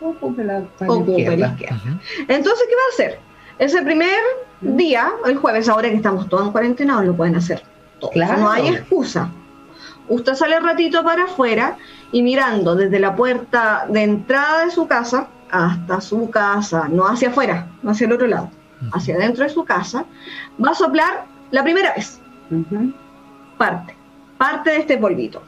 Ocupe 0.00 0.44
la 0.44 0.62
mano 0.80 0.92
ocupe 0.92 1.36
la 1.36 1.48
izquierda. 1.48 2.00
Entonces, 2.28 2.66
¿qué 2.68 2.74
va 2.74 2.82
a 2.82 2.92
hacer? 2.92 3.20
Ese 3.58 3.80
primer 3.82 4.20
día, 4.60 5.10
el 5.24 5.36
jueves, 5.36 5.68
ahora 5.70 5.88
que 5.88 5.96
estamos 5.96 6.28
todos 6.28 6.46
en 6.46 6.52
cuarentena, 6.52 7.02
lo 7.02 7.16
pueden 7.16 7.36
hacer 7.36 7.62
Claro. 8.12 8.38
No 8.38 8.50
hay 8.50 8.68
excusa. 8.68 9.30
Usted 10.08 10.34
sale 10.34 10.60
ratito 10.60 11.02
para 11.02 11.24
afuera 11.24 11.76
y 12.12 12.22
mirando 12.22 12.76
desde 12.76 13.00
la 13.00 13.16
puerta 13.16 13.86
de 13.88 14.02
entrada 14.02 14.64
de 14.64 14.70
su 14.70 14.86
casa 14.86 15.28
hasta 15.50 16.00
su 16.00 16.30
casa, 16.30 16.88
no 16.88 17.06
hacia 17.06 17.28
afuera, 17.28 17.68
no 17.82 17.90
hacia 17.90 18.06
el 18.06 18.12
otro 18.12 18.26
lado, 18.26 18.50
hacia 18.92 19.14
adentro 19.14 19.44
de 19.44 19.50
su 19.50 19.64
casa, 19.64 20.04
va 20.62 20.70
a 20.70 20.74
soplar 20.74 21.26
la 21.50 21.62
primera 21.62 21.94
vez, 21.94 22.20
parte, 23.56 23.96
parte 24.38 24.70
de 24.70 24.76
este 24.78 24.98
polvito. 24.98 25.42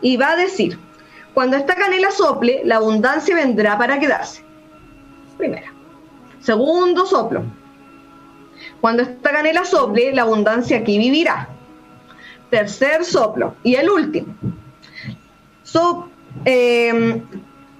Y 0.00 0.16
va 0.16 0.30
a 0.30 0.36
decir, 0.36 0.78
cuando 1.32 1.56
esta 1.56 1.74
canela 1.74 2.10
sople, 2.10 2.62
la 2.64 2.76
abundancia 2.76 3.34
vendrá 3.34 3.78
para 3.78 3.98
quedarse. 3.98 4.44
Primera. 5.36 5.72
Segundo 6.40 7.06
soplo. 7.06 7.42
Cuando 8.80 9.02
esta 9.02 9.32
canela 9.32 9.64
sople, 9.64 10.12
la 10.12 10.22
abundancia 10.22 10.78
aquí 10.78 10.98
vivirá. 10.98 11.48
Tercer 12.54 13.04
soplo. 13.04 13.56
Y 13.64 13.74
el 13.74 13.90
último. 13.90 14.32
So- 15.64 16.08
eh, 16.44 17.20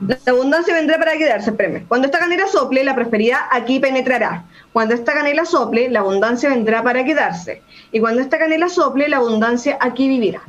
la 0.00 0.18
abundancia 0.26 0.74
vendrá 0.74 0.98
para 0.98 1.16
quedarse, 1.16 1.50
espérenme. 1.50 1.84
Cuando 1.84 2.06
esta 2.06 2.18
canela 2.18 2.48
sople, 2.48 2.82
la 2.82 2.94
prosperidad 2.96 3.38
aquí 3.52 3.78
penetrará. 3.78 4.44
Cuando 4.72 4.94
esta 4.94 5.12
canela 5.12 5.44
sople, 5.44 5.88
la 5.90 6.00
abundancia 6.00 6.48
vendrá 6.48 6.82
para 6.82 7.04
quedarse. 7.04 7.62
Y 7.92 8.00
cuando 8.00 8.20
esta 8.20 8.36
canela 8.36 8.68
sople, 8.68 9.08
la 9.08 9.18
abundancia 9.18 9.78
aquí 9.80 10.08
vivirá. 10.08 10.42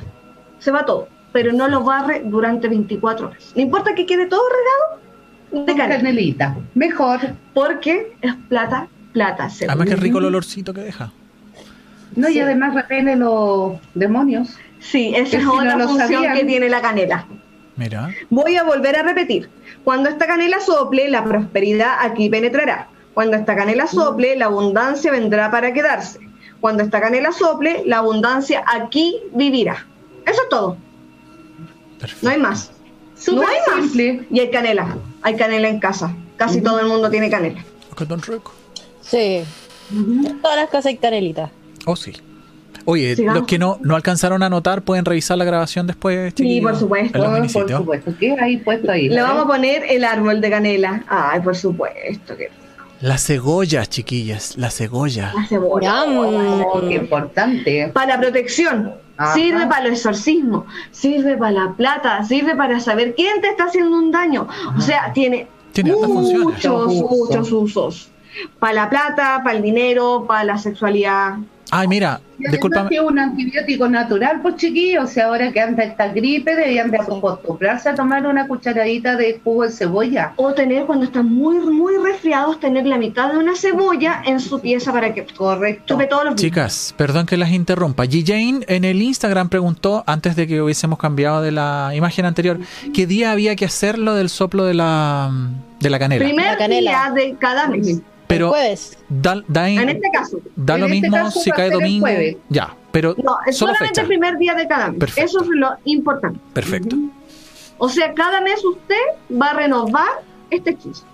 Se 0.58 0.72
va 0.72 0.84
todo, 0.84 1.08
pero 1.32 1.52
no 1.52 1.68
lo 1.68 1.84
barre 1.84 2.22
durante 2.24 2.66
24 2.68 3.28
horas. 3.28 3.52
No 3.54 3.62
importa 3.62 3.94
que 3.94 4.06
quede 4.06 4.26
todo 4.26 4.42
regado 4.48 5.66
de 5.66 5.72
canela, 5.72 5.96
canelita. 5.98 6.56
Mejor. 6.74 7.20
porque 7.54 8.16
es 8.20 8.34
plata, 8.48 8.88
plata. 9.12 9.48
seguro. 9.50 9.72
Además, 9.78 9.94
qué 9.94 10.02
rico 10.02 10.18
el 10.18 10.24
olorcito 10.24 10.74
que 10.74 10.80
deja. 10.80 11.12
No, 12.16 12.28
y 12.28 12.40
además 12.40 12.74
repele 12.74 13.14
los 13.16 13.74
demonios. 13.94 14.56
Sí, 14.80 15.12
esa 15.14 15.30
Que 15.30 15.36
es 15.36 15.42
si 15.42 15.48
otra 15.48 15.76
no 15.76 15.88
función 15.88 16.12
sabían. 16.24 16.34
que 16.36 16.44
tiene 16.44 16.68
la 16.68 16.80
canela. 16.80 17.26
Mira. 17.76 18.10
Voy 18.30 18.56
a 18.56 18.62
volver 18.64 18.96
a 18.96 19.02
repetir. 19.02 19.50
Cuando 19.84 20.08
esta 20.08 20.26
canela 20.26 20.60
sople, 20.60 21.08
la 21.10 21.24
prosperidad 21.24 21.96
aquí 22.00 22.28
penetrará. 22.30 22.88
Cuando 23.14 23.36
esta 23.36 23.54
canela 23.54 23.86
sople, 23.86 24.36
la 24.36 24.46
abundancia 24.46 25.10
vendrá 25.12 25.50
para 25.50 25.72
quedarse. 25.72 26.18
Cuando 26.60 26.82
esta 26.82 27.00
canela 27.00 27.32
sople, 27.32 27.82
la 27.86 27.98
abundancia 27.98 28.64
aquí 28.66 29.18
vivirá. 29.32 29.86
Eso 30.24 30.42
es 30.42 30.48
todo. 30.48 30.76
Perfecto. 31.98 32.24
No 32.26 32.30
hay 32.32 32.38
más. 32.40 32.72
No 33.32 33.42
hay 33.42 33.56
más. 33.68 33.84
simple. 33.90 34.26
Y 34.30 34.40
hay 34.40 34.50
canela. 34.50 34.96
Hay 35.22 35.36
canela 35.36 35.68
en 35.68 35.80
casa. 35.80 36.14
Casi 36.36 36.60
todo 36.62 36.80
el 36.80 36.86
mundo 36.86 37.10
tiene 37.10 37.30
canela. 37.30 37.62
Tan 38.08 38.20
rico. 38.22 38.52
Sí. 39.00 39.42
Todas 40.42 40.56
las 40.56 40.66
casas 40.66 40.86
hay 40.86 40.96
canelita. 40.98 41.50
Oh, 41.86 41.96
sí. 41.96 42.12
Oye, 42.84 43.16
Sigamos. 43.16 43.40
los 43.40 43.46
que 43.48 43.58
no, 43.58 43.78
no 43.82 43.96
alcanzaron 43.96 44.42
a 44.42 44.46
anotar 44.46 44.82
pueden 44.82 45.04
revisar 45.04 45.36
la 45.38 45.44
grabación 45.44 45.86
después, 45.86 46.32
chiquillos, 46.34 46.70
por 46.70 46.78
supuesto, 46.78 47.18
los 47.18 47.52
Por 47.52 47.68
supuesto. 47.68 48.12
¿Qué 48.20 48.36
hay 48.38 48.58
puesto 48.58 48.92
ahí? 48.92 49.08
Le 49.08 49.22
vamos 49.22 49.44
a 49.44 49.46
poner 49.48 49.82
el 49.88 50.04
árbol 50.04 50.40
de 50.40 50.50
canela. 50.50 51.04
Ay, 51.08 51.40
por 51.40 51.56
supuesto. 51.56 52.36
Que 52.36 52.50
La 53.00 53.18
cebolla, 53.18 53.86
chiquillas, 53.86 54.56
la 54.56 54.70
cebolla. 54.70 55.32
la 55.34 55.46
cebolla. 55.46 56.04
Oh, 56.06 56.80
qué 56.88 56.94
importante. 56.94 57.88
Para 57.88 58.14
la 58.14 58.20
protección. 58.20 58.94
Ajá. 59.16 59.32
Sirve 59.32 59.66
para 59.66 59.84
los 59.84 59.92
exorcismos, 59.94 60.66
sirve 60.90 61.38
para 61.38 61.52
la 61.52 61.72
plata, 61.74 62.22
sirve 62.24 62.54
para 62.54 62.78
saber 62.80 63.14
quién 63.14 63.40
te 63.40 63.48
está 63.48 63.64
haciendo 63.64 63.96
un 63.96 64.12
daño. 64.12 64.46
O 64.76 64.80
sea, 64.82 65.10
tiene, 65.14 65.48
Tiene 65.72 65.92
Muchos 65.92 66.86
muchos 66.86 67.50
usos. 67.50 68.10
Para 68.58 68.74
la 68.74 68.90
plata, 68.90 69.40
para 69.42 69.56
el 69.56 69.62
dinero, 69.62 70.26
para 70.28 70.44
la 70.44 70.58
sexualidad. 70.58 71.36
Ay, 71.70 71.88
mira, 71.88 72.20
que 72.38 72.56
es 72.56 73.00
un 73.00 73.18
antibiótico 73.18 73.88
natural, 73.88 74.40
pues 74.40 74.56
chiquillos, 74.56 75.16
y 75.16 75.20
ahora 75.20 75.50
que 75.50 75.60
anda 75.60 75.82
esta 75.82 76.08
gripe, 76.08 76.54
deberían 76.54 76.90
de 76.90 76.98
acostumbrarse 76.98 77.88
a 77.88 77.94
tomar 77.94 78.26
una 78.26 78.46
cucharadita 78.46 79.16
de 79.16 79.40
jugo 79.42 79.64
de 79.64 79.70
cebolla. 79.70 80.32
O 80.36 80.52
tener, 80.54 80.86
cuando 80.86 81.06
están 81.06 81.32
muy, 81.32 81.58
muy 81.58 81.94
resfriados, 81.96 82.60
tener 82.60 82.86
la 82.86 82.98
mitad 82.98 83.32
de 83.32 83.38
una 83.38 83.56
cebolla 83.56 84.22
en 84.24 84.38
su 84.40 84.60
pieza 84.60 84.92
para 84.92 85.12
que 85.12 85.26
Correcto. 85.26 85.94
chupe 85.94 86.06
todos 86.06 86.24
los 86.24 86.36
días. 86.36 86.42
Chicas, 86.50 86.94
perdón 86.96 87.26
que 87.26 87.36
las 87.36 87.50
interrumpa. 87.50 88.04
G. 88.04 88.24
Jane 88.24 88.64
en 88.68 88.84
el 88.84 89.02
Instagram 89.02 89.48
preguntó, 89.48 90.04
antes 90.06 90.36
de 90.36 90.46
que 90.46 90.62
hubiésemos 90.62 90.98
cambiado 90.98 91.42
de 91.42 91.52
la 91.52 91.92
imagen 91.94 92.26
anterior, 92.26 92.58
¿qué 92.94 93.06
día 93.06 93.32
había 93.32 93.56
que 93.56 93.64
hacer 93.64 93.98
lo 93.98 94.14
del 94.14 94.28
soplo 94.28 94.64
de 94.64 94.74
la, 94.74 95.30
de 95.80 95.90
la 95.90 95.98
canela? 95.98 96.24
Primer 96.24 96.46
La 96.46 96.56
canela. 96.58 96.90
día 96.90 97.24
de 97.24 97.36
cada 97.38 97.66
mes. 97.68 98.00
Pero 98.28 98.46
el 98.46 98.50
jueves. 98.50 98.98
da, 99.08 99.42
da 99.48 99.68
en- 99.68 99.78
En 99.80 99.88
este 99.90 100.08
caso. 100.12 100.38
da 100.56 100.76
lo 100.78 100.86
este 100.86 101.00
mismo 101.00 101.30
si 101.30 101.50
cae 101.50 101.70
domingo. 101.70 102.06
Ya, 102.48 102.74
pero 102.90 103.14
No, 103.22 103.36
es 103.46 103.56
solo 103.56 103.72
solamente 103.72 103.88
fecha. 103.88 104.00
el 104.02 104.06
primer 104.08 104.38
día 104.38 104.54
de 104.54 104.66
cada 104.66 104.88
mes. 104.90 104.98
Perfecto. 104.98 105.24
Eso 105.30 105.42
es 105.42 105.48
lo 105.50 105.68
importante. 105.84 106.40
Perfecto, 106.52 106.96
O 107.78 107.88
sea, 107.88 108.14
cada 108.14 108.40
mes 108.40 108.64
usted 108.64 108.96
va 109.40 109.50
a 109.50 109.54
renovar 109.54 110.08
este 110.50 110.70
hechizo. 110.70 111.04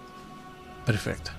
perfecto. 0.86 1.30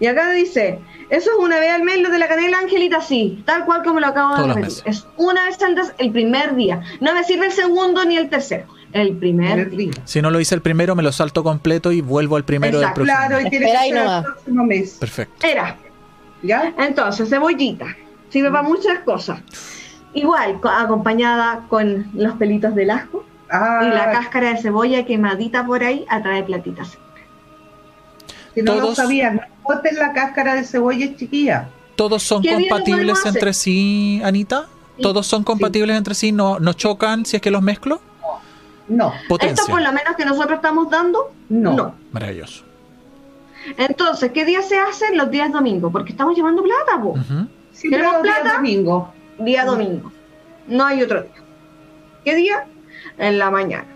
Y 0.00 0.06
acá 0.06 0.30
dice, 0.32 0.78
eso 1.10 1.30
es 1.30 1.36
una 1.38 1.58
vez 1.60 1.70
al 1.70 1.82
mes 1.82 2.00
lo 2.00 2.08
de 2.10 2.18
la 2.18 2.26
canela 2.26 2.58
Angelita, 2.58 3.00
sí, 3.02 3.42
tal 3.44 3.64
cual 3.66 3.82
como 3.84 4.00
lo 4.00 4.06
acabo 4.06 4.34
de 4.36 4.42
Todos 4.42 4.56
meses. 4.56 4.82
Es 4.86 5.06
una 5.18 5.44
vez 5.44 5.62
antes 5.62 5.92
el 5.98 6.10
primer 6.10 6.56
día. 6.56 6.80
No 7.00 7.12
me 7.14 7.22
sirve 7.24 7.46
el 7.46 7.52
segundo 7.52 8.02
ni 8.06 8.16
el 8.16 8.30
tercero. 8.30 8.66
El 8.92 9.16
primer 9.16 9.70
día. 9.70 9.92
Si 10.04 10.20
no 10.20 10.30
lo 10.30 10.38
hice 10.40 10.54
el 10.54 10.60
primero, 10.62 10.94
me 10.94 11.02
lo 11.02 11.12
salto 11.12 11.42
completo 11.42 11.92
y 11.92 12.00
vuelvo 12.02 12.36
al 12.36 12.44
primero 12.44 12.78
Exacto. 12.78 13.00
del 13.00 13.08
próximo. 13.08 13.28
Claro, 13.28 13.46
y 13.46 13.50
tiene 13.50 13.66
que 13.66 13.76
ahí 13.76 13.90
ser 13.90 14.06
el 14.06 14.22
próximo 14.22 14.64
mes. 14.64 14.96
Perfecto. 15.00 15.46
Era. 15.46 15.76
¿Ya? 16.42 16.74
Entonces, 16.78 17.28
cebollita. 17.30 17.86
Sirve 18.28 18.50
para 18.50 18.62
muchas 18.62 18.98
cosas. 19.00 19.40
Igual, 20.14 20.60
co- 20.60 20.68
acompañada 20.68 21.64
con 21.68 22.06
los 22.14 22.34
pelitos 22.34 22.74
del 22.74 22.90
ajo 22.90 23.24
Ah, 23.50 23.80
y 23.84 23.88
la 23.94 24.10
cáscara 24.12 24.50
de 24.54 24.56
cebolla 24.62 25.04
quemadita 25.04 25.64
por 25.66 25.82
ahí 25.84 26.04
atrae 26.08 26.42
platitas. 26.42 26.96
si 28.54 28.62
no 28.62 28.74
lo 28.74 28.80
todos- 28.80 28.96
sabían, 28.96 29.36
no 29.36 29.42
boten 29.62 29.96
la 29.96 30.12
cáscara 30.12 30.54
de 30.54 30.64
cebolla 30.64 31.14
chiquilla. 31.16 31.68
¿Todos 31.96 32.22
son 32.22 32.42
¿Qué 32.42 32.48
día 32.56 32.58
lo 32.58 32.68
compatibles 32.68 33.26
entre 33.26 33.52
sí, 33.54 34.20
Anita? 34.24 34.66
¿Todos 35.00 35.26
son 35.26 35.44
compatibles 35.44 35.96
entre 35.96 36.14
sí? 36.14 36.32
¿No, 36.32 36.58
¿No 36.60 36.72
chocan 36.74 37.24
si 37.26 37.36
es 37.36 37.42
que 37.42 37.50
los 37.50 37.62
mezclo? 37.62 38.00
No, 38.96 39.12
Potencia. 39.28 39.54
Esto 39.62 39.66
por 39.72 39.80
lo 39.82 39.90
menos 39.92 40.16
que 40.16 40.24
nosotros 40.24 40.56
estamos 40.56 40.90
dando, 40.90 41.32
no. 41.48 41.72
no. 41.74 41.94
Maravilloso. 42.12 42.64
Entonces, 43.76 44.32
¿qué 44.32 44.44
día 44.44 44.60
se 44.62 44.78
hace? 44.78 45.14
Los 45.14 45.30
días 45.30 45.52
domingo, 45.52 45.90
porque 45.90 46.12
estamos 46.12 46.36
llevando 46.36 46.62
plata. 46.62 47.00
Siempre 47.72 47.98
¿Queremos 47.98 48.14
los 48.14 48.22
días 48.24 48.38
plata? 48.40 48.56
domingo. 48.56 49.12
Día 49.38 49.64
domingo. 49.64 50.12
No 50.66 50.84
hay 50.84 51.02
otro 51.02 51.22
día. 51.22 51.32
¿Qué 52.24 52.34
día? 52.34 52.64
En 53.18 53.38
la 53.38 53.50
mañana. 53.50 53.86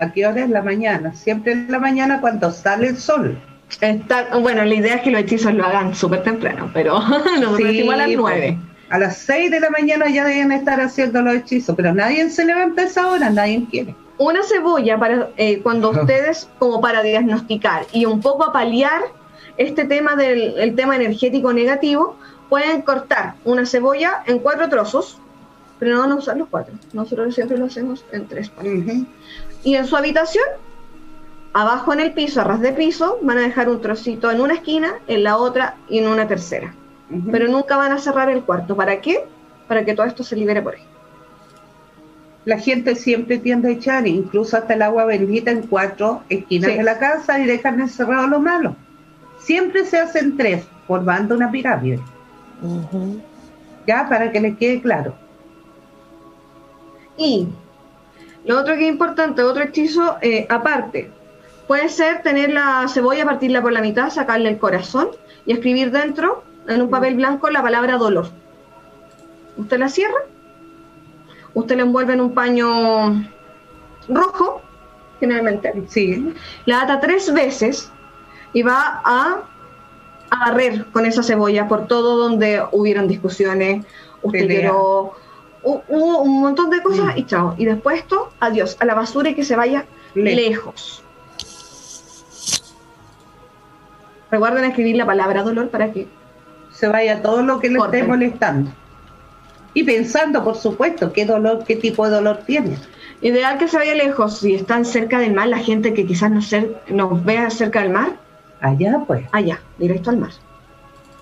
¿A 0.00 0.10
qué 0.12 0.26
hora 0.26 0.42
es 0.44 0.50
la 0.50 0.62
mañana? 0.62 1.14
Siempre 1.14 1.52
en 1.52 1.70
la 1.70 1.78
mañana 1.78 2.20
cuando 2.20 2.50
sale 2.50 2.88
el 2.88 2.96
sol. 2.96 3.38
Está- 3.80 4.36
bueno, 4.38 4.64
la 4.64 4.74
idea 4.74 4.96
es 4.96 5.02
que 5.02 5.10
los 5.10 5.20
hechizos 5.20 5.54
lo 5.54 5.64
hagan 5.64 5.94
súper 5.94 6.22
temprano, 6.22 6.70
pero 6.74 6.98
nosotros 7.00 7.56
Sí, 7.58 7.64
decimos 7.64 7.94
a 7.94 7.98
las 7.98 8.06
pues. 8.16 8.54
A 8.90 8.98
las 8.98 9.18
6 9.18 9.52
de 9.52 9.60
la 9.60 9.70
mañana 9.70 10.10
ya 10.10 10.24
deben 10.24 10.50
estar 10.50 10.80
haciendo 10.80 11.22
los 11.22 11.36
hechizos, 11.36 11.76
pero 11.76 11.94
nadie 11.94 12.28
se 12.28 12.44
levanta 12.44 12.82
a 12.82 12.84
esa 12.86 13.08
hora, 13.08 13.30
nadie 13.30 13.64
quiere. 13.70 13.94
Una 14.18 14.42
cebolla 14.42 14.98
para 14.98 15.30
eh, 15.36 15.60
cuando 15.62 15.90
ustedes, 15.90 16.48
como 16.58 16.80
para 16.80 17.00
diagnosticar 17.02 17.86
y 17.92 18.04
un 18.04 18.20
poco 18.20 18.44
a 18.44 18.52
paliar 18.52 19.00
este 19.56 19.84
tema 19.84 20.16
del 20.16 20.58
el 20.58 20.74
tema 20.74 20.96
energético 20.96 21.52
negativo, 21.52 22.16
pueden 22.48 22.82
cortar 22.82 23.34
una 23.44 23.64
cebolla 23.64 24.24
en 24.26 24.40
cuatro 24.40 24.68
trozos, 24.68 25.18
pero 25.78 25.94
no 25.94 26.00
van 26.00 26.12
a 26.12 26.16
usar 26.16 26.36
los 26.36 26.48
cuatro. 26.48 26.74
Nosotros 26.92 27.32
siempre 27.32 27.56
lo 27.56 27.66
hacemos 27.66 28.04
en 28.10 28.26
tres 28.26 28.50
partes. 28.50 29.04
Y 29.62 29.76
en 29.76 29.86
su 29.86 29.96
habitación, 29.96 30.44
abajo 31.52 31.92
en 31.92 32.00
el 32.00 32.12
piso, 32.12 32.40
a 32.40 32.44
ras 32.44 32.60
de 32.60 32.72
piso, 32.72 33.18
van 33.22 33.38
a 33.38 33.42
dejar 33.42 33.68
un 33.68 33.80
trocito 33.80 34.32
en 34.32 34.40
una 34.40 34.54
esquina, 34.54 34.94
en 35.06 35.22
la 35.22 35.36
otra 35.36 35.76
y 35.88 35.98
en 35.98 36.08
una 36.08 36.26
tercera. 36.26 36.74
Pero 37.30 37.48
nunca 37.48 37.76
van 37.76 37.92
a 37.92 37.98
cerrar 37.98 38.28
el 38.30 38.42
cuarto. 38.42 38.76
¿Para 38.76 39.00
qué? 39.00 39.24
Para 39.66 39.84
que 39.84 39.94
todo 39.94 40.06
esto 40.06 40.22
se 40.22 40.36
libere 40.36 40.62
por 40.62 40.74
ahí. 40.74 40.82
La 42.44 42.58
gente 42.58 42.94
siempre 42.94 43.38
tiende 43.38 43.68
a 43.68 43.72
echar 43.72 44.06
incluso 44.06 44.56
hasta 44.56 44.74
el 44.74 44.82
agua 44.82 45.04
bendita 45.04 45.50
en 45.50 45.62
cuatro 45.62 46.22
esquinas 46.28 46.70
Sí. 46.70 46.76
de 46.78 46.82
la 46.82 46.98
casa 46.98 47.38
y 47.38 47.46
dejan 47.46 47.80
encerrado 47.80 48.26
lo 48.28 48.40
malo. 48.40 48.76
Siempre 49.38 49.84
se 49.84 49.98
hacen 49.98 50.36
tres, 50.36 50.64
formando 50.86 51.34
una 51.34 51.50
pirámide, 51.50 52.00
ya 53.86 54.08
para 54.08 54.30
que 54.32 54.40
les 54.40 54.56
quede 54.56 54.80
claro. 54.80 55.14
Y 57.16 57.48
lo 58.44 58.58
otro 58.60 58.74
que 58.74 58.84
es 58.86 58.88
importante, 58.92 59.42
otro 59.42 59.64
hechizo 59.64 60.16
eh, 60.22 60.46
aparte, 60.48 61.10
puede 61.66 61.88
ser 61.88 62.22
tener 62.22 62.50
la 62.52 62.86
cebolla, 62.88 63.24
partirla 63.24 63.60
por 63.62 63.72
la 63.72 63.80
mitad, 63.82 64.10
sacarle 64.10 64.48
el 64.48 64.58
corazón 64.58 65.08
y 65.46 65.52
escribir 65.52 65.90
dentro, 65.90 66.42
en 66.68 66.82
un 66.82 66.90
papel 66.90 67.14
blanco, 67.16 67.50
la 67.50 67.62
palabra 67.62 67.96
dolor. 67.96 68.28
Usted 69.56 69.78
la 69.78 69.88
cierra, 69.88 70.18
usted 71.54 71.76
la 71.76 71.82
envuelve 71.82 72.12
en 72.14 72.20
un 72.20 72.32
paño 72.34 73.24
rojo, 74.08 74.62
generalmente, 75.18 75.84
Sí, 75.88 76.34
la 76.66 76.82
ata 76.82 77.00
tres 77.00 77.32
veces 77.32 77.90
y 78.52 78.62
va 78.62 79.00
a, 79.04 79.42
a 80.30 80.38
barrer 80.50 80.86
con 80.92 81.04
esa 81.06 81.22
cebolla 81.22 81.68
por 81.68 81.86
todo 81.86 82.16
donde 82.16 82.62
hubieron 82.72 83.06
discusiones, 83.08 83.84
usted 84.22 84.48
lloró, 84.48 85.12
hu- 85.62 85.82
hubo 85.88 86.22
un 86.22 86.40
montón 86.40 86.70
de 86.70 86.82
cosas 86.82 87.16
y 87.16 87.24
chao. 87.26 87.54
Y 87.58 87.64
después 87.66 87.98
esto, 88.00 88.32
adiós, 88.40 88.76
a 88.80 88.84
la 88.86 88.94
basura 88.94 89.30
y 89.30 89.34
que 89.34 89.44
se 89.44 89.56
vaya 89.56 89.84
Le- 90.14 90.34
lejos. 90.34 91.02
Recuerden 94.30 94.64
escribir 94.64 94.96
la 94.96 95.06
palabra 95.06 95.42
dolor 95.42 95.68
para 95.70 95.92
que 95.92 96.06
se 96.80 96.88
vaya 96.88 97.20
todo 97.22 97.42
lo 97.42 97.60
que 97.60 97.68
le 97.68 97.78
esté 97.78 98.02
molestando. 98.04 98.70
Y 99.74 99.84
pensando, 99.84 100.42
por 100.42 100.56
supuesto, 100.56 101.12
qué 101.12 101.24
dolor, 101.26 101.64
qué 101.66 101.76
tipo 101.76 102.04
de 102.06 102.12
dolor 102.14 102.38
tiene. 102.46 102.76
Ideal 103.22 103.58
que 103.58 103.68
se 103.68 103.76
vaya 103.76 103.94
lejos, 103.94 104.38
si 104.38 104.54
están 104.54 104.84
cerca 104.84 105.18
del 105.18 105.34
mar, 105.34 105.48
la 105.48 105.58
gente 105.58 105.92
que 105.92 106.06
quizás 106.06 106.30
nos, 106.30 106.50
cer- 106.50 106.74
nos 106.88 107.22
vea 107.24 107.50
cerca 107.50 107.82
del 107.82 107.90
mar, 107.90 108.12
Allá, 108.62 109.04
pues. 109.06 109.24
allá, 109.32 109.60
directo 109.78 110.10
al 110.10 110.16
mar. 110.16 110.30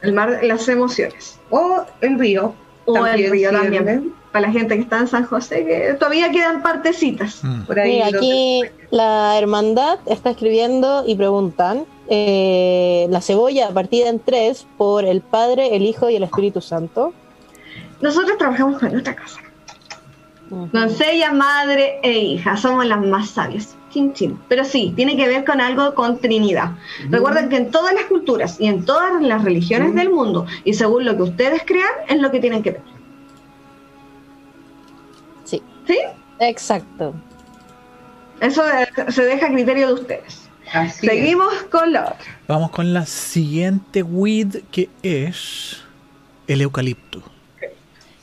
El 0.01 0.13
mar, 0.13 0.39
las 0.43 0.69
emociones. 0.69 1.39
O 1.51 1.85
el 2.01 2.19
río. 2.19 2.55
O 2.87 3.05
el 3.05 3.31
río 3.31 3.51
sirve. 3.51 3.63
también. 3.77 4.15
Para 4.33 4.47
la 4.47 4.53
gente 4.53 4.77
que 4.77 4.83
está 4.83 4.99
en 5.01 5.09
San 5.09 5.25
José, 5.25 5.65
que 5.67 5.95
todavía 5.99 6.31
quedan 6.31 6.63
partecitas. 6.63 7.43
Mm. 7.43 7.63
Por 7.63 7.81
ahí. 7.81 7.93
Mira, 7.95 8.05
donde- 8.07 8.19
aquí 8.19 8.63
la 8.91 9.37
hermandad 9.39 9.99
está 10.07 10.31
escribiendo 10.31 11.03
y 11.07 11.17
preguntan 11.17 11.85
eh, 12.09 13.07
la 13.11 13.21
cebolla 13.21 13.71
partida 13.71 14.09
en 14.09 14.19
tres 14.19 14.67
por 14.77 15.05
el 15.05 15.21
Padre, 15.21 15.77
el 15.77 15.83
Hijo 15.83 16.09
y 16.09 16.17
el 16.17 16.23
Espíritu 16.23 16.61
Santo. 16.61 17.13
Nosotros 18.01 18.39
trabajamos 18.39 18.79
con 18.79 18.93
nuestra 18.93 19.15
casa. 19.15 19.41
Doncella, 20.51 21.33
madre 21.33 22.01
e 22.03 22.19
hija. 22.19 22.57
Somos 22.57 22.87
las 22.87 23.05
más 23.05 23.31
sabias. 23.31 23.77
Chin, 23.91 24.13
chin. 24.15 24.39
Pero 24.49 24.65
sí, 24.65 24.93
tiene 24.97 25.17
que 25.17 25.27
ver 25.27 25.45
con 25.45 25.61
algo 25.61 25.95
con 25.95 26.19
Trinidad. 26.19 26.73
Recuerden 27.11 27.49
que 27.49 27.57
en 27.57 27.71
todas 27.71 27.93
las 27.95 28.05
culturas 28.05 28.59
y 28.59 28.67
en 28.67 28.85
todas 28.85 29.21
las 29.23 29.45
religiones 29.45 29.95
del 29.95 30.11
mundo, 30.11 30.47
y 30.65 30.75
según 30.75 31.05
lo 31.05 31.17
que 31.17 31.23
ustedes 31.23 31.63
crean, 31.67 31.91
es 32.09 32.19
lo 32.19 32.31
que 32.31 32.41
tienen 32.41 32.63
que 32.63 32.73
ver. 32.73 32.83
Sí, 35.45 35.63
¿Sí? 35.87 35.99
exacto. 36.39 37.15
Eso 38.41 38.63
se 39.09 39.25
deja 39.25 39.47
a 39.47 39.53
criterio 39.53 39.89
de 39.89 39.93
ustedes. 39.95 40.48
Así 40.73 41.07
es. 41.07 41.13
Seguimos 41.13 41.53
con 41.71 41.93
la 41.93 42.03
otra. 42.03 42.39
Vamos 42.47 42.71
con 42.71 42.93
la 42.93 43.07
siguiente 43.07 44.03
weed 44.03 44.57
que 44.71 44.89
es 45.03 45.83
el 46.47 46.61
eucalipto. 46.63 47.23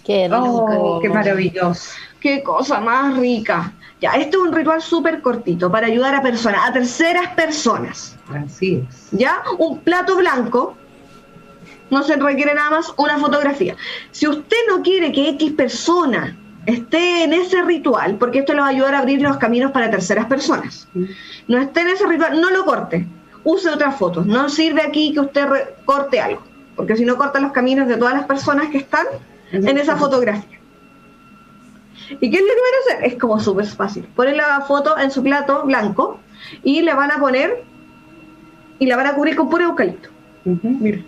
Qué 0.05 0.29
Oh, 0.31 0.67
rico. 0.69 0.99
qué 1.01 1.09
maravilloso. 1.09 1.91
Qué 2.19 2.43
cosa 2.43 2.79
más 2.79 3.17
rica. 3.17 3.73
Ya, 4.01 4.11
este 4.13 4.35
es 4.37 4.43
un 4.43 4.53
ritual 4.53 4.81
súper 4.81 5.21
cortito 5.21 5.71
para 5.71 5.87
ayudar 5.87 6.13
a 6.15 6.21
personas, 6.21 6.61
a 6.69 6.73
terceras 6.73 7.33
personas. 7.33 8.15
Así 8.29 8.83
es. 8.87 9.07
¿Ya? 9.11 9.41
Un 9.57 9.79
plato 9.79 10.15
blanco. 10.17 10.75
No 11.89 12.03
se 12.03 12.15
requiere 12.15 12.53
nada 12.53 12.71
más 12.71 12.93
una 12.97 13.17
fotografía. 13.19 13.75
Si 14.11 14.27
usted 14.27 14.57
no 14.67 14.81
quiere 14.81 15.11
que 15.11 15.29
X 15.29 15.51
persona 15.53 16.35
esté 16.65 17.23
en 17.23 17.33
ese 17.33 17.61
ritual, 17.61 18.15
porque 18.15 18.39
esto 18.39 18.53
le 18.53 18.61
va 18.61 18.67
a 18.67 18.69
ayudar 18.69 18.95
a 18.95 18.99
abrir 18.99 19.21
los 19.21 19.37
caminos 19.37 19.71
para 19.71 19.89
terceras 19.89 20.25
personas, 20.25 20.87
no 21.47 21.57
esté 21.59 21.81
en 21.81 21.89
ese 21.89 22.05
ritual, 22.07 22.39
no 22.39 22.49
lo 22.49 22.65
corte. 22.65 23.05
Use 23.43 23.69
otras 23.69 23.95
fotos. 23.97 24.25
No 24.25 24.49
sirve 24.49 24.81
aquí 24.81 25.13
que 25.13 25.19
usted 25.19 25.45
corte 25.85 26.19
algo, 26.19 26.41
porque 26.75 26.95
si 26.95 27.05
no 27.05 27.15
corta 27.15 27.39
los 27.39 27.51
caminos 27.51 27.87
de 27.87 27.95
todas 27.95 28.15
las 28.15 28.25
personas 28.25 28.69
que 28.69 28.79
están 28.79 29.05
en 29.51 29.77
esa 29.77 29.95
fotografía. 29.95 30.59
¿Y 32.09 32.29
qué 32.29 32.37
es 32.37 32.41
lo 32.41 32.47
que 32.47 32.61
van 32.61 32.73
a 32.73 32.95
hacer? 32.95 33.13
Es 33.13 33.19
como 33.19 33.39
súper 33.39 33.65
fácil. 33.65 34.03
Ponen 34.15 34.37
la 34.37 34.61
foto 34.61 34.97
en 34.97 35.11
su 35.11 35.23
plato 35.23 35.63
blanco 35.63 36.19
y 36.63 36.81
le 36.81 36.93
van 36.93 37.11
a 37.11 37.19
poner 37.19 37.63
y 38.79 38.85
la 38.87 38.95
van 38.95 39.07
a 39.07 39.13
cubrir 39.13 39.35
con 39.35 39.49
puro 39.49 39.65
eucalipto. 39.65 40.09
Mira, 40.43 40.99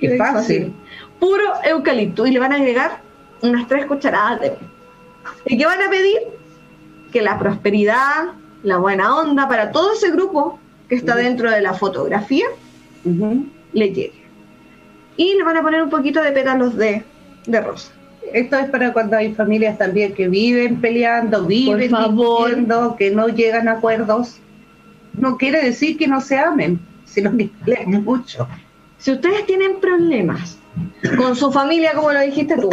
Qué 0.00 0.16
fácil. 0.16 0.74
Puro 1.20 1.44
eucalipto 1.64 2.26
y 2.26 2.32
le 2.32 2.38
van 2.38 2.52
a 2.52 2.56
agregar 2.56 3.00
unas 3.42 3.66
tres 3.68 3.86
cucharadas 3.86 4.40
de. 4.40 4.52
¿Y 5.46 5.56
qué 5.58 5.66
van 5.66 5.82
a 5.82 5.90
pedir? 5.90 6.18
Que 7.12 7.22
la 7.22 7.38
prosperidad, 7.38 8.32
la 8.62 8.78
buena 8.78 9.16
onda 9.16 9.48
para 9.48 9.72
todo 9.72 9.92
ese 9.92 10.10
grupo 10.10 10.58
que 10.88 10.94
está 10.96 11.12
Ujú. 11.14 11.22
dentro 11.22 11.50
de 11.50 11.60
la 11.60 11.74
fotografía 11.74 12.46
Ujú. 13.04 13.46
le 13.72 13.88
llegue. 13.88 14.24
Y 15.16 15.34
le 15.36 15.44
van 15.44 15.56
a 15.56 15.62
poner 15.62 15.82
un 15.82 15.90
poquito 15.90 16.22
de 16.22 16.32
pétalos 16.32 16.76
de, 16.76 17.02
de 17.46 17.60
rosa. 17.60 17.92
Esto 18.32 18.56
es 18.58 18.68
para 18.70 18.92
cuando 18.92 19.16
hay 19.16 19.32
familias 19.34 19.78
también 19.78 20.14
que 20.14 20.28
viven 20.28 20.80
peleando, 20.80 21.44
viven 21.46 21.90
favor. 21.90 22.48
discutiendo, 22.48 22.96
que 22.96 23.10
no 23.12 23.28
llegan 23.28 23.68
a 23.68 23.72
acuerdos. 23.72 24.38
No 25.12 25.36
quiere 25.36 25.62
decir 25.62 25.96
que 25.96 26.08
no 26.08 26.20
se 26.20 26.38
amen, 26.38 26.80
sino 27.04 27.36
que 27.36 27.48
pelean 27.64 28.02
mucho. 28.02 28.48
Si 28.98 29.12
ustedes 29.12 29.46
tienen 29.46 29.78
problemas 29.80 30.58
con 31.16 31.36
su 31.36 31.52
familia, 31.52 31.92
como 31.94 32.12
lo 32.12 32.20
dijiste 32.20 32.56
tú, 32.56 32.70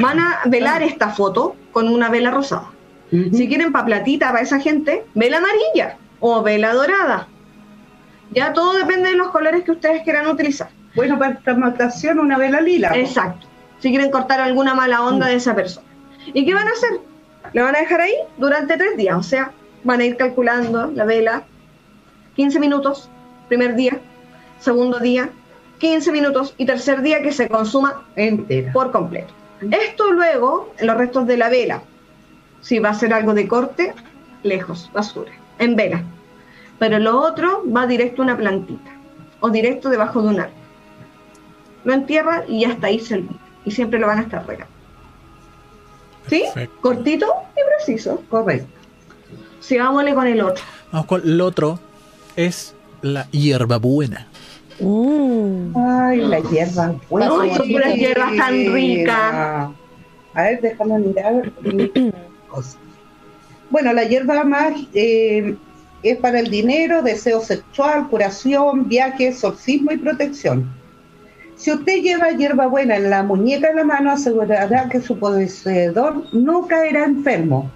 van 0.00 0.18
a 0.18 0.40
velar 0.46 0.82
esta 0.82 1.10
foto 1.10 1.56
con 1.72 1.88
una 1.88 2.08
vela 2.08 2.30
rosada. 2.30 2.70
Si 3.10 3.48
quieren 3.48 3.72
pa' 3.72 3.84
platita 3.84 4.30
para 4.30 4.42
esa 4.42 4.60
gente, 4.60 5.04
vela 5.14 5.38
amarilla 5.38 5.96
o 6.20 6.42
vela 6.42 6.72
dorada. 6.72 7.26
Ya 8.32 8.52
todo 8.52 8.74
depende 8.74 9.10
de 9.10 9.16
los 9.16 9.30
colores 9.30 9.64
que 9.64 9.72
ustedes 9.72 10.02
quieran 10.04 10.28
utilizar. 10.28 10.70
Bueno, 10.94 11.18
para 11.18 11.38
transmutación 11.40 12.20
una 12.20 12.38
vela 12.38 12.60
lila. 12.60 12.92
Exacto. 12.94 13.46
Si 13.80 13.90
quieren 13.90 14.10
cortar 14.10 14.40
alguna 14.40 14.74
mala 14.74 15.02
onda 15.02 15.26
de 15.26 15.36
esa 15.36 15.54
persona. 15.54 15.86
¿Y 16.26 16.44
qué 16.44 16.54
van 16.54 16.68
a 16.68 16.72
hacer? 16.72 17.00
La 17.52 17.64
van 17.64 17.74
a 17.74 17.80
dejar 17.80 18.02
ahí 18.02 18.14
durante 18.36 18.76
tres 18.76 18.96
días. 18.96 19.16
O 19.16 19.22
sea, 19.22 19.52
van 19.82 20.00
a 20.00 20.04
ir 20.04 20.16
calculando 20.16 20.92
la 20.94 21.04
vela 21.04 21.44
15 22.36 22.60
minutos, 22.60 23.10
primer 23.48 23.74
día, 23.74 23.98
segundo 24.60 24.98
día, 25.00 25.30
15 25.80 26.12
minutos 26.12 26.54
y 26.58 26.66
tercer 26.66 27.02
día 27.02 27.22
que 27.22 27.32
se 27.32 27.48
consuma 27.48 28.04
Entera. 28.14 28.72
por 28.72 28.92
completo. 28.92 29.32
Esto 29.70 30.12
luego, 30.12 30.72
en 30.78 30.86
los 30.86 30.96
restos 30.96 31.26
de 31.26 31.36
la 31.36 31.48
vela, 31.48 31.82
si 32.60 32.78
va 32.78 32.90
a 32.90 32.94
ser 32.94 33.12
algo 33.12 33.34
de 33.34 33.48
corte, 33.48 33.94
lejos, 34.42 34.90
basura, 34.92 35.32
en 35.58 35.76
vela. 35.76 36.02
Pero 36.78 36.98
lo 36.98 37.18
otro 37.18 37.64
va 37.74 37.86
directo 37.86 38.22
a 38.22 38.26
una 38.26 38.36
plantita 38.36 38.90
o 39.40 39.50
directo 39.50 39.88
debajo 39.88 40.22
de 40.22 40.28
un 40.28 40.40
árbol. 40.40 40.54
Lo 41.84 41.94
entierra 41.94 42.44
y 42.46 42.64
hasta 42.64 42.86
ahí 42.88 43.00
se 43.00 43.14
olvida. 43.14 43.40
Y 43.64 43.70
siempre 43.70 43.98
lo 43.98 44.06
van 44.06 44.18
a 44.18 44.22
estar 44.22 44.46
regando. 44.46 44.72
¿Sí? 46.28 46.42
Perfecto. 46.42 46.80
Cortito 46.80 47.26
y 47.56 47.76
preciso. 47.76 48.22
Correcto. 48.28 48.68
Sigámosle 49.60 50.14
con 50.14 50.26
el 50.26 50.40
otro. 50.42 50.62
Vamos 50.92 51.06
con 51.06 51.22
el 51.22 51.40
otro. 51.40 51.78
Es 52.36 52.74
la 53.02 53.30
hierbabuena. 53.30 54.29
Mm. 54.80 55.76
Ay, 55.76 56.18
la 56.18 56.40
hierba 56.40 56.94
buena. 57.08 57.30
Ay, 57.40 57.54
son 57.54 57.68
puras 57.68 57.94
hierbas 57.94 58.36
tan 58.36 58.72
ricas. 58.72 59.70
A 60.34 60.42
ver, 60.42 60.60
déjame 60.60 60.98
mirar. 60.98 61.52
Bueno, 63.70 63.92
la 63.92 64.02
hierba 64.02 64.42
más 64.42 64.72
eh, 64.94 65.54
es 66.02 66.18
para 66.18 66.40
el 66.40 66.50
dinero, 66.50 67.02
deseo 67.02 67.40
sexual, 67.40 68.08
curación, 68.08 68.88
viaje, 68.88 69.28
exorcismo 69.28 69.92
y 69.92 69.98
protección. 69.98 70.68
Si 71.54 71.70
usted 71.70 72.02
lleva 72.02 72.32
hierbabuena 72.32 72.96
en 72.96 73.10
la 73.10 73.22
muñeca 73.22 73.68
de 73.68 73.74
la 73.74 73.84
mano, 73.84 74.10
asegurará 74.10 74.88
que 74.88 75.00
su 75.00 75.16
poseedor 75.18 76.24
no 76.32 76.66
caerá 76.66 77.04
enfermo. 77.04 77.70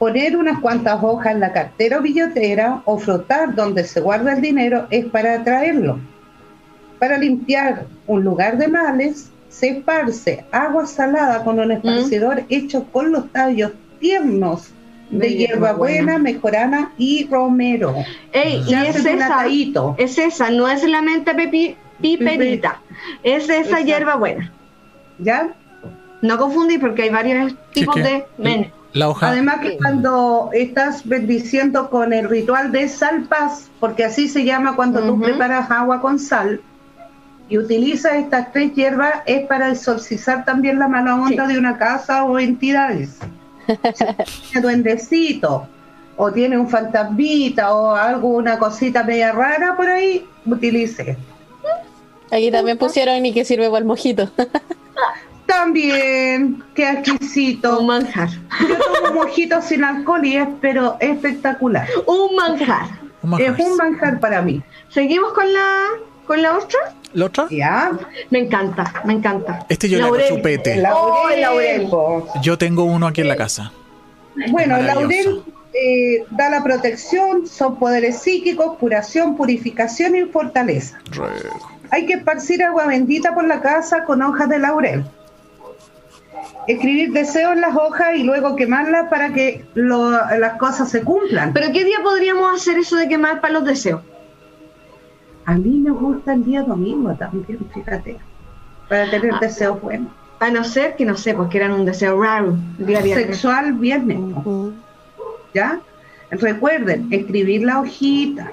Poner 0.00 0.34
unas 0.34 0.58
cuantas 0.60 0.98
hojas 1.02 1.34
en 1.34 1.40
la 1.40 1.52
cartera 1.52 1.98
o 1.98 2.00
billetera 2.00 2.80
o 2.86 2.98
frotar 2.98 3.54
donde 3.54 3.84
se 3.84 4.00
guarda 4.00 4.32
el 4.32 4.40
dinero 4.40 4.86
es 4.90 5.04
para 5.04 5.34
atraerlo. 5.34 6.00
Para 6.98 7.18
limpiar 7.18 7.84
un 8.06 8.24
lugar 8.24 8.56
de 8.56 8.66
males, 8.68 9.30
se 9.50 9.68
esparce 9.68 10.42
agua 10.52 10.86
salada 10.86 11.44
con 11.44 11.60
un 11.60 11.70
esparcidor 11.70 12.44
hecho 12.48 12.84
con 12.90 13.12
los 13.12 13.30
tallos 13.30 13.72
tiernos 14.00 14.70
de, 15.10 15.18
De 15.18 15.34
hierbabuena, 15.36 15.96
hierbabuena. 16.14 16.18
mejorana 16.18 16.92
y 16.96 17.28
romero. 17.30 17.94
Ey, 18.32 18.62
y 18.66 18.72
es 18.74 19.04
esa, 19.04 19.26
atadito. 19.26 19.94
es 19.98 20.16
esa, 20.16 20.50
no 20.50 20.66
es 20.66 20.82
la 20.82 21.02
mente 21.02 21.32
pepi- 21.34 21.76
piperita, 22.00 22.80
es 23.22 23.44
esa 23.44 23.56
Exacto. 23.58 23.84
hierba 23.84 24.16
buena. 24.16 24.50
¿Ya? 25.18 25.52
No 26.22 26.38
confundir 26.38 26.80
porque 26.80 27.02
hay 27.02 27.10
varios 27.10 27.54
tipos 27.74 27.96
de 27.96 28.24
ven. 28.38 28.72
La 28.92 29.08
hoja. 29.08 29.28
Además 29.28 29.60
que 29.60 29.76
cuando 29.76 30.50
estás 30.52 31.06
bendiciendo 31.06 31.90
con 31.90 32.12
el 32.12 32.28
ritual 32.28 32.72
de 32.72 32.88
salpaz, 32.88 33.68
porque 33.78 34.04
así 34.04 34.28
se 34.28 34.44
llama 34.44 34.74
cuando 34.76 35.00
tú 35.00 35.20
preparas 35.20 35.70
agua 35.70 36.00
con 36.00 36.18
sal 36.18 36.60
y 37.48 37.58
utilizas 37.58 38.14
estas 38.14 38.52
tres 38.52 38.74
hierbas, 38.74 39.22
es 39.26 39.46
para 39.46 39.70
exorcizar 39.70 40.44
también 40.44 40.78
la 40.78 40.88
mala 40.88 41.14
onda 41.14 41.46
Sí. 41.46 41.52
de 41.52 41.58
una 41.58 41.78
casa 41.78 42.24
o 42.24 42.38
entidades. 42.38 43.18
Si 43.66 43.76
tiene 44.52 44.60
duendecito 44.62 45.68
o 46.16 46.32
tiene 46.32 46.58
un 46.58 46.68
fantasmita 46.68 47.72
o 47.74 47.94
algo, 47.94 48.28
una 48.28 48.58
cosita 48.58 49.04
media 49.04 49.32
rara 49.32 49.76
por 49.76 49.88
ahí, 49.88 50.26
utilice. 50.46 51.16
Aquí 52.32 52.50
también 52.50 52.76
pusieron 52.78 53.24
y 53.24 53.32
que 53.32 53.44
sirve 53.44 53.66
para 53.66 53.78
el 53.78 53.84
mojito. 53.84 54.28
También, 55.50 56.62
qué 56.74 56.90
exquisito. 56.90 57.80
Un 57.80 57.86
manjar. 57.86 58.28
Yo 58.60 58.78
tomo 58.78 59.22
mojito 59.22 59.60
sin 59.60 59.84
alcohol 59.84 60.24
y 60.24 60.36
es 60.36 60.48
pero 60.60 60.96
espectacular. 61.00 61.88
Un 62.06 62.36
manjar. 62.36 62.86
un 63.22 63.30
manjar. 63.30 63.60
Es 63.60 63.66
un 63.66 63.76
manjar 63.76 64.20
para 64.20 64.42
mí. 64.42 64.62
Seguimos 64.88 65.32
con 65.32 65.52
la 65.52 65.86
con 66.26 66.40
la 66.40 66.56
otra. 66.56 66.78
¿La 67.12 67.26
otra? 67.26 67.48
¿Ya? 67.50 67.90
Me 68.30 68.38
encanta, 68.38 69.02
me 69.04 69.14
encanta. 69.14 69.66
Este 69.68 69.88
yo 69.88 69.96
le 69.98 70.04
Laurel. 70.04 70.26
hago 70.26 70.36
chupete. 70.36 70.74
El 70.74 70.86
Oh, 70.92 71.28
el 71.28 71.40
laurel. 71.40 71.88
Yo 72.40 72.56
tengo 72.56 72.84
uno 72.84 73.08
aquí 73.08 73.20
en 73.20 73.28
la 73.28 73.36
casa. 73.36 73.72
Bueno, 74.50 74.76
el 74.76 74.86
laurel 74.86 75.42
eh, 75.74 76.24
da 76.30 76.48
la 76.50 76.62
protección, 76.62 77.48
son 77.48 77.76
poderes 77.80 78.18
psíquicos, 78.20 78.78
curación, 78.78 79.36
purificación 79.36 80.14
y 80.14 80.22
fortaleza. 80.22 80.98
Hay 81.90 82.06
que 82.06 82.14
esparcir 82.14 82.62
agua 82.62 82.86
bendita 82.86 83.34
por 83.34 83.46
la 83.48 83.60
casa 83.60 84.04
con 84.04 84.22
hojas 84.22 84.48
de 84.48 84.60
laurel. 84.60 85.04
Escribir 86.66 87.12
deseos 87.12 87.52
en 87.52 87.60
las 87.62 87.74
hojas 87.76 88.08
y 88.16 88.22
luego 88.22 88.54
quemarlas 88.56 89.08
para 89.08 89.32
que 89.32 89.64
lo- 89.74 90.10
las 90.10 90.54
cosas 90.58 90.88
se 90.90 91.02
cumplan. 91.02 91.52
Pero 91.52 91.72
¿qué 91.72 91.84
día 91.84 91.98
podríamos 92.02 92.54
hacer 92.54 92.78
eso 92.78 92.96
de 92.96 93.08
quemar 93.08 93.40
para 93.40 93.54
los 93.54 93.64
deseos? 93.64 94.02
A 95.46 95.54
mí 95.54 95.78
me 95.78 95.90
gusta 95.90 96.34
el 96.34 96.44
día 96.44 96.62
domingo 96.62 97.12
también, 97.14 97.58
fíjate, 97.74 98.18
para 98.88 99.10
tener 99.10 99.34
deseos 99.40 99.80
buenos. 99.80 100.12
A 100.38 100.50
no 100.50 100.64
ser 100.64 100.96
que 100.96 101.04
no 101.04 101.16
sé, 101.16 101.34
porque 101.34 101.58
eran 101.58 101.72
un 101.72 101.84
deseo 101.84 102.22
raro. 102.22 102.56
el 102.78 102.86
Día 102.86 103.00
viernes. 103.02 103.26
Sexual 103.26 103.72
viernes. 103.74 104.18
¿ya? 105.52 105.80
Recuerden, 106.30 107.08
escribir 107.10 107.64
la 107.64 107.80
hojita, 107.80 108.52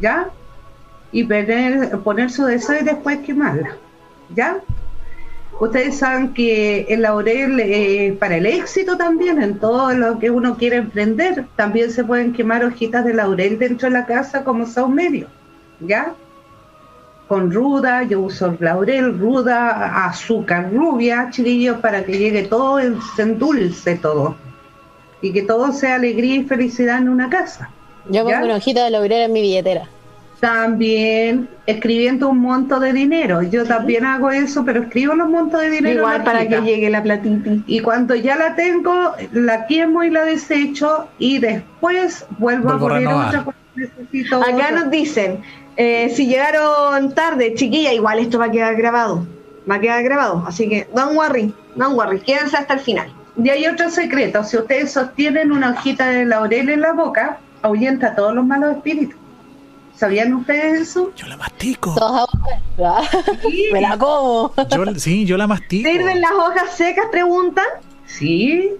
¿ya? 0.00 0.28
Y 1.10 1.24
poner, 1.24 1.98
poner 1.98 2.30
su 2.30 2.44
deseo 2.44 2.80
y 2.80 2.84
después 2.84 3.18
quemarla, 3.20 3.70
¿ya? 4.34 4.58
Ustedes 5.60 5.98
saben 5.98 6.34
que 6.34 6.86
el 6.88 7.02
laurel 7.02 7.58
eh, 7.58 8.16
para 8.18 8.36
el 8.36 8.46
éxito 8.46 8.96
también, 8.96 9.42
en 9.42 9.58
todo 9.58 9.92
lo 9.92 10.18
que 10.20 10.30
uno 10.30 10.56
quiere 10.56 10.76
emprender, 10.76 11.46
también 11.56 11.90
se 11.90 12.04
pueden 12.04 12.32
quemar 12.32 12.64
hojitas 12.64 13.04
de 13.04 13.14
laurel 13.14 13.58
dentro 13.58 13.88
de 13.88 13.94
la 13.94 14.06
casa 14.06 14.44
como 14.44 14.66
saumerio, 14.66 15.26
¿ya? 15.80 16.14
Con 17.26 17.50
ruda, 17.50 18.04
yo 18.04 18.20
uso 18.20 18.56
laurel, 18.60 19.18
ruda, 19.18 20.06
azúcar 20.06 20.72
rubia, 20.72 21.28
chiquillos, 21.30 21.78
para 21.78 22.04
que 22.04 22.16
llegue 22.16 22.44
todo, 22.44 22.78
se 23.16 23.22
endulce 23.22 23.96
todo 23.96 24.36
y 25.20 25.32
que 25.32 25.42
todo 25.42 25.72
sea 25.72 25.96
alegría 25.96 26.36
y 26.36 26.44
felicidad 26.44 26.98
en 26.98 27.08
una 27.08 27.28
casa. 27.28 27.68
Yo 28.08 28.24
pongo 28.24 28.44
una 28.44 28.56
hojita 28.56 28.84
de 28.84 28.90
laurel 28.90 29.22
en 29.22 29.32
mi 29.32 29.40
billetera. 29.40 29.88
También 30.40 31.48
escribiendo 31.66 32.28
un 32.28 32.38
monto 32.38 32.78
de 32.78 32.92
dinero. 32.92 33.42
Yo 33.42 33.64
también 33.64 34.04
hago 34.04 34.30
eso, 34.30 34.64
pero 34.64 34.82
escribo 34.82 35.14
los 35.14 35.28
montos 35.28 35.60
de 35.60 35.70
dinero. 35.70 35.98
Igual 35.98 36.22
para 36.22 36.46
que 36.48 36.60
llegue 36.60 36.88
la 36.90 37.02
platita. 37.02 37.50
Y 37.66 37.80
cuando 37.80 38.14
ya 38.14 38.36
la 38.36 38.54
tengo, 38.54 39.12
la 39.32 39.66
quemo 39.66 40.04
y 40.04 40.10
la 40.10 40.24
desecho 40.24 41.08
y 41.18 41.38
después 41.38 42.24
vuelvo, 42.38 42.68
Vuelvo 42.68 42.72
a 42.74 42.78
poner 42.78 42.98
renovar. 43.00 43.28
otra 43.28 43.44
cuando 43.44 43.60
necesito 43.74 44.36
Acá 44.36 44.50
otra. 44.54 44.70
nos 44.70 44.90
dicen, 44.90 45.40
eh, 45.76 46.10
si 46.14 46.26
llegaron 46.26 47.14
tarde, 47.14 47.54
chiquilla, 47.54 47.92
igual 47.92 48.20
esto 48.20 48.38
va 48.38 48.46
a 48.46 48.50
quedar 48.50 48.76
grabado. 48.76 49.26
Va 49.70 49.74
a 49.76 49.80
quedar 49.80 50.02
grabado. 50.04 50.44
Así 50.46 50.68
que, 50.68 50.86
don't 50.94 51.16
worry, 51.16 51.52
don't 51.74 51.96
worry, 51.96 52.20
quédense 52.20 52.56
hasta 52.56 52.74
el 52.74 52.80
final. 52.80 53.12
Y 53.42 53.50
hay 53.50 53.66
otro 53.66 53.90
secreto. 53.90 54.42
Si 54.44 54.56
ustedes 54.56 54.92
sostienen 54.92 55.52
una 55.52 55.70
hojita 55.70 56.06
de 56.06 56.24
laurel 56.24 56.68
en 56.70 56.80
la 56.80 56.92
boca, 56.92 57.38
ahuyenta 57.62 58.08
a 58.08 58.14
todos 58.14 58.34
los 58.34 58.44
malos 58.46 58.76
espíritus. 58.76 59.17
¿Sabían 59.98 60.32
ustedes 60.34 60.82
eso? 60.82 61.12
Yo 61.16 61.26
la 61.26 61.36
mastico. 61.36 61.92
A 62.00 62.26
Me 63.72 63.80
la 63.80 63.98
como. 63.98 64.54
Yo, 64.70 64.94
sí, 64.96 65.24
yo 65.24 65.36
la 65.36 65.48
mastico. 65.48 65.90
¿Sirven 65.90 66.20
las 66.20 66.30
hojas 66.32 66.76
secas? 66.76 67.06
Preguntan. 67.10 67.64
Sí. 68.06 68.70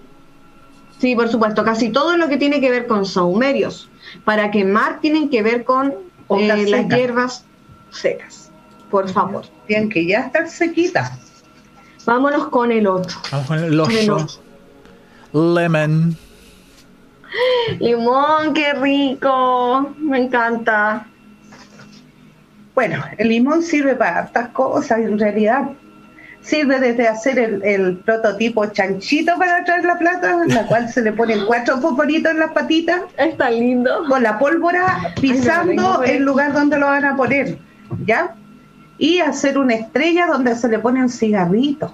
Sí, 0.97 1.15
por 1.15 1.27
supuesto, 1.29 1.65
casi 1.65 1.89
todo 1.89 2.15
lo 2.15 2.29
que 2.29 2.37
tiene 2.37 2.61
que 2.61 2.71
ver 2.71 2.87
con 2.87 3.05
saumerios 3.05 3.89
para 4.23 4.49
quemar 4.51 5.01
tienen 5.01 5.29
que 5.29 5.43
ver 5.43 5.65
con 5.65 5.93
eh, 6.29 6.47
las 6.47 6.87
hierbas 6.87 7.45
secas. 7.91 8.49
Por 8.89 9.09
favor. 9.09 9.45
Tienen 9.67 9.89
que 9.89 10.05
ya 10.05 10.21
estar 10.21 10.49
sequitas. 10.49 11.11
Vámonos 12.05 12.47
con 12.47 12.71
el 12.71 12.87
otro. 12.87 13.17
Vamos 13.31 13.47
con 13.47 13.59
el 13.59 13.77
Con 13.77 13.91
el 13.91 14.09
oso. 14.11 14.41
otro. 15.33 15.53
Lemon. 15.55 16.17
Limón, 17.79 18.53
qué 18.53 18.73
rico. 18.73 19.93
Me 19.99 20.23
encanta. 20.23 21.05
Bueno, 22.75 23.03
el 23.17 23.29
limón 23.29 23.61
sirve 23.61 23.95
para 23.95 24.19
hartas 24.19 24.49
cosas 24.49 24.99
en 24.99 25.19
realidad. 25.19 25.69
Sirve 26.41 26.79
desde 26.79 27.07
hacer 27.07 27.37
el, 27.37 27.61
el 27.63 27.97
prototipo 27.97 28.65
chanchito 28.67 29.37
para 29.37 29.63
traer 29.65 29.83
la 29.83 29.97
plata, 29.99 30.41
en 30.43 30.53
la 30.55 30.65
cual 30.67 30.87
se 30.89 31.01
le 31.01 31.11
ponen 31.11 31.45
cuatro 31.45 31.81
poporitos 31.81 32.31
en 32.31 32.39
las 32.39 32.51
patitas, 32.53 33.01
Está 33.17 33.49
lindo. 33.51 34.05
con 34.07 34.23
la 34.23 34.39
pólvora 34.39 35.13
pisando 35.19 36.01
el 36.03 36.23
lugar 36.23 36.53
donde 36.53 36.79
lo 36.79 36.85
van 36.87 37.03
a 37.03 37.17
poner, 37.17 37.57
¿ya? 38.05 38.33
Y 38.97 39.19
hacer 39.19 39.57
una 39.57 39.75
estrella 39.75 40.27
donde 40.27 40.55
se 40.55 40.69
le 40.69 40.79
pone 40.79 41.01
un 41.01 41.09
cigarrito. 41.09 41.93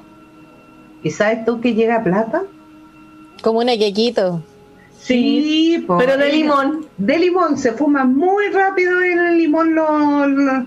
¿Y 1.02 1.10
sabes 1.10 1.44
tú 1.46 1.60
que 1.60 1.74
llega 1.74 2.04
plata? 2.04 2.44
Como 3.42 3.60
una 3.60 3.76
quequito. 3.78 4.44
Sí, 5.06 5.86
pero 6.00 6.18
de 6.18 6.32
limón. 6.32 6.88
De 6.98 7.20
limón, 7.20 7.58
se 7.58 7.74
fuma 7.74 8.06
muy 8.06 8.48
rápido 8.48 9.02
el 9.02 9.38
limón, 9.38 9.76
lo- 9.76 10.28
lo- 10.28 10.66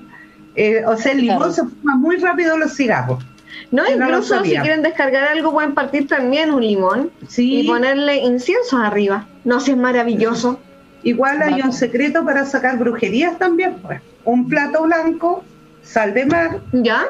eh, 0.55 0.84
o 0.86 0.97
sea, 0.97 1.12
el 1.12 1.22
limón 1.22 1.39
Claro. 1.39 1.53
se 1.53 1.62
fuma 1.64 1.97
muy 1.97 2.16
rápido 2.18 2.57
los 2.57 2.74
cigarros. 2.76 3.24
No, 3.72 3.82
incluso 3.91 4.43
si 4.45 4.51
quieren 4.51 4.82
descargar 4.82 5.24
algo, 5.24 5.53
pueden 5.53 5.74
partir 5.74 6.07
también 6.07 6.51
un 6.53 6.62
limón 6.62 7.11
Sí, 7.26 7.61
y 7.61 7.66
ponerle 7.66 8.16
incienso 8.18 8.78
arriba. 8.78 9.26
No, 9.45 9.61
si 9.61 9.72
es 9.72 9.76
maravilloso. 9.76 10.61
igual 11.03 11.41
hay 11.43 11.61
un 11.62 11.72
secreto 11.72 12.24
para 12.24 12.45
sacar 12.45 12.76
brujerías 12.78 13.39
también, 13.39 13.74
pues. 13.82 14.01
Un 14.24 14.49
plato 14.49 14.82
blanco, 14.84 15.43
sal 15.82 16.12
de 16.14 16.26
mar, 16.26 16.61
¿Ya? 16.72 17.07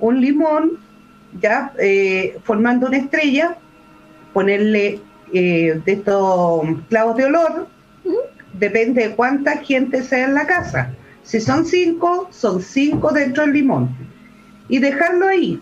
un 0.00 0.20
limón, 0.20 0.72
ya 1.40 1.72
eh, 1.78 2.38
formando 2.44 2.86
una 2.88 2.96
estrella, 2.98 3.56
ponerle 4.32 5.00
eh, 5.32 5.80
de 5.84 5.92
estos 5.92 6.62
clavos 6.88 7.16
de 7.16 7.24
olor, 7.24 7.68
depende 8.52 9.08
de 9.08 9.14
cuánta 9.14 9.58
gente 9.58 10.02
sea 10.02 10.24
en 10.24 10.34
la 10.34 10.46
casa. 10.46 10.90
Si 11.22 11.40
son 11.40 11.64
cinco, 11.64 12.28
son 12.30 12.60
cinco 12.60 13.12
dentro 13.12 13.44
del 13.44 13.52
limón. 13.52 13.90
Y 14.68 14.78
dejarlo 14.78 15.28
ahí. 15.28 15.60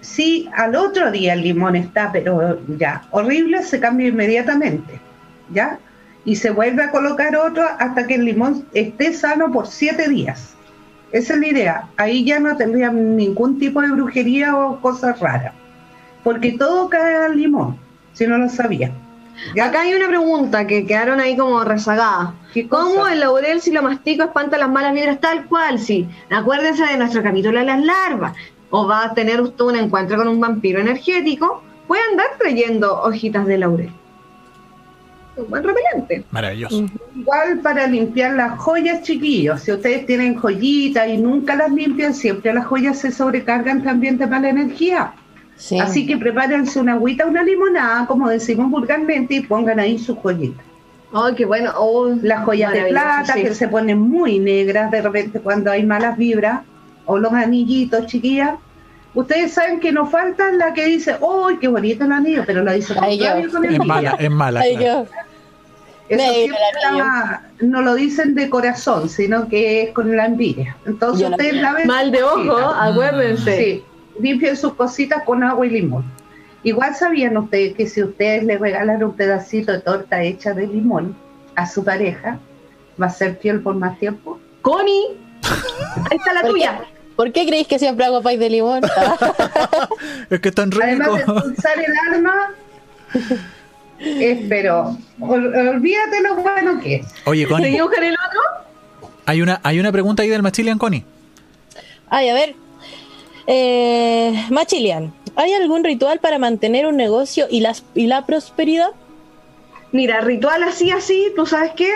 Si 0.00 0.48
al 0.54 0.76
otro 0.76 1.10
día 1.10 1.32
el 1.32 1.42
limón 1.42 1.76
está, 1.76 2.12
pero 2.12 2.60
ya 2.76 3.06
horrible, 3.10 3.62
se 3.62 3.80
cambia 3.80 4.08
inmediatamente. 4.08 5.00
¿Ya? 5.52 5.78
Y 6.24 6.36
se 6.36 6.50
vuelve 6.50 6.82
a 6.82 6.90
colocar 6.90 7.36
otro 7.36 7.64
hasta 7.78 8.06
que 8.06 8.14
el 8.14 8.24
limón 8.24 8.66
esté 8.72 9.12
sano 9.12 9.50
por 9.52 9.66
siete 9.66 10.08
días. 10.08 10.54
Esa 11.12 11.34
es 11.34 11.40
la 11.40 11.46
idea. 11.46 11.88
Ahí 11.96 12.24
ya 12.24 12.40
no 12.40 12.56
tendría 12.56 12.90
ningún 12.90 13.58
tipo 13.58 13.80
de 13.80 13.90
brujería 13.90 14.56
o 14.56 14.80
cosas 14.80 15.20
raras. 15.20 15.52
Porque 16.22 16.52
todo 16.52 16.88
cae 16.88 17.16
al 17.16 17.36
limón, 17.36 17.78
si 18.14 18.26
no 18.26 18.38
lo 18.38 18.48
sabía. 18.48 18.90
¿Ya? 19.54 19.66
Acá 19.66 19.82
hay 19.82 19.94
una 19.94 20.08
pregunta 20.08 20.66
que 20.66 20.86
quedaron 20.86 21.20
ahí 21.20 21.36
como 21.36 21.62
rezagadas. 21.64 22.30
¿Cómo 22.68 23.06
el 23.08 23.20
laurel 23.20 23.60
si 23.60 23.72
lo 23.72 23.82
mastico 23.82 24.24
espanta 24.24 24.56
las 24.56 24.70
malas 24.70 24.94
vibras 24.94 25.20
tal 25.20 25.44
cual? 25.46 25.78
Sí. 25.78 26.08
Acuérdense 26.30 26.84
de 26.86 26.96
nuestro 26.96 27.22
capítulo 27.22 27.58
de 27.58 27.66
las 27.66 27.84
larvas. 27.84 28.34
O 28.70 28.86
va 28.86 29.04
a 29.04 29.14
tener 29.14 29.40
usted 29.40 29.64
un 29.64 29.76
encuentro 29.76 30.16
con 30.16 30.28
un 30.28 30.40
vampiro 30.40 30.80
energético, 30.80 31.62
puede 31.86 32.02
andar 32.10 32.26
trayendo 32.38 33.02
hojitas 33.02 33.46
de 33.46 33.58
laurel. 33.58 33.90
Un 35.36 35.50
buen 35.50 35.64
repelente. 35.64 36.24
Maravilloso. 36.30 36.86
Igual 37.16 37.58
para 37.60 37.86
limpiar 37.88 38.34
las 38.34 38.58
joyas, 38.58 39.02
chiquillos. 39.02 39.62
Si 39.62 39.72
ustedes 39.72 40.06
tienen 40.06 40.36
joyitas 40.36 41.08
y 41.08 41.16
nunca 41.16 41.56
las 41.56 41.72
limpian, 41.72 42.14
siempre 42.14 42.54
las 42.54 42.66
joyas 42.66 42.98
se 42.98 43.10
sobrecargan 43.10 43.82
también 43.82 44.16
de 44.16 44.28
mala 44.28 44.48
energía. 44.48 45.12
Sí. 45.56 45.78
Así 45.78 46.06
que 46.06 46.16
prepárense 46.16 46.80
una 46.80 46.94
agüita, 46.94 47.26
una 47.26 47.42
limonada, 47.42 48.06
como 48.06 48.28
decimos 48.28 48.70
vulgarmente, 48.70 49.34
y 49.34 49.40
pongan 49.40 49.78
ahí 49.80 49.98
sus 49.98 50.16
joyitas. 50.18 50.64
Ay, 51.12 51.34
qué 51.36 51.44
bueno. 51.44 51.72
Oh, 51.78 52.08
Las 52.22 52.44
joyas 52.44 52.72
de 52.72 52.86
plata 52.86 53.34
sí. 53.34 53.42
que 53.42 53.54
se 53.54 53.68
ponen 53.68 54.00
muy 54.00 54.38
negras 54.40 54.90
de 54.90 55.00
repente 55.00 55.38
cuando 55.40 55.70
hay 55.70 55.84
malas 55.84 56.16
vibras, 56.18 56.62
o 57.06 57.18
los 57.18 57.32
anillitos, 57.32 58.06
chiquillas. 58.06 58.54
Ustedes 59.14 59.52
saben 59.52 59.78
que 59.78 59.92
nos 59.92 60.10
falta 60.10 60.50
la 60.50 60.74
que 60.74 60.86
dice, 60.86 61.12
¡ay, 61.12 61.56
qué 61.60 61.68
bonito 61.68 62.04
el 62.04 62.10
anillo! 62.12 62.42
Pero 62.44 62.64
lo 62.64 62.72
dice 62.72 62.94
con 62.96 63.64
Es 63.64 63.78
mala, 63.86 64.16
es 64.18 64.30
mala. 64.30 64.60
Ay, 64.60 64.76
claro. 64.76 65.04
yo. 65.04 65.10
Eso 66.08 66.32
siempre 66.34 66.58
la- 66.98 67.42
no 67.60 67.80
lo 67.80 67.94
dicen 67.94 68.34
de 68.34 68.50
corazón, 68.50 69.08
sino 69.08 69.48
que 69.48 69.82
es 69.84 69.90
con 69.92 70.14
la 70.16 70.26
envidia. 70.26 70.76
Entonces 70.84 71.20
Yo 71.22 71.28
la- 71.30 71.36
ustedes 71.36 71.62
laven 71.62 71.86
Mal 71.86 72.10
de 72.10 72.22
ojo, 72.24 72.34
cositas. 72.44 72.74
acuérdense. 72.80 73.56
Sí, 73.56 73.84
limpien 74.20 74.56
sus 74.56 74.74
cositas 74.74 75.22
con 75.24 75.42
agua 75.42 75.66
y 75.66 75.70
limón. 75.70 76.04
Igual 76.62 76.94
sabían 76.94 77.36
ustedes 77.36 77.74
que 77.74 77.86
si 77.86 78.02
ustedes 78.02 78.42
le 78.44 78.56
regalan 78.58 79.02
un 79.04 79.12
pedacito 79.14 79.72
de 79.72 79.80
torta 79.80 80.22
hecha 80.22 80.54
de 80.54 80.66
limón 80.66 81.14
a 81.56 81.66
su 81.68 81.84
pareja, 81.84 82.38
va 83.00 83.06
a 83.06 83.10
ser 83.10 83.36
fiel 83.36 83.60
por 83.60 83.74
más 83.74 83.98
tiempo. 83.98 84.40
Connie, 84.62 85.18
ahí 86.10 86.16
está 86.16 86.32
la 86.32 86.40
¿Por 86.42 86.50
tuya. 86.50 86.78
qué, 86.80 86.86
¿Por 87.16 87.32
qué 87.32 87.46
creéis 87.46 87.68
que 87.68 87.78
siempre 87.78 88.06
hago 88.06 88.22
pay 88.22 88.36
de 88.38 88.48
limón? 88.50 88.80
Es 90.30 90.40
que 90.40 90.48
es 90.48 90.54
tan 90.54 90.70
Además 90.72 91.08
de 91.08 91.16
rico. 91.18 91.32
expulsar 91.38 91.78
el 91.78 92.14
alma, 92.14 92.34
es, 94.00 94.38
pero 94.48 94.96
ol- 95.20 95.68
olvídate 95.74 96.20
lo 96.22 96.36
bueno 96.36 96.80
que 96.80 96.96
es. 96.96 97.06
Oye, 97.26 97.46
Connie, 97.46 97.66
¿Seguimos 97.66 97.90
con 97.94 98.04
el 98.04 98.14
otro? 98.14 99.10
hay 99.26 99.42
una, 99.42 99.60
hay 99.62 99.78
una 99.80 99.92
pregunta 99.92 100.22
ahí 100.22 100.28
del 100.28 100.42
Machilian, 100.42 100.78
Connie. 100.78 101.04
Ay, 102.10 102.28
a 102.30 102.34
ver. 102.34 102.54
Eh, 103.46 104.46
Machilian, 104.50 105.12
¿hay 105.36 105.52
algún 105.52 105.84
ritual 105.84 106.18
para 106.20 106.38
mantener 106.38 106.86
un 106.86 106.96
negocio 106.96 107.46
y, 107.50 107.60
las, 107.60 107.84
y 107.94 108.06
la 108.06 108.24
prosperidad? 108.24 108.90
Mira, 109.92 110.22
ritual 110.22 110.64
así, 110.64 110.90
así, 110.90 111.32
¿tú 111.36 111.46
sabes 111.46 111.70
qué? 111.76 111.88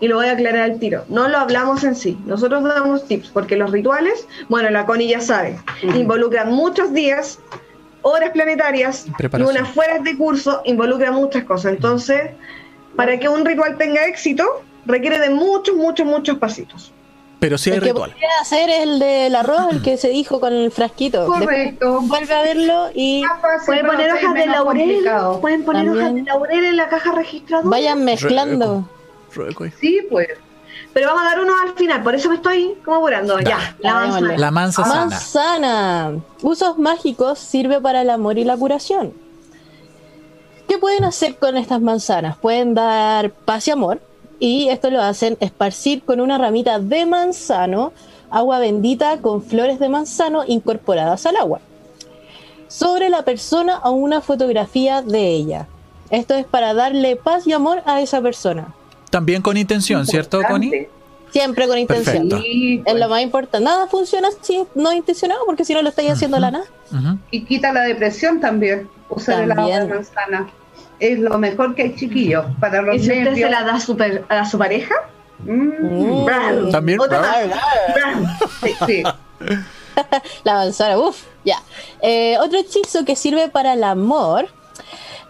Y 0.00 0.08
lo 0.08 0.16
voy 0.16 0.26
a 0.26 0.32
aclarar 0.32 0.72
al 0.72 0.78
tiro. 0.78 1.04
No 1.08 1.26
lo 1.28 1.38
hablamos 1.38 1.84
en 1.84 1.96
sí. 1.96 2.18
Nosotros 2.26 2.62
damos 2.62 3.06
tips, 3.06 3.30
porque 3.30 3.56
los 3.56 3.70
rituales, 3.70 4.28
bueno, 4.50 4.68
la 4.68 4.84
Connie 4.84 5.08
ya 5.08 5.20
sabe, 5.20 5.58
involucran 5.82 6.52
muchos 6.52 6.92
días, 6.92 7.38
horas 8.02 8.30
planetarias 8.32 9.06
y 9.06 9.42
unas 9.42 9.68
fueras 9.70 10.04
de 10.04 10.18
curso, 10.18 10.60
involucran 10.66 11.14
muchas 11.14 11.44
cosas. 11.44 11.72
Entonces, 11.72 12.30
para 12.94 13.18
que 13.18 13.26
un 13.26 13.44
ritual 13.44 13.78
tenga 13.78 14.04
éxito, 14.06 14.44
requiere 14.84 15.18
de 15.18 15.30
muchos, 15.30 15.74
muchos, 15.76 16.06
muchos 16.06 16.36
pasitos. 16.38 16.92
Pero 17.38 17.58
sí 17.58 17.70
hay 17.70 17.76
el 17.76 17.82
que 17.82 17.88
ritual. 17.90 18.10
podría 18.12 18.28
hacer 18.40 18.70
es 18.70 18.80
el 18.80 18.98
del 18.98 19.34
arroz, 19.34 19.66
el 19.72 19.82
que 19.82 19.96
se 19.98 20.08
dijo 20.08 20.40
con 20.40 20.52
el 20.54 20.70
frasquito. 20.70 21.26
Correcto. 21.26 22.00
Después 22.00 22.08
vuelve 22.08 22.34
a 22.34 22.42
verlo 22.42 22.88
y 22.94 23.22
Pueden 23.66 23.86
poner 23.86 24.12
hojas 24.12 24.34
de 24.34 24.46
laurel, 24.46 24.86
complicado. 24.88 25.40
pueden 25.40 25.64
poner 25.64 25.88
hojas 25.90 26.14
de 26.14 26.22
laurel 26.22 26.64
en 26.64 26.76
la 26.76 26.88
caja 26.88 27.12
registradora. 27.12 27.68
vayan 27.68 28.04
mezclando. 28.04 28.88
Sí, 29.80 30.00
pues. 30.10 30.28
Pero 30.94 31.08
vamos 31.08 31.22
a 31.22 31.26
dar 31.26 31.40
uno 31.40 31.52
al 31.62 31.74
final, 31.74 32.02
por 32.02 32.14
eso 32.14 32.30
me 32.30 32.36
estoy 32.36 32.74
como 32.82 32.96
apurando. 32.96 33.38
Ya, 33.40 33.76
la 33.80 33.92
manzana. 33.94 34.38
La 34.38 34.50
mansa 34.50 34.84
sana. 34.84 35.04
Manzana. 35.04 36.12
Usos 36.40 36.78
mágicos 36.78 37.38
sirve 37.38 37.82
para 37.82 38.00
el 38.00 38.08
amor 38.08 38.38
y 38.38 38.44
la 38.44 38.56
curación. 38.56 39.12
¿Qué 40.66 40.78
pueden 40.78 41.04
hacer 41.04 41.36
con 41.36 41.56
estas 41.58 41.82
manzanas? 41.82 42.38
Pueden 42.38 42.74
dar 42.74 43.30
paz 43.30 43.68
y 43.68 43.72
amor. 43.72 44.00
Y 44.38 44.68
esto 44.68 44.90
lo 44.90 45.02
hacen 45.02 45.36
esparcir 45.40 46.02
con 46.02 46.20
una 46.20 46.38
ramita 46.38 46.78
de 46.78 47.06
manzano, 47.06 47.92
agua 48.30 48.58
bendita 48.58 49.18
con 49.18 49.42
flores 49.42 49.78
de 49.78 49.88
manzano 49.88 50.44
incorporadas 50.46 51.24
al 51.26 51.36
agua. 51.36 51.60
Sobre 52.68 53.08
la 53.08 53.22
persona 53.22 53.78
o 53.84 53.92
una 53.92 54.20
fotografía 54.20 55.00
de 55.02 55.28
ella. 55.30 55.68
Esto 56.10 56.34
es 56.34 56.44
para 56.44 56.74
darle 56.74 57.16
paz 57.16 57.46
y 57.46 57.52
amor 57.52 57.82
a 57.86 58.00
esa 58.00 58.20
persona. 58.20 58.74
También 59.10 59.42
con 59.42 59.56
intención, 59.56 60.06
¿cierto, 60.06 60.40
Connie? 60.42 60.88
Siempre 61.30 61.66
con 61.66 61.78
intención. 61.78 62.28
Perfecto. 62.28 62.42
Sí, 62.42 62.78
Es 62.78 62.84
pues. 62.84 62.96
lo 62.96 63.08
más 63.08 63.22
importante. 63.22 63.64
Nada 63.64 63.86
funciona 63.88 64.28
si 64.40 64.64
no 64.74 64.90
es 64.90 64.96
intencionado, 64.96 65.40
porque 65.46 65.64
si 65.64 65.74
no 65.74 65.82
lo 65.82 65.88
estáis 65.88 66.10
haciendo 66.12 66.36
a 66.36 66.40
la 66.40 66.50
nada. 66.50 66.64
Y 67.30 67.44
quita 67.44 67.72
la 67.72 67.82
depresión 67.82 68.40
también. 68.40 68.88
Usar 69.08 69.42
el 69.44 69.52
agua 69.52 69.80
de 69.80 69.86
manzana. 69.86 70.48
Es 70.98 71.18
lo 71.18 71.36
mejor 71.38 71.74
que 71.74 71.82
hay, 71.82 71.94
chiquillos. 71.96 72.44
Para 72.60 72.82
los 72.82 72.96
¿Y 72.96 73.00
si 73.00 73.12
usted 73.18 73.34
se 73.34 73.50
la 73.50 73.62
da 73.64 73.74
a 73.74 73.80
su, 73.80 73.96
a 74.28 74.44
su 74.44 74.58
pareja? 74.58 74.94
Mm, 75.40 76.24
Bram. 76.24 76.70
También. 76.70 77.00
Otra 77.00 77.22
sí, 78.62 78.74
sí. 78.86 79.02
La 80.44 80.54
manzana, 80.54 80.98
uff, 80.98 81.24
ya. 81.44 81.62
Eh, 82.02 82.36
otro 82.40 82.58
hechizo 82.58 83.04
que 83.04 83.16
sirve 83.16 83.48
para 83.48 83.74
el 83.74 83.84
amor 83.84 84.48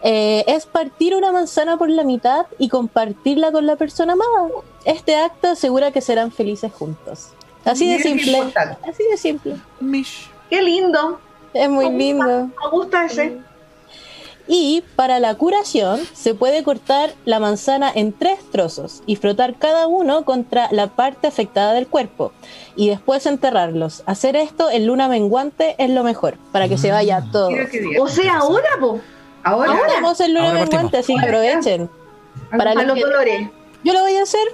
eh, 0.02 0.44
es 0.46 0.66
partir 0.66 1.14
una 1.14 1.32
manzana 1.32 1.76
por 1.76 1.88
la 1.90 2.04
mitad 2.04 2.46
y 2.58 2.68
compartirla 2.68 3.52
con 3.52 3.66
la 3.66 3.76
persona 3.76 4.14
amada. 4.14 4.48
Este 4.84 5.16
acto 5.16 5.48
asegura 5.48 5.90
que 5.90 6.00
serán 6.00 6.32
felices 6.32 6.72
juntos. 6.72 7.28
Así 7.64 7.88
de 7.92 8.00
simple. 8.00 8.42
Así 8.88 9.02
de 9.10 9.16
simple. 9.16 9.56
Mish. 9.80 10.30
Qué 10.50 10.62
lindo. 10.62 11.20
Es 11.52 11.68
muy 11.68 11.90
Me 11.90 11.98
lindo. 11.98 12.24
gusta, 12.24 12.60
Me 12.64 12.70
gusta 12.70 13.04
ese. 13.06 13.38
Y 14.49 14.84
para 14.94 15.18
la 15.18 15.34
curación 15.34 16.01
se 16.12 16.34
puede 16.34 16.62
cortar 16.62 17.12
la 17.24 17.40
manzana 17.40 17.90
en 17.92 18.12
tres 18.12 18.38
trozos 18.53 19.03
y 19.07 19.16
frotar 19.16 19.57
cada 19.57 19.86
uno 19.88 20.24
contra 20.24 20.68
la 20.70 20.86
parte 20.88 21.26
afectada 21.26 21.72
del 21.72 21.88
cuerpo 21.88 22.32
y 22.76 22.88
después 22.88 23.26
enterrarlos. 23.26 24.03
Hacer 24.07 24.36
esto 24.36 24.70
en 24.70 24.86
luna 24.86 25.09
menguante 25.09 25.74
es 25.78 25.90
lo 25.90 26.05
mejor 26.05 26.36
para 26.53 26.68
que 26.68 26.78
se 26.78 26.92
vaya 26.92 27.24
todo. 27.32 27.49
Qué 27.49 27.80
bien. 27.80 28.01
O 28.01 28.07
sea, 28.09 28.38
ahora, 28.38 28.68
po. 28.80 29.01
Ahora, 29.42 29.72
Ahora 29.72 29.86
estamos 29.88 30.20
en 30.20 30.34
luna 30.34 30.49
Ahora 30.51 30.61
menguante, 30.61 30.99
así 30.99 31.14
que 31.16 31.24
aprovechen. 31.26 31.90
Para 32.57 32.70
A 32.70 32.74
los 32.74 32.86
los 32.86 33.01
dolores. 33.01 33.49
Yo 33.82 33.92
lo 33.92 34.01
voy 34.03 34.16
a 34.16 34.22
hacer 34.22 34.47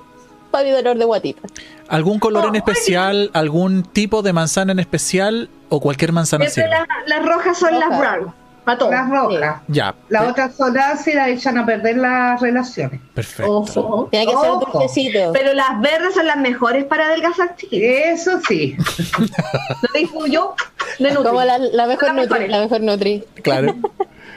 para 0.51 0.65
mi 0.65 0.71
dolor 0.71 0.97
de 0.99 1.05
guatita. 1.05 1.43
¿Algún 1.89 2.19
color 2.19 2.45
en 2.47 2.53
Oh, 2.55 2.57
especial, 2.57 3.31
algún 3.35 3.83
tipo 3.83 4.23
de 4.23 4.33
manzana 4.33 4.73
en 4.73 4.79
especial 4.79 5.51
o 5.69 5.81
cualquier 5.81 6.13
manzana 6.13 6.47
Siempre 6.49 6.77
sirve? 6.79 6.87
la- 7.09 7.17
las 7.19 7.27
rojas 7.27 7.59
son 7.59 7.79
las 7.79 7.99
brown. 7.99 8.35
Para 8.65 8.89
las 8.91 9.11
rojas. 9.11 9.61
Ya, 9.69 9.95
Las 10.09 10.29
otras 10.31 10.55
son 10.55 10.79
ácidas, 10.79 11.29
echan 11.29 11.59
a 11.59 11.67
perder 11.67 11.97
las 11.97 12.41
relaciones. 12.41 13.01
perfecto. 13.15 13.51
Ojo. 13.59 14.09
Tiene 14.11 14.27
que 14.27 14.33
ser 14.39 14.51
Ojo. 14.51 14.71
dulcecito. 14.73 15.33
Pero 15.33 15.53
las 15.55 15.81
verdes 15.81 16.15
son 16.15 16.27
las 16.27 16.37
mejores 16.37 16.85
para 16.85 17.07
adelgazar. 17.07 17.55
Eso 17.71 18.41
sí. 18.49 18.77
No 19.19 19.89
te 19.93 19.99
digo 19.99 20.27
yo. 20.27 20.55
De 20.99 21.11
Nutri. 21.11 21.25
Como 21.29 21.43
la, 21.45 21.59
la 21.59 21.87
mejor 21.87 22.05
Las 22.09 22.15
Nutri, 22.17 22.29
mejores. 22.29 22.51
la 22.51 22.61
mejor 22.61 22.81
Nutri. 22.83 23.25
Claro. 23.43 23.75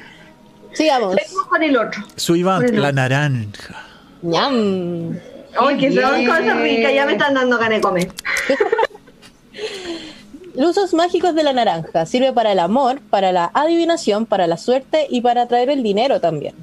Sigamos. 0.74 1.16
Seguimos 1.16 1.46
con 1.48 1.64
el 1.64 1.78
otro. 1.78 2.04
Suivant, 2.16 2.64
Bueno. 2.66 2.82
la 2.82 2.92
naranja. 2.92 3.76
Ñam. 4.24 5.18
Ay, 5.58 5.78
que 5.78 5.92
son 6.02 6.16
bien. 6.16 6.30
cosas 6.30 6.58
ricas, 6.62 6.94
ya 6.94 7.06
me 7.06 7.12
están 7.14 7.34
dando 7.34 7.58
ganas 7.58 7.78
de 7.78 7.82
comer. 7.82 8.12
Los 10.56 10.72
usos 10.72 10.94
mágicos 10.94 11.36
de 11.36 11.44
la 11.44 11.54
naranja. 11.54 12.06
Sirve 12.06 12.32
para 12.34 12.52
el 12.52 12.60
amor, 12.60 13.00
para 13.10 13.32
la 13.32 13.52
adivinación, 13.54 14.26
para 14.26 14.48
la 14.48 14.58
suerte 14.58 15.08
y 15.10 15.22
para 15.22 15.44
atraer 15.44 15.70
el 15.70 15.84
dinero 15.84 16.20
también. 16.22 16.56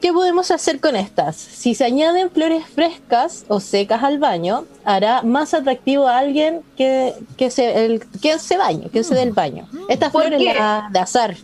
¿Qué 0.00 0.12
podemos 0.12 0.50
hacer 0.50 0.80
con 0.80 0.96
estas? 0.96 1.34
Si 1.36 1.74
se 1.74 1.84
añaden 1.84 2.30
flores 2.30 2.62
frescas 2.66 3.46
o 3.48 3.58
secas 3.58 4.02
al 4.02 4.18
baño, 4.18 4.66
hará 4.84 5.22
más 5.22 5.54
atractivo 5.54 6.06
a 6.06 6.18
alguien 6.18 6.60
que, 6.76 7.14
que, 7.38 7.50
se, 7.50 7.86
el, 7.86 8.02
que 8.20 8.38
se 8.38 8.58
bañe, 8.58 8.90
que 8.90 9.02
se 9.02 9.14
dé 9.14 9.22
el 9.22 9.32
baño. 9.32 9.66
Estas 9.88 10.12
¿Por 10.12 10.22
flores 10.24 10.40
qué? 10.40 10.54
la- 10.58 10.88
de 10.92 10.98
azar. 10.98 11.34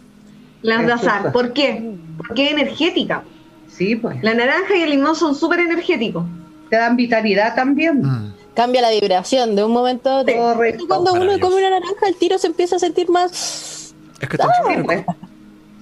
Las 0.60 0.86
de 0.86 0.92
azar. 0.92 1.32
¿Por 1.32 1.54
qué? 1.54 1.94
Porque 2.18 2.46
es 2.46 2.52
energética. 2.52 3.24
Sí, 3.66 3.96
pues. 3.96 4.22
La 4.22 4.34
naranja 4.34 4.76
y 4.76 4.82
el 4.82 4.90
limón 4.90 5.16
son 5.16 5.34
súper 5.34 5.60
energéticos. 5.60 6.26
Te 6.68 6.76
dan 6.76 6.96
vitalidad 6.96 7.54
también. 7.54 8.02
Mm. 8.02 8.34
Cambia 8.60 8.82
la 8.82 8.90
vibración 8.90 9.56
de 9.56 9.64
un 9.64 9.72
momento 9.72 10.10
a 10.10 10.16
otro. 10.18 10.36
Correcto. 10.36 10.84
Y 10.84 10.86
cuando 10.86 11.14
uno 11.14 11.40
come 11.40 11.56
una 11.56 11.70
naranja, 11.70 12.08
el 12.08 12.16
tiro 12.16 12.36
se 12.36 12.48
empieza 12.48 12.76
a 12.76 12.78
sentir 12.78 13.08
más. 13.08 13.94
Es 14.20 14.28
que 14.28 14.36
está 14.36 14.48
Sí, 14.68 14.82
pues. 14.84 15.04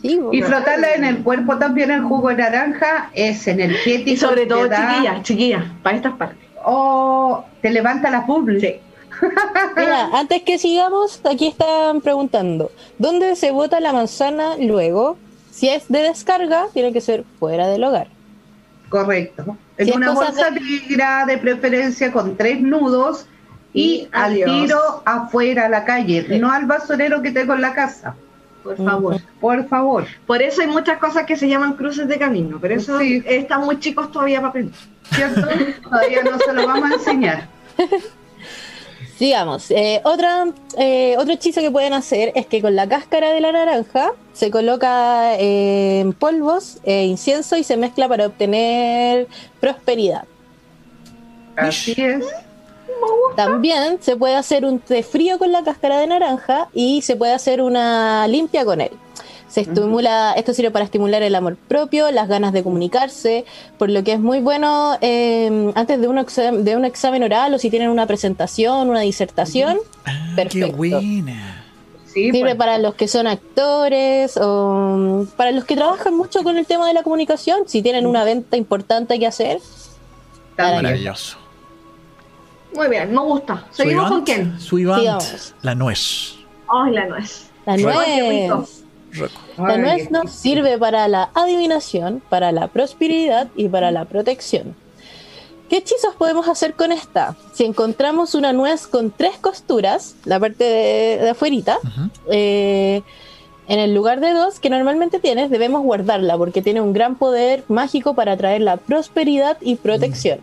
Sí. 0.00 0.20
Y 0.30 0.42
frotarla 0.42 0.94
en 0.94 1.02
el 1.04 1.24
cuerpo 1.24 1.58
también 1.58 1.90
el 1.90 2.02
jugo 2.02 2.28
de 2.28 2.36
naranja 2.36 3.10
es 3.14 3.48
energético. 3.48 4.10
Y 4.10 4.16
sobre 4.16 4.46
todo, 4.46 4.68
da- 4.68 4.92
chiquillas, 4.92 5.22
chiquillas, 5.24 5.64
para 5.82 5.96
estas 5.96 6.12
partes. 6.12 6.38
Oh, 6.64 7.44
te 7.62 7.70
levanta 7.70 8.10
la 8.10 8.24
publi. 8.24 8.60
Sí. 8.60 8.76
Mira, 9.76 10.10
antes 10.12 10.42
que 10.44 10.56
sigamos, 10.58 11.20
aquí 11.28 11.48
están 11.48 12.00
preguntando, 12.00 12.70
¿dónde 12.98 13.34
se 13.34 13.50
bota 13.50 13.80
la 13.80 13.92
manzana 13.92 14.54
luego? 14.56 15.16
Si 15.50 15.68
es 15.68 15.88
de 15.88 16.04
descarga, 16.04 16.66
tiene 16.72 16.92
que 16.92 17.00
ser 17.00 17.24
fuera 17.40 17.66
del 17.66 17.82
hogar. 17.82 18.06
Correcto. 18.88 19.56
En 19.78 19.86
Si 19.86 19.92
una 19.96 20.10
bolsa 20.12 20.50
negra 20.50 21.24
de 21.26 21.38
preferencia 21.38 22.12
con 22.12 22.36
tres 22.36 22.60
nudos 22.60 23.26
y, 23.72 23.82
Y 23.82 24.08
al 24.12 24.34
tiro 24.34 25.02
afuera 25.04 25.66
a 25.66 25.68
la 25.68 25.84
calle, 25.84 26.26
Sí. 26.28 26.38
no 26.38 26.50
al 26.52 26.66
basurero 26.66 27.22
que 27.22 27.30
tengo 27.30 27.54
en 27.54 27.60
la 27.60 27.74
casa. 27.74 28.14
Por 28.64 28.76
favor. 28.76 29.20
Por 29.40 29.68
favor. 29.68 30.06
Por 30.26 30.42
eso 30.42 30.62
hay 30.62 30.66
muchas 30.66 30.98
cosas 30.98 31.24
que 31.26 31.36
se 31.36 31.48
llaman 31.48 31.74
cruces 31.74 32.08
de 32.08 32.18
camino, 32.18 32.58
pero 32.60 32.74
eso 32.74 32.98
Sí. 32.98 33.22
están 33.24 33.64
muy 33.64 33.78
chicos 33.78 34.10
todavía 34.10 34.38
para 34.40 34.48
aprender. 34.50 34.74
¿Cierto? 35.12 35.40
Todavía 35.82 36.22
no 36.24 36.38
se 36.38 36.52
lo 36.52 36.66
vamos 36.66 36.90
a 36.90 36.94
enseñar. 36.94 37.48
Sigamos. 39.16 39.70
Eh, 39.70 40.00
otra, 40.04 40.46
eh, 40.76 41.14
otro 41.18 41.32
hechizo 41.34 41.60
que 41.60 41.70
pueden 41.70 41.92
hacer 41.92 42.32
es 42.34 42.46
que 42.46 42.60
con 42.60 42.76
la 42.76 42.88
cáscara 42.88 43.30
de 43.30 43.40
la 43.40 43.52
naranja 43.52 44.12
se 44.38 44.50
coloca 44.52 45.34
eh, 45.36 45.98
en 46.00 46.12
polvos, 46.12 46.78
eh, 46.84 47.04
incienso 47.06 47.56
y 47.56 47.64
se 47.64 47.76
mezcla 47.76 48.06
para 48.06 48.26
obtener 48.26 49.26
prosperidad. 49.58 50.24
Así 51.56 51.92
es. 51.98 52.24
También 53.34 53.98
se 54.00 54.16
puede 54.16 54.36
hacer 54.36 54.64
un 54.64 54.78
té 54.78 55.02
frío 55.02 55.38
con 55.38 55.50
la 55.50 55.64
cáscara 55.64 55.98
de 55.98 56.06
naranja 56.06 56.68
y 56.72 57.02
se 57.02 57.16
puede 57.16 57.32
hacer 57.32 57.60
una 57.62 58.28
limpia 58.28 58.64
con 58.64 58.80
él. 58.80 58.90
Se 59.48 59.62
estimula, 59.62 60.34
esto 60.36 60.52
sirve 60.54 60.70
para 60.70 60.84
estimular 60.84 61.22
el 61.22 61.34
amor 61.34 61.56
propio, 61.56 62.10
las 62.12 62.28
ganas 62.28 62.52
de 62.52 62.62
comunicarse, 62.62 63.44
por 63.78 63.88
lo 63.90 64.04
que 64.04 64.12
es 64.12 64.20
muy 64.20 64.40
bueno 64.40 64.98
eh, 65.00 65.72
antes 65.74 66.00
de 66.00 66.06
un, 66.06 66.18
exam- 66.18 66.58
de 66.62 66.76
un 66.76 66.84
examen 66.84 67.22
oral 67.24 67.54
o 67.54 67.58
si 67.58 67.70
tienen 67.70 67.88
una 67.88 68.06
presentación, 68.06 68.88
una 68.88 69.00
disertación, 69.00 69.78
Ah, 70.04 70.12
qué 70.36 70.42
Perfecto. 70.44 70.76
buena. 70.76 71.64
Sí, 72.12 72.32
sirve 72.32 72.40
pues. 72.40 72.54
para 72.56 72.78
los 72.78 72.94
que 72.94 73.06
son 73.06 73.26
actores 73.26 74.36
o 74.36 74.96
mm, 74.96 75.26
para 75.36 75.52
los 75.52 75.64
que 75.64 75.76
trabajan 75.76 76.16
mucho 76.16 76.42
con 76.42 76.56
el 76.56 76.66
tema 76.66 76.88
de 76.88 76.94
la 76.94 77.02
comunicación, 77.02 77.64
si 77.66 77.82
tienen 77.82 78.06
una 78.06 78.24
venta 78.24 78.56
importante 78.56 79.18
que 79.18 79.26
hacer. 79.26 79.58
Maravilloso. 80.56 81.38
Muy 82.74 82.88
bien, 82.88 83.12
me 83.12 83.20
gusta. 83.20 83.66
¿Seguimos 83.70 84.10
con 84.10 84.24
quién? 84.24 84.58
Suivant, 84.60 85.22
la 85.62 85.74
nuez. 85.74 86.36
Ay, 86.68 86.92
la 86.92 87.06
nuez. 87.06 87.50
La 87.66 87.76
nuez. 87.76 88.84
La 89.56 89.78
nuez 89.78 90.10
nos 90.10 90.30
sirve 90.30 90.78
para 90.78 91.08
la 91.08 91.30
adivinación, 91.34 92.22
para 92.28 92.52
la 92.52 92.68
prosperidad 92.68 93.48
y 93.56 93.68
para 93.68 93.90
la 93.90 94.04
protección. 94.04 94.74
¿Qué 95.68 95.76
hechizos 95.78 96.14
podemos 96.16 96.48
hacer 96.48 96.74
con 96.74 96.92
esta? 96.92 97.36
Si 97.52 97.64
encontramos 97.64 98.34
una 98.34 98.52
nuez 98.52 98.86
con 98.86 99.10
tres 99.10 99.36
costuras, 99.38 100.16
la 100.24 100.40
parte 100.40 100.64
de, 100.64 101.18
de 101.18 101.30
afuerita, 101.30 101.78
eh, 102.30 103.02
en 103.68 103.78
el 103.78 103.94
lugar 103.94 104.20
de 104.20 104.32
dos 104.32 104.60
que 104.60 104.70
normalmente 104.70 105.20
tienes, 105.20 105.50
debemos 105.50 105.82
guardarla 105.82 106.38
porque 106.38 106.62
tiene 106.62 106.80
un 106.80 106.94
gran 106.94 107.16
poder 107.16 107.64
mágico 107.68 108.14
para 108.14 108.36
traer 108.36 108.62
la 108.62 108.78
prosperidad 108.78 109.58
y 109.60 109.76
protección. 109.76 110.40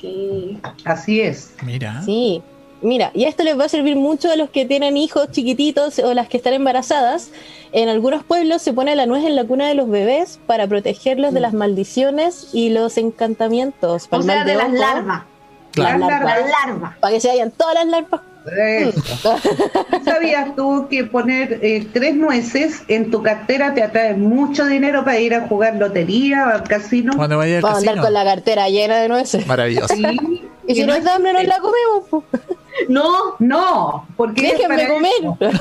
Sí. 0.00 0.58
Así 0.84 1.20
es. 1.20 1.54
Mira. 1.62 2.02
Sí, 2.02 2.42
mira, 2.84 3.10
y 3.14 3.24
esto 3.24 3.42
les 3.42 3.58
va 3.58 3.64
a 3.64 3.68
servir 3.68 3.96
mucho 3.96 4.30
a 4.30 4.36
los 4.36 4.50
que 4.50 4.64
tienen 4.64 4.96
hijos 4.96 5.30
chiquititos 5.30 5.98
o 5.98 6.14
las 6.14 6.28
que 6.28 6.36
están 6.36 6.52
embarazadas. 6.52 7.30
En 7.72 7.88
algunos 7.88 8.22
pueblos 8.22 8.62
se 8.62 8.72
pone 8.72 8.94
la 8.94 9.06
nuez 9.06 9.24
en 9.24 9.34
la 9.34 9.44
cuna 9.44 9.66
de 9.66 9.74
los 9.74 9.88
bebés 9.88 10.38
para 10.46 10.66
protegerlos 10.68 11.34
de 11.34 11.40
las 11.40 11.52
maldiciones 11.52 12.50
y 12.52 12.70
los 12.70 12.96
encantamientos. 12.98 14.06
para 14.06 14.20
O 14.22 14.24
sea, 14.24 14.36
mal 14.36 14.46
de 14.46 14.54
las 14.54 14.68
ojo, 14.68 14.76
larvas. 14.76 15.22
Claro. 15.72 15.98
Las 15.98 16.08
Las 16.08 16.20
larvas. 16.22 16.50
larvas. 16.66 16.98
Para 16.98 17.14
que 17.14 17.20
se 17.20 17.28
vayan 17.28 17.50
todas 17.50 17.74
las 17.74 17.86
larvas. 17.86 18.20
Eso. 18.56 19.36
¿Sabías 20.04 20.54
tú 20.54 20.86
que 20.90 21.04
poner 21.04 21.60
eh, 21.62 21.86
tres 21.92 22.14
nueces 22.14 22.82
en 22.88 23.10
tu 23.10 23.22
cartera 23.22 23.72
te 23.74 23.82
atrae 23.82 24.14
mucho 24.14 24.66
dinero 24.66 25.02
para 25.02 25.18
ir 25.18 25.34
a 25.34 25.48
jugar 25.48 25.76
lotería 25.76 26.46
o 26.46 26.50
al 26.50 26.62
casino? 26.64 27.14
Cuando 27.16 27.38
vaya 27.38 27.56
al 27.56 27.62
Vamos 27.62 27.78
a 27.78 27.80
andar 27.90 28.04
con 28.04 28.12
la 28.12 28.24
cartera 28.24 28.68
llena 28.68 28.98
de 28.98 29.08
nueces. 29.08 29.46
Maravilloso. 29.46 29.94
Sí. 29.94 30.04
Y 30.66 30.74
si 30.76 30.86
no 30.86 30.94
es 30.94 31.04
de 31.04 31.10
hambre, 31.10 31.34
no 31.34 31.42
la 31.42 31.58
comemos. 31.58 32.24
No, 32.88 33.34
No, 33.38 34.06
porque 34.16 34.42
Déjenme 34.42 34.88
comer. 34.88 35.52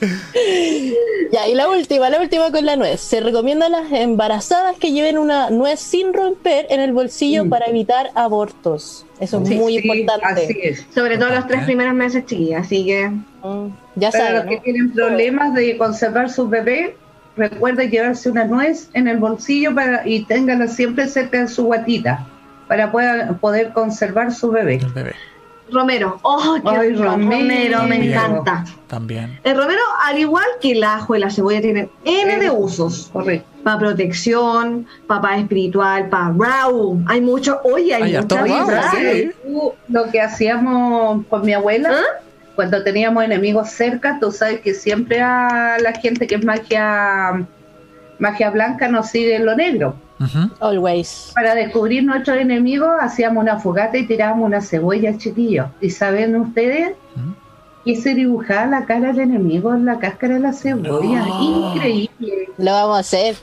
ya, 1.32 1.46
y 1.48 1.54
la 1.54 1.68
última, 1.68 2.08
la 2.08 2.20
última 2.20 2.50
con 2.50 2.64
la 2.64 2.76
nuez. 2.76 3.00
Se 3.00 3.20
recomienda 3.20 3.66
a 3.66 3.68
las 3.68 3.92
embarazadas 3.92 4.76
que 4.78 4.92
lleven 4.92 5.18
una 5.18 5.50
nuez 5.50 5.78
sin 5.80 6.12
romper 6.14 6.66
en 6.70 6.80
el 6.80 6.92
bolsillo 6.92 7.44
Mm. 7.44 7.48
para 7.50 7.66
evitar 7.66 8.10
abortos. 8.14 9.04
Eso 9.20 9.42
es 9.42 9.50
muy 9.50 9.78
sí, 9.78 9.88
importante. 9.88 10.44
Así 10.44 10.58
es. 10.62 10.86
sobre 10.94 11.18
todo 11.18 11.30
los 11.30 11.46
tres 11.46 11.64
primeros 11.64 11.94
meses, 11.94 12.24
chiquillas. 12.26 12.64
Así 12.66 12.86
que 12.86 13.08
Mm, 13.42 13.68
Ya 13.96 14.10
Para 14.10 14.24
saben. 14.24 14.36
los 14.36 14.44
que 14.46 14.60
tienen 14.60 14.92
problemas 14.92 15.54
de 15.54 15.76
conservar 15.78 16.30
sus 16.30 16.48
bebés, 16.50 16.90
recuerden 17.36 17.90
llevarse 17.90 18.30
una 18.30 18.44
nuez 18.44 18.90
en 18.94 19.08
el 19.08 19.16
bolsillo 19.18 19.74
para, 19.74 20.06
y 20.06 20.24
ténganla 20.24 20.68
siempre 20.68 21.08
cerca 21.08 21.40
de 21.40 21.48
su 21.48 21.64
guatita 21.64 22.26
para 22.70 22.92
pueda- 22.92 23.32
poder 23.40 23.72
conservar 23.72 24.32
su 24.32 24.52
bebé. 24.52 24.76
El 24.76 24.92
bebé. 24.92 25.14
Romero. 25.72 26.18
¡Oh, 26.22 26.56
qué 26.62 26.68
Ay, 26.68 26.88
rico! 26.90 27.02
romero. 27.04 27.40
romero! 27.40 27.82
me 27.82 27.96
encanta. 28.12 28.64
También. 28.86 29.40
El 29.42 29.56
romero, 29.56 29.82
al 30.04 30.18
igual 30.18 30.44
que 30.60 30.70
el 30.72 30.84
ajo 30.84 31.16
y 31.16 31.18
la 31.18 31.30
cebolla, 31.30 31.60
tienen 31.60 31.90
N 32.04 32.38
de 32.38 32.48
usos. 32.50 33.10
Correcto. 33.12 33.48
Para 33.64 33.78
protección, 33.78 34.86
para 35.08 35.20
paz 35.20 35.38
espiritual, 35.40 36.08
para 36.08 36.28
wow. 36.30 37.02
Hay 37.08 37.20
mucho. 37.20 37.60
Oye, 37.64 37.92
hay 37.92 38.02
Hay 38.04 38.16
harto 38.16 38.36
mucha 38.36 38.52
wow, 38.54 38.64
vibra. 38.66 38.90
sí. 38.92 39.30
Tú, 39.44 39.72
lo 39.88 40.10
que 40.12 40.20
hacíamos 40.20 41.26
con 41.26 41.44
mi 41.44 41.52
abuela, 41.54 41.90
¿Ah? 41.92 42.20
cuando 42.54 42.82
teníamos 42.84 43.24
enemigos 43.24 43.68
cerca, 43.70 44.18
tú 44.20 44.30
sabes 44.30 44.60
que 44.60 44.74
siempre 44.74 45.20
a 45.22 45.76
la 45.80 45.92
gente 45.92 46.26
que 46.28 46.36
es 46.36 46.44
magia, 46.44 47.44
magia 48.20 48.50
blanca 48.50 48.86
nos 48.88 49.08
sigue 49.08 49.34
en 49.36 49.44
lo 49.46 49.56
negro. 49.56 49.94
Always. 50.60 51.32
Para 51.34 51.54
descubrir 51.54 52.04
nuestros 52.04 52.36
enemigos, 52.38 52.90
hacíamos 53.00 53.42
una 53.42 53.58
fogata 53.58 53.96
y 53.96 54.06
tirábamos 54.06 54.46
una 54.46 54.60
cebolla, 54.60 55.16
chiquillos. 55.16 55.68
¿Y 55.80 55.90
saben 55.90 56.36
ustedes? 56.36 56.92
Ujú. 57.16 57.34
que 57.82 57.96
se 57.96 58.14
dibujaba 58.14 58.66
la 58.66 58.84
cara 58.84 59.08
del 59.08 59.20
enemigo 59.20 59.72
en 59.74 59.86
la 59.86 59.98
cáscara 59.98 60.34
de 60.34 60.40
la 60.40 60.52
cebolla. 60.52 61.24
No. 61.24 61.72
Increíble, 61.74 62.50
Lo 62.58 62.72
vamos 62.72 62.96
a 62.98 63.00
hacer. 63.00 63.36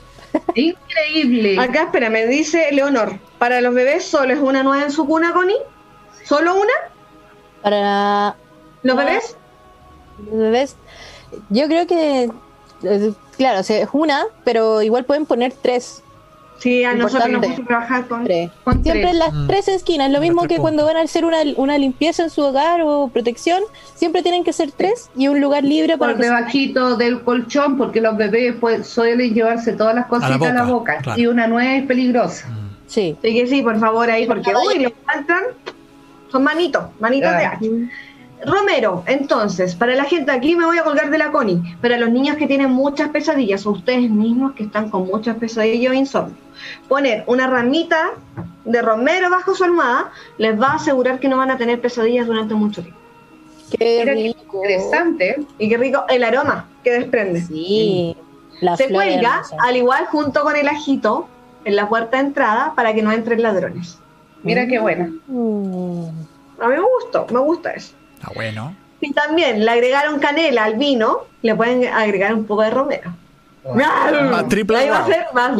increíble. 0.54 1.56
Acá, 1.60 1.82
espera, 1.84 2.08
me 2.08 2.24
dice 2.26 2.68
Leonor. 2.72 3.18
Para 3.38 3.60
los 3.60 3.74
bebés 3.74 4.04
solo 4.04 4.32
es 4.32 4.38
una 4.38 4.62
nuez 4.62 4.84
en 4.84 4.90
su 4.92 5.06
cuna, 5.06 5.32
Connie. 5.32 5.56
¿Solo 6.24 6.54
una? 6.54 6.72
Para 7.62 8.36
¿Los 8.84 8.94
No. 8.96 9.04
bebés? 9.04 9.36
bebés, 10.30 10.76
yo 11.50 11.66
creo 11.66 11.86
que, 11.88 12.30
eh, 12.84 13.12
claro, 13.36 13.60
o 13.60 13.62
sea, 13.64 13.78
es 13.82 13.88
una, 13.92 14.24
pero 14.44 14.82
igual 14.82 15.04
pueden 15.04 15.26
poner 15.26 15.52
tres. 15.52 16.02
Sí, 16.58 16.82
a 16.84 16.92
nosotros 16.94 17.30
nos 17.30 17.40
gusta 17.46 17.64
trabajar 17.64 18.06
con. 18.08 18.24
tres. 18.24 18.50
Con 18.64 18.82
Siempre 18.82 19.02
tres. 19.02 19.12
en 19.12 19.18
las 19.20 19.32
Mm. 19.32 19.46
tres 19.46 19.68
esquinas, 19.68 20.10
lo 20.10 20.20
mismo 20.20 20.42
que 20.48 20.56
cuando 20.58 20.84
van 20.84 20.96
a 20.96 21.02
hacer 21.02 21.24
una, 21.24 21.38
una 21.56 21.78
limpieza 21.78 22.24
en 22.24 22.30
su 22.30 22.42
hogar 22.42 22.80
o 22.82 23.08
protección, 23.08 23.62
siempre 23.94 24.22
tienen 24.22 24.42
que 24.42 24.52
ser 24.52 24.72
tres 24.72 25.08
y 25.16 25.28
un 25.28 25.40
lugar 25.40 25.62
libre 25.64 25.96
para 25.96 26.12
por 26.14 26.20
se- 26.20 26.28
debajito 26.28 26.96
del 26.96 27.22
colchón, 27.22 27.78
porque 27.78 28.00
los 28.00 28.16
bebés 28.16 28.56
pues, 28.60 28.86
suelen 28.88 29.32
llevarse 29.34 29.72
todas 29.74 29.94
las 29.94 30.06
cositas 30.06 30.32
a 30.42 30.52
la 30.52 30.62
boca, 30.64 30.64
boca. 30.72 30.98
claro. 30.98 31.20
Y 31.20 31.26
una 31.28 31.46
nuez 31.46 31.82
es 31.82 31.86
peligrosa. 31.86 32.48
Mm. 32.48 32.68
Sí. 32.88 33.16
Así 33.18 33.34
que 33.34 33.46
sí, 33.46 33.62
por 33.62 33.78
favor, 33.78 34.10
ahí, 34.10 34.26
porque 34.26 34.50
uy, 34.54 34.80
lo 34.82 34.88
encuentran. 34.88 35.44
Son 36.32 36.42
manitos, 36.42 36.82
manitos 37.00 37.30
de 37.30 37.44
Ah. 37.46 37.58
Romero, 38.44 39.02
entonces, 39.06 39.74
para 39.74 39.94
la 39.94 40.04
gente, 40.04 40.30
aquí 40.30 40.54
me 40.54 40.64
voy 40.64 40.78
a 40.78 40.84
colgar 40.84 41.10
de 41.10 41.18
la 41.18 41.32
Connie, 41.32 41.76
para 41.80 41.98
los 41.98 42.10
niños 42.10 42.36
que 42.36 42.46
tienen 42.46 42.70
muchas 42.70 43.08
pesadillas, 43.08 43.66
o 43.66 43.70
ustedes 43.70 44.10
mismos 44.10 44.52
que 44.52 44.64
están 44.64 44.90
con 44.90 45.06
muchas 45.06 45.36
pesadillas 45.36 45.92
o 45.92 45.94
insomnio, 45.94 46.36
poner 46.88 47.24
una 47.26 47.46
ramita 47.46 48.12
de 48.64 48.82
romero 48.82 49.30
bajo 49.30 49.54
su 49.54 49.64
almohada 49.64 50.12
les 50.36 50.60
va 50.60 50.68
a 50.68 50.74
asegurar 50.74 51.18
que 51.18 51.28
no 51.28 51.36
van 51.36 51.50
a 51.50 51.56
tener 51.56 51.80
pesadillas 51.80 52.26
durante 52.26 52.54
mucho 52.54 52.82
tiempo. 52.82 53.00
Qué 53.70 54.00
Mira 54.00 54.14
qué 54.14 54.22
rico. 54.22 54.56
interesante. 54.62 55.46
Y 55.58 55.68
qué 55.68 55.76
rico 55.76 56.04
el 56.08 56.24
aroma 56.24 56.68
que 56.84 56.92
desprende. 56.92 57.42
Sí. 57.42 58.16
La 58.60 58.76
Se 58.76 58.88
cuelga, 58.88 59.42
al 59.60 59.76
igual 59.76 60.06
junto 60.06 60.42
con 60.42 60.56
el 60.56 60.68
ajito, 60.68 61.28
en 61.64 61.76
la 61.76 61.88
puerta 61.88 62.16
de 62.16 62.24
entrada 62.24 62.72
para 62.74 62.94
que 62.94 63.02
no 63.02 63.12
entren 63.12 63.42
ladrones. 63.42 63.98
Mira 64.42 64.66
qué 64.66 64.78
buena. 64.78 65.12
Mm. 65.26 66.04
A 66.60 66.68
mí 66.68 66.74
me 66.74 66.82
gustó, 66.82 67.26
me 67.30 67.40
gusta 67.40 67.72
eso. 67.72 67.94
Está 68.18 68.32
bueno. 68.34 68.74
Si 69.00 69.12
también 69.12 69.64
le 69.64 69.70
agregaron 69.70 70.18
canela 70.18 70.64
al 70.64 70.74
vino, 70.74 71.26
le 71.42 71.54
pueden 71.54 71.86
agregar 71.86 72.34
un 72.34 72.44
poco 72.46 72.62
de 72.62 72.70
romero. 72.70 73.12
Más 73.74 74.48
triple 74.48 74.78
Ahí 74.78 74.88
va 74.88 75.00
a 75.00 75.06
ser 75.06 75.26
más. 75.34 75.52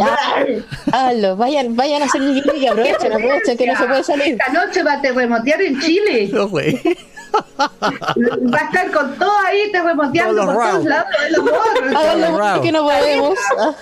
Hazlo, 0.93 1.37
vayan, 1.37 1.77
vayan 1.77 2.03
a 2.03 2.07
hacer 2.07 2.23
y 2.23 2.67
aprovechen, 2.67 3.13
aprovechen 3.13 3.57
que 3.57 3.67
no 3.67 3.77
se 3.77 3.85
puede 3.85 4.03
salir. 4.03 4.39
Esta 4.41 4.53
noche 4.53 4.83
va 4.83 4.95
a 4.95 5.01
terremotear 5.03 5.61
en 5.63 5.81
Chile. 5.81 6.29
No, 6.33 6.49
güey. 6.49 6.81
Va 7.61 8.59
a 8.59 8.65
estar 8.65 8.91
con 8.91 9.15
todo 9.19 9.31
ahí 9.47 9.71
terremoteando 9.71 10.47
por 10.47 10.55
todos 10.55 10.85
lados. 10.87 11.07
de 11.23 11.31
los 11.31 11.45
morros. 11.45 11.95
Háganlo 11.95 12.63
que 12.63 12.73
no 12.73 12.83
podemos. 12.85 13.39
Ah, 13.59 13.75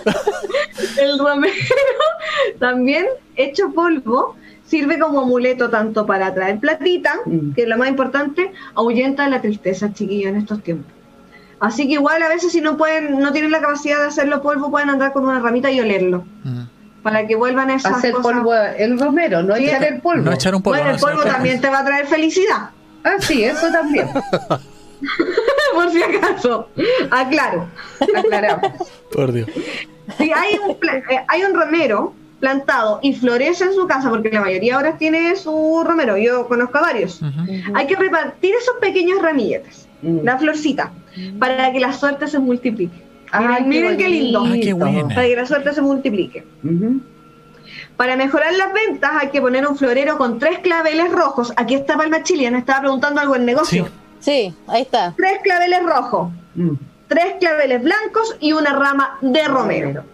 El 0.98 1.16
romero, 1.18 1.54
también 2.58 3.06
hecho 3.36 3.70
polvo, 3.72 4.34
sirve 4.66 4.98
como 4.98 5.20
amuleto 5.20 5.70
tanto 5.70 6.06
para 6.06 6.34
traer 6.34 6.58
platita, 6.58 7.14
Mm. 7.24 7.52
que 7.54 7.62
es 7.62 7.68
lo 7.68 7.78
más 7.78 7.88
importante, 7.88 8.52
ahuyenta 8.74 9.28
la 9.28 9.40
tristeza, 9.40 9.92
chiquillos, 9.92 10.30
en 10.32 10.36
estos 10.38 10.62
tiempos. 10.62 10.92
Así 11.60 11.86
que 11.86 11.94
igual 11.94 12.22
a 12.22 12.28
veces 12.28 12.52
si 12.52 12.60
no 12.60 12.76
pueden, 12.76 13.18
no 13.18 13.32
tienen 13.32 13.50
la 13.50 13.60
capacidad 13.60 14.00
de 14.00 14.06
hacerlo 14.08 14.42
polvo, 14.42 14.70
pueden 14.70 14.90
andar 14.90 15.12
con 15.12 15.24
una 15.24 15.38
ramita 15.40 15.70
y 15.70 15.80
olerlo, 15.80 16.24
Mm. 16.44 16.62
para 17.02 17.26
que 17.26 17.36
vuelvan 17.36 17.70
esas 17.70 17.98
Hacer 17.98 18.12
cosas. 18.12 18.32
polvo 18.32 18.52
el 18.54 18.98
romero, 18.98 19.42
no 19.42 19.54
Sí, 19.56 19.66
echar 19.66 19.84
el 19.84 20.00
polvo. 20.00 20.22
No 20.24 20.32
echar 20.32 20.54
un 20.54 20.62
polvo. 20.62 20.76
bueno, 20.76 20.90
no, 20.90 20.94
el 20.96 21.00
polvo 21.00 21.22
también 21.30 21.60
te 21.60 21.68
va 21.70 21.78
a 21.80 21.84
traer 21.84 22.06
felicidad, 22.06 22.70
Ah, 23.04 23.14
sí, 23.20 23.44
eso 23.44 23.70
también. 23.70 24.08
por 25.74 25.90
si 25.90 26.02
acaso. 26.02 26.68
Aclaro. 27.10 27.66
Aclaramos. 28.16 28.72
Por 29.12 29.32
Dios. 29.32 29.48
Si 30.18 30.32
hay 30.32 30.58
un, 30.58 30.70
eh, 30.72 31.24
hay 31.28 31.42
un 31.44 31.54
romero 31.54 32.14
plantado 32.40 32.98
y 33.02 33.14
florece 33.14 33.64
en 33.64 33.72
su 33.74 33.86
casa, 33.86 34.10
porque 34.10 34.30
la 34.30 34.40
mayoría 34.42 34.76
ahora 34.76 34.96
tiene 34.98 35.34
su 35.36 35.82
romero, 35.86 36.16
yo 36.18 36.46
conozco 36.48 36.78
a 36.78 36.82
varios, 36.82 37.20
hay 37.74 37.86
que 37.86 37.96
repartir 37.96 38.54
esos 38.54 38.74
pequeños 38.80 39.20
ramilletes, 39.22 39.88
Mm. 40.02 40.18
la 40.24 40.36
florcita, 40.38 40.92
para 41.38 41.72
que 41.72 41.80
la 41.80 41.92
suerte 41.94 42.26
se 42.28 42.38
multiplique. 42.38 43.02
Ay, 43.32 43.64
miren, 43.64 43.68
miren 43.68 43.96
qué 43.96 44.08
lindo. 44.08 44.44
Ay, 44.44 44.60
qué. 44.60 44.74
Para 44.76 45.22
que 45.26 45.36
la 45.36 45.46
suerte 45.46 45.72
se 45.72 45.80
multiplique. 45.80 46.44
Para 47.96 48.16
mejorar 48.16 48.52
las 48.54 48.72
ventas 48.72 49.10
hay 49.18 49.30
que 49.30 49.40
poner 49.40 49.66
un 49.66 49.76
florero 49.76 50.18
con 50.18 50.38
tres 50.38 50.58
claveles 50.58 51.10
rojos. 51.10 51.52
Aquí 51.56 51.74
está 51.74 51.96
Palma 51.96 52.22
Chiliana, 52.22 52.58
estaba 52.58 52.80
preguntando 52.80 53.20
algo 53.20 53.34
en 53.36 53.46
negocio. 53.46 53.88
Sí, 54.20 54.54
ahí 54.68 54.82
está. 54.82 55.14
Tres 55.16 55.38
claveles 55.42 55.82
rojos, 55.82 56.30
Mm. 56.54 56.72
tres 57.08 57.34
claveles 57.40 57.82
blancos 57.82 58.36
y 58.40 58.52
una 58.52 58.72
rama 58.74 59.18
de 59.22 59.44
romero. 59.48 60.04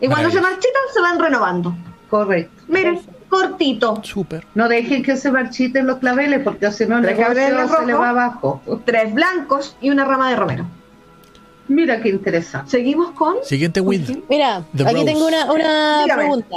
Y 0.00 0.08
cuando 0.08 0.30
se 0.30 0.40
marchitan 0.40 0.82
se 0.92 1.00
van 1.00 1.18
renovando. 1.18 1.74
Correcto. 2.08 2.62
Miren, 2.68 3.00
cortito. 3.28 4.00
Súper. 4.02 4.46
No 4.54 4.68
dejen 4.68 5.02
que 5.02 5.16
se 5.16 5.30
marchiten 5.30 5.86
los 5.86 5.98
claveles 5.98 6.40
porque 6.42 6.70
si 6.72 6.86
no 6.86 6.96
el 6.98 7.02
negocio 7.02 7.34
se 7.34 7.86
le 7.86 7.94
va 7.94 8.10
abajo. 8.10 8.62
Tres 8.84 9.12
blancos 9.12 9.76
y 9.80 9.90
una 9.90 10.04
rama 10.04 10.30
de 10.30 10.36
romero. 10.36 10.64
Mira 11.68 12.00
qué 12.00 12.08
interesante. 12.08 12.70
Seguimos 12.70 13.10
con... 13.10 13.36
Siguiente 13.44 13.80
with. 13.82 14.08
Mira, 14.30 14.64
The 14.74 14.84
aquí 14.84 14.94
Rose. 14.94 15.04
tengo 15.04 15.26
una, 15.26 15.52
una 15.52 16.04
pregunta. 16.14 16.56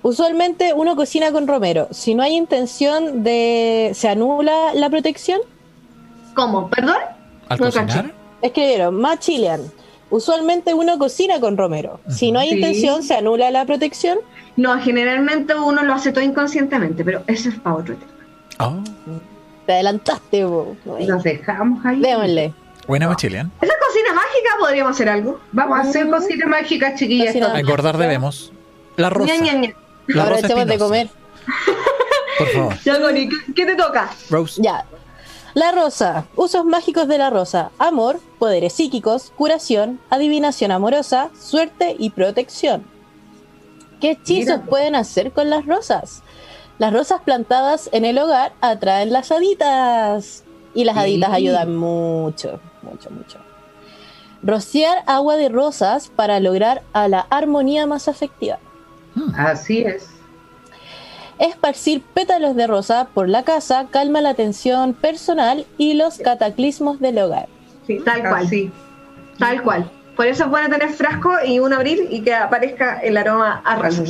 Usualmente 0.00 0.72
uno 0.74 0.96
cocina 0.96 1.30
con 1.30 1.46
romero. 1.46 1.88
Si 1.90 2.14
no 2.14 2.22
hay 2.22 2.36
intención 2.36 3.22
de... 3.22 3.90
¿Se 3.94 4.08
anula 4.08 4.72
la 4.72 4.88
protección? 4.88 5.40
¿Cómo? 6.34 6.70
¿Perdón? 6.70 6.96
Al 7.50 7.58
No 7.60 7.66
cocinar. 7.66 8.14
Escribieron, 8.40 8.94
más 8.94 9.18
chilean. 9.18 9.60
Usualmente 10.10 10.74
uno 10.74 10.98
cocina 10.98 11.38
con 11.40 11.56
romero. 11.56 12.00
Si 12.08 12.32
no 12.32 12.40
hay 12.40 12.50
Sí. 12.50 12.54
intención, 12.56 13.02
¿se 13.02 13.14
anula 13.14 13.50
la 13.50 13.64
protección? 13.64 14.18
No, 14.56 14.78
generalmente 14.80 15.54
uno 15.54 15.82
lo 15.84 15.94
hace 15.94 16.10
todo 16.12 16.24
inconscientemente, 16.24 17.04
pero 17.04 17.22
eso 17.28 17.48
es 17.48 17.54
para 17.60 17.76
otro 17.76 17.94
tema. 17.96 18.12
Oh, 18.58 18.82
Te 19.66 19.72
adelantaste, 19.74 20.44
bo. 20.44 20.76
Los 20.84 21.22
dejamos 21.22 21.84
ahí. 21.86 22.00
Démosle. 22.00 22.52
buena 22.88 23.08
Machilian. 23.08 23.52
Esa 23.60 23.72
cocina 23.86 24.12
mágica 24.14 24.50
podríamos 24.58 24.92
hacer 24.96 25.08
algo. 25.08 25.38
Vamos 25.52 25.78
a 25.78 25.82
hacer 25.82 26.10
cocina 26.10 26.46
mágica, 26.46 26.94
chiquillas. 26.96 27.28
Cocina- 27.28 27.54
A 27.54 27.60
engordar 27.60 27.96
debemos. 27.96 28.52
La 28.96 29.10
rosa. 29.10 29.32
Ña, 29.36 29.40
ña, 29.40 29.52
ña. 29.54 29.74
La 30.08 30.24
rosa 30.24 30.46
Aprovechemos 30.46 30.66
de 30.66 30.78
comer. 30.78 31.08
Por 32.38 32.48
favor. 32.48 32.74
Ya, 32.84 33.00
Connie, 33.00 33.28
¿qué, 33.28 33.54
qué 33.54 33.66
te 33.66 33.76
toca? 33.76 34.10
Rose. 34.28 34.60
Ya. 34.60 34.84
La 35.54 35.72
rosa. 35.72 36.26
Usos 36.36 36.64
mágicos 36.64 37.08
de 37.08 37.18
la 37.18 37.30
rosa. 37.30 37.70
Amor, 37.78 38.20
poderes 38.38 38.72
psíquicos, 38.74 39.32
curación, 39.36 40.00
adivinación 40.10 40.70
amorosa, 40.70 41.30
suerte 41.38 41.96
y 41.98 42.10
protección. 42.10 42.84
¿Qué 44.00 44.12
hechizos 44.12 44.60
pueden 44.68 44.94
hacer 44.94 45.32
con 45.32 45.50
las 45.50 45.66
rosas? 45.66 46.22
Las 46.78 46.92
rosas 46.92 47.20
plantadas 47.22 47.90
en 47.92 48.04
el 48.04 48.18
hogar 48.18 48.52
atraen 48.60 49.12
las 49.12 49.30
haditas. 49.30 50.44
Y 50.72 50.84
las 50.84 50.94
Sí. 50.94 51.00
haditas 51.02 51.30
ayudan 51.32 51.76
mucho, 51.76 52.60
mucho, 52.82 53.10
mucho. 53.10 53.38
Rociar 54.42 55.02
agua 55.06 55.36
de 55.36 55.48
rosas 55.48 56.10
para 56.14 56.40
lograr 56.40 56.82
a 56.92 57.08
la 57.08 57.20
armonía 57.28 57.86
más 57.86 58.08
afectiva. 58.08 58.58
Así 59.36 59.82
es. 59.82 60.08
Esparcir 61.40 62.02
pétalos 62.02 62.54
de 62.54 62.66
rosa 62.66 63.08
por 63.14 63.28
la 63.28 63.44
casa 63.44 63.86
calma 63.90 64.20
la 64.20 64.34
tensión 64.34 64.92
personal 64.92 65.66
y 65.78 65.94
los 65.94 66.18
cataclismos 66.18 67.00
del 67.00 67.18
hogar. 67.18 67.48
Sí, 67.86 67.98
tal 68.04 68.20
cual. 68.20 68.46
Así. 68.46 68.70
Tal 69.38 69.62
cual. 69.62 69.90
Por 70.16 70.26
eso 70.26 70.44
es 70.44 70.50
bueno 70.50 70.68
tener 70.68 70.90
frasco 70.90 71.32
y 71.46 71.58
uno 71.58 71.76
abrir 71.76 72.08
y 72.10 72.20
que 72.20 72.34
aparezca 72.34 73.00
el 73.00 73.16
aroma 73.16 73.62
a. 73.64 73.90
Sí. 73.90 74.02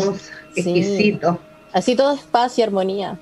Exquisito. 0.57 1.39
Así 1.73 1.95
todo 1.95 2.15
es 2.15 2.23
paz 2.23 2.59
y 2.59 2.63
armonía. 2.63 3.17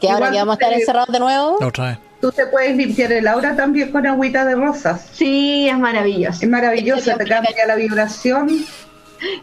Que 0.00 0.06
Igual 0.06 0.22
ahora 0.22 0.30
que 0.30 0.38
vamos 0.38 0.52
a 0.52 0.54
estar 0.54 0.72
encerrados 0.72 1.12
de 1.12 1.18
nuevo, 1.18 1.56
Otra 1.60 1.86
vez. 1.86 1.98
Tú 2.20 2.32
te 2.32 2.46
puedes 2.46 2.76
limpiar 2.76 3.12
el 3.12 3.26
aura 3.26 3.56
también 3.56 3.92
con 3.92 4.06
agüita 4.06 4.44
de 4.44 4.54
rosas. 4.54 5.06
Sí, 5.12 5.68
es 5.68 5.78
maravilloso. 5.78 6.38
Es 6.42 6.48
maravilloso, 6.48 7.16
te 7.16 7.24
cambia 7.24 7.66
la 7.66 7.76
vibración, 7.76 8.64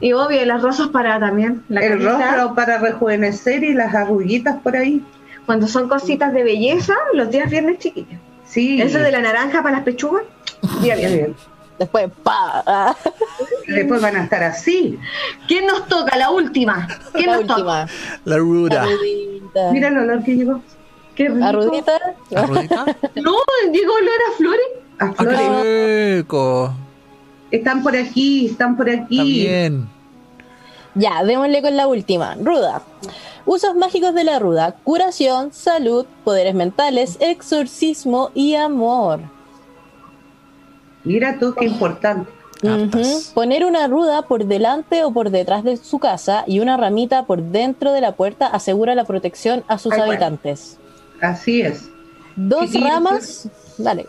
Y 0.02 0.14
obvio, 0.14 0.42
y 0.42 0.46
las 0.46 0.62
rosas 0.62 0.88
para 0.90 1.20
también. 1.20 1.64
La 1.70 1.82
el 1.82 1.92
carita. 1.94 2.32
rostro 2.36 2.56
para 2.56 2.78
rejuvenecer 2.80 3.64
y 3.64 3.74
las 3.74 3.94
arruguitas 3.94 4.56
por 4.62 4.76
ahí. 4.76 5.04
Cuando 5.46 5.68
son 5.68 5.88
cositas 5.90 6.34
de 6.34 6.44
belleza, 6.44 6.94
los 7.14 7.30
días 7.30 7.50
viernes 7.50 7.80
chiquillos. 7.80 8.20
Sí. 8.46 8.82
Eso 8.82 9.00
de 9.00 9.12
la 9.12 9.20
naranja 9.22 9.62
para 9.62 9.78
las 9.78 9.84
pechugas, 9.86 10.24
día 10.82 10.96
Bien, 10.96 10.98
viernes. 10.98 11.18
bien. 11.18 11.36
después 11.80 12.10
¡pa! 12.24 12.64
Ah, 12.66 12.96
Después 13.68 14.02
van 14.02 14.16
a 14.16 14.24
estar 14.24 14.44
así. 14.44 14.98
¿Quién 15.48 15.66
nos 15.68 15.88
toca? 15.88 16.16
La 16.18 16.30
última. 16.32 16.88
¿Quién 17.14 17.28
la 17.28 17.38
nos 17.38 17.48
toca? 17.48 17.56
última. 17.56 17.88
La 18.26 18.38
ruda. 18.38 18.86
Mira 19.72 19.88
el 19.90 19.98
olor 19.98 20.24
que 20.24 20.36
llegó. 20.36 20.62
Qué 21.16 21.30
rico. 21.30 21.46
Arrudita. 21.46 21.94
¿La 22.30 22.42
rudita? 22.46 22.86
No, 23.16 23.36
llegó 23.72 23.94
olor 23.94 24.20
a 24.32 24.38
flores. 24.38 24.66
A 25.00 25.06
¡Ah, 25.06 25.14
flores. 25.18 25.40
qué 25.40 26.16
rico! 26.18 26.74
Están 27.52 27.84
por 27.84 27.96
aquí, 27.96 28.48
están 28.48 28.76
por 28.76 28.90
aquí. 28.90 29.18
También. 29.18 29.90
Ya, 30.96 31.24
démosle 31.24 31.62
con 31.62 31.76
la 31.76 31.88
última. 31.88 32.36
Ruda. 32.36 32.82
Usos 33.46 33.76
mágicos 33.76 34.16
de 34.16 34.24
la 34.24 34.40
ruda. 34.40 34.76
Curación, 34.84 35.54
salud, 35.54 36.06
poderes 36.24 36.56
mentales, 36.56 37.18
exorcismo 37.20 38.32
y 38.34 38.56
amor. 38.56 39.20
Mira 41.04 41.38
tú 41.38 41.54
qué 41.54 41.66
importante. 41.66 42.32
Poner 43.34 43.66
una 43.66 43.88
ruda 43.88 44.24
por 44.24 44.46
delante 44.46 45.04
o 45.04 45.12
por 45.12 45.30
detrás 45.30 45.64
de 45.64 45.78
su 45.78 46.00
casa 46.00 46.44
y 46.48 46.60
una 46.60 46.78
ramita 46.78 47.26
por 47.26 47.44
dentro 47.44 47.92
de 47.92 48.02
la 48.02 48.14
puerta 48.14 48.48
asegura 48.48 48.96
la 48.96 49.06
protección 49.06 49.64
a 49.68 49.78
sus 49.78 49.94
habitantes. 49.94 50.78
Así 51.22 51.62
es. 51.62 51.90
Dos 52.36 52.74
ramas. 52.74 53.50
Dale. 53.78 54.08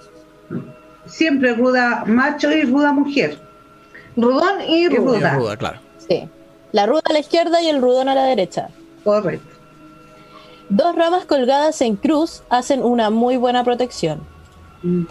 Siempre 1.07 1.55
ruda 1.55 2.05
macho 2.07 2.51
y 2.53 2.63
ruda 2.63 2.93
mujer. 2.93 3.39
Rudón 4.17 4.61
y 4.67 4.85
Y 4.85 4.89
rudo. 4.89 5.15
Y 5.15 5.19
ruda. 5.19 5.35
ruda, 5.35 5.57
claro. 5.57 5.79
Sí. 6.09 6.29
La 6.73 6.87
ruda 6.87 7.03
a 7.05 7.13
la 7.13 7.19
izquierda 7.21 7.63
y 7.63 7.69
el 7.69 7.81
rudón 7.81 8.09
a 8.09 8.15
la 8.15 8.25
derecha. 8.25 8.69
Correcto. 9.05 9.55
Dos 10.69 10.97
ramas 10.97 11.25
colgadas 11.27 11.81
en 11.81 11.97
cruz 11.97 12.43
hacen 12.51 12.83
una 12.83 13.11
muy 13.11 13.37
buena 13.37 13.63
protección. 13.63 14.21
Mm. 14.83 15.05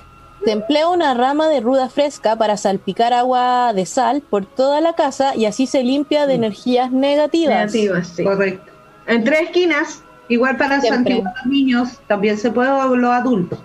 Se 0.44 0.52
emplea 0.52 0.90
una 0.90 1.14
rama 1.14 1.48
de 1.48 1.60
ruda 1.62 1.90
fresca 1.90 2.36
para 2.36 2.58
salpicar 2.58 3.14
agua 3.14 3.72
de 3.74 3.86
sal 3.86 4.22
por 4.22 4.46
toda 4.46 4.82
la 4.82 4.94
casa 4.94 5.36
y 5.36 5.46
así 5.46 5.66
se 5.66 5.82
limpia 5.82 6.28
de 6.28 6.36
energías 6.36 6.92
negativas. 6.92 7.74
Negativas, 7.74 8.08
sí. 8.10 8.24
Correcto. 8.24 8.72
En 9.08 9.24
tres 9.24 9.44
esquinas. 9.44 10.02
Igual 10.28 10.58
para 10.58 10.82
Siempre. 10.82 11.14
santiguar 11.14 11.34
a 11.34 11.38
los 11.38 11.46
niños, 11.46 11.90
también 12.08 12.38
se 12.38 12.50
puede 12.52 12.70
o 12.70 12.96
los 12.96 13.12
adultos. 13.12 13.60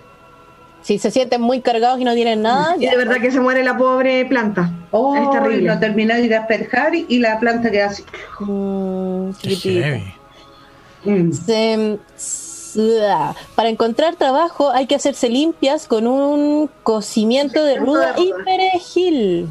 Si 0.83 0.97
se 0.97 1.11
sienten 1.11 1.41
muy 1.41 1.61
cargados 1.61 1.99
y 1.99 2.03
no 2.03 2.13
tienen 2.15 2.41
nada, 2.41 2.75
Y 2.77 2.87
de 2.87 2.97
verdad 2.97 3.17
que 3.21 3.31
se 3.31 3.39
muere 3.39 3.63
la 3.63 3.77
pobre 3.77 4.25
planta. 4.25 4.71
Oh, 4.91 5.15
es 5.15 5.29
terrible. 5.31 5.67
no 5.67 5.79
termina 5.79 6.15
de 6.15 6.27
despejar 6.27 6.93
y 6.95 7.19
la 7.19 7.39
planta 7.39 7.69
queda 7.71 7.87
así. 7.87 8.03
mm. 8.39 9.29
Mm. 11.03 11.31
Se- 12.15 13.07
ah, 13.09 13.33
para 13.55 13.69
encontrar 13.69 14.15
trabajo 14.15 14.69
hay 14.71 14.87
que 14.87 14.95
hacerse 14.95 15.29
limpias 15.29 15.87
con 15.87 16.07
un 16.07 16.69
cocimiento 16.83 17.63
de 17.63 17.75
ruda 17.77 18.15
y 18.17 18.31
perejil. 18.45 19.47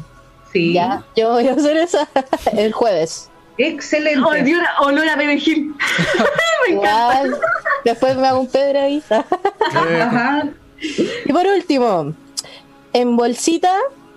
Sí, 0.51 0.73
Ya, 0.73 1.03
yo 1.15 1.31
voy 1.31 1.47
a 1.47 1.53
hacer 1.53 1.77
esa 1.77 2.07
el 2.57 2.73
jueves. 2.73 3.29
excelente. 3.57 4.25
Ay, 4.29 4.43
Dios, 4.43 4.59
olor 4.81 5.07
a 5.07 5.15
perejil. 5.15 5.73
Me 6.67 6.75
encanta. 6.75 7.23
Ya, 7.23 7.91
después 7.91 8.15
me 8.17 8.27
hago 8.27 8.41
un 8.41 8.47
pedre 8.47 8.79
ahí. 8.79 9.03
Ajá. 9.09 10.43
Y 11.25 11.31
por 11.33 11.45
último, 11.47 12.13
en 12.93 13.15
bolsita, 13.15 13.73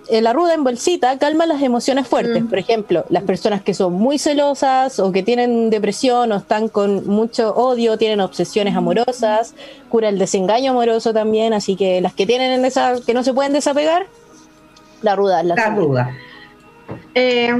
eh, 0.09 0.21
la 0.21 0.33
ruda 0.33 0.53
en 0.53 0.63
bolsita 0.63 1.17
calma 1.17 1.45
las 1.45 1.61
emociones 1.61 2.07
fuertes. 2.07 2.43
Mm. 2.43 2.47
Por 2.47 2.59
ejemplo, 2.59 3.05
las 3.09 3.23
personas 3.23 3.61
que 3.61 3.73
son 3.73 3.93
muy 3.93 4.17
celosas 4.19 4.99
o 4.99 5.11
que 5.11 5.23
tienen 5.23 5.69
depresión 5.69 6.31
o 6.31 6.35
están 6.37 6.67
con 6.69 7.07
mucho 7.07 7.53
odio, 7.55 7.97
tienen 7.97 8.19
obsesiones 8.19 8.75
amorosas, 8.75 9.55
cura 9.89 10.09
el 10.09 10.19
desengaño 10.19 10.71
amoroso 10.71 11.13
también. 11.13 11.53
Así 11.53 11.75
que 11.75 12.01
las 12.01 12.13
que 12.13 12.25
tienen 12.25 12.63
esa, 12.65 12.95
que 13.05 13.13
no 13.13 13.23
se 13.23 13.33
pueden 13.33 13.53
desapegar, 13.53 14.07
la 15.01 15.15
ruda. 15.15 15.43
La 15.43 15.55
La 15.55 15.69
ruda. 15.69 16.11
Eh, 17.13 17.51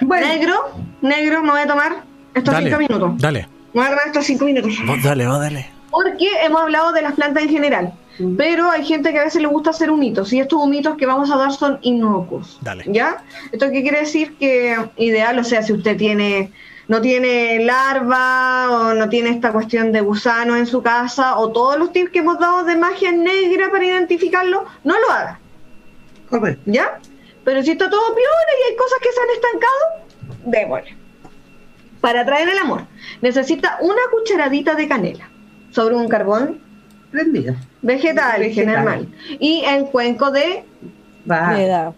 Bueno. 0.00 0.26
Negro, 0.26 0.54
negro, 1.02 1.42
me 1.42 1.50
voy 1.52 1.60
a 1.60 1.66
tomar 1.66 2.02
estos 2.34 2.52
Dale, 2.52 2.66
cinco 2.68 2.78
minutos. 2.80 3.12
dale. 3.18 3.48
Me 3.72 3.80
voy 3.80 3.86
a 3.86 3.90
tomar 3.90 4.06
estos 4.06 4.24
cinco 4.26 4.44
minutos. 4.44 4.72
Vos 4.86 5.02
dale, 5.02 5.26
vos 5.26 5.38
dale. 5.40 5.70
Porque 5.90 6.26
hemos 6.42 6.60
hablado 6.62 6.92
de 6.92 7.02
las 7.02 7.14
plantas 7.14 7.44
en 7.44 7.48
general. 7.50 7.92
Pero 8.36 8.70
hay 8.70 8.84
gente 8.84 9.12
que 9.12 9.18
a 9.18 9.24
veces 9.24 9.42
le 9.42 9.48
gusta 9.48 9.70
hacer 9.70 9.90
humitos. 9.90 10.32
Y 10.32 10.40
estos 10.40 10.62
humitos 10.62 10.96
que 10.96 11.06
vamos 11.06 11.30
a 11.30 11.36
dar 11.36 11.52
son 11.52 11.78
inocuos. 11.82 12.58
Dale. 12.62 12.84
¿Ya? 12.86 13.24
¿Esto 13.50 13.70
qué 13.70 13.82
quiere 13.82 14.00
decir? 14.00 14.36
Que 14.36 14.76
ideal, 14.96 15.38
o 15.38 15.44
sea, 15.44 15.62
si 15.62 15.72
usted 15.72 15.96
tiene 15.96 16.52
no 16.86 17.00
tiene 17.00 17.64
larva 17.64 18.70
o 18.70 18.94
no 18.94 19.08
tiene 19.08 19.30
esta 19.30 19.52
cuestión 19.52 19.92
de 19.92 20.00
gusano 20.00 20.56
en 20.56 20.66
su 20.66 20.82
casa 20.82 21.38
o 21.38 21.50
todos 21.50 21.78
los 21.78 21.92
tips 21.92 22.10
que 22.10 22.18
hemos 22.18 22.38
dado 22.38 22.64
de 22.64 22.76
magia 22.76 23.10
negra 23.12 23.70
para 23.70 23.86
identificarlo, 23.86 24.64
no 24.84 24.98
lo 24.98 25.10
haga. 25.10 25.40
Correcto. 26.28 26.62
¿Ya? 26.66 27.00
Pero 27.44 27.62
si 27.62 27.72
está 27.72 27.88
todo 27.88 28.14
piola 28.14 28.52
y 28.60 28.70
hay 28.70 28.76
cosas 28.76 28.98
que 29.00 29.12
se 29.12 29.20
han 29.20 29.30
estancado, 29.30 30.40
démosle. 30.44 30.96
Para 32.00 32.20
atraer 32.20 32.48
el 32.50 32.58
amor, 32.58 32.82
necesita 33.22 33.78
una 33.80 34.00
cucharadita 34.10 34.74
de 34.74 34.88
canela 34.88 35.30
sobre 35.70 35.94
un 35.94 36.08
carbón 36.08 36.60
Vegetal, 37.82 38.40
Vegetal. 38.40 38.74
normal 38.74 39.08
y 39.38 39.62
en 39.64 39.86
cuenco 39.86 40.30
de 40.30 40.64
da. 41.24 41.92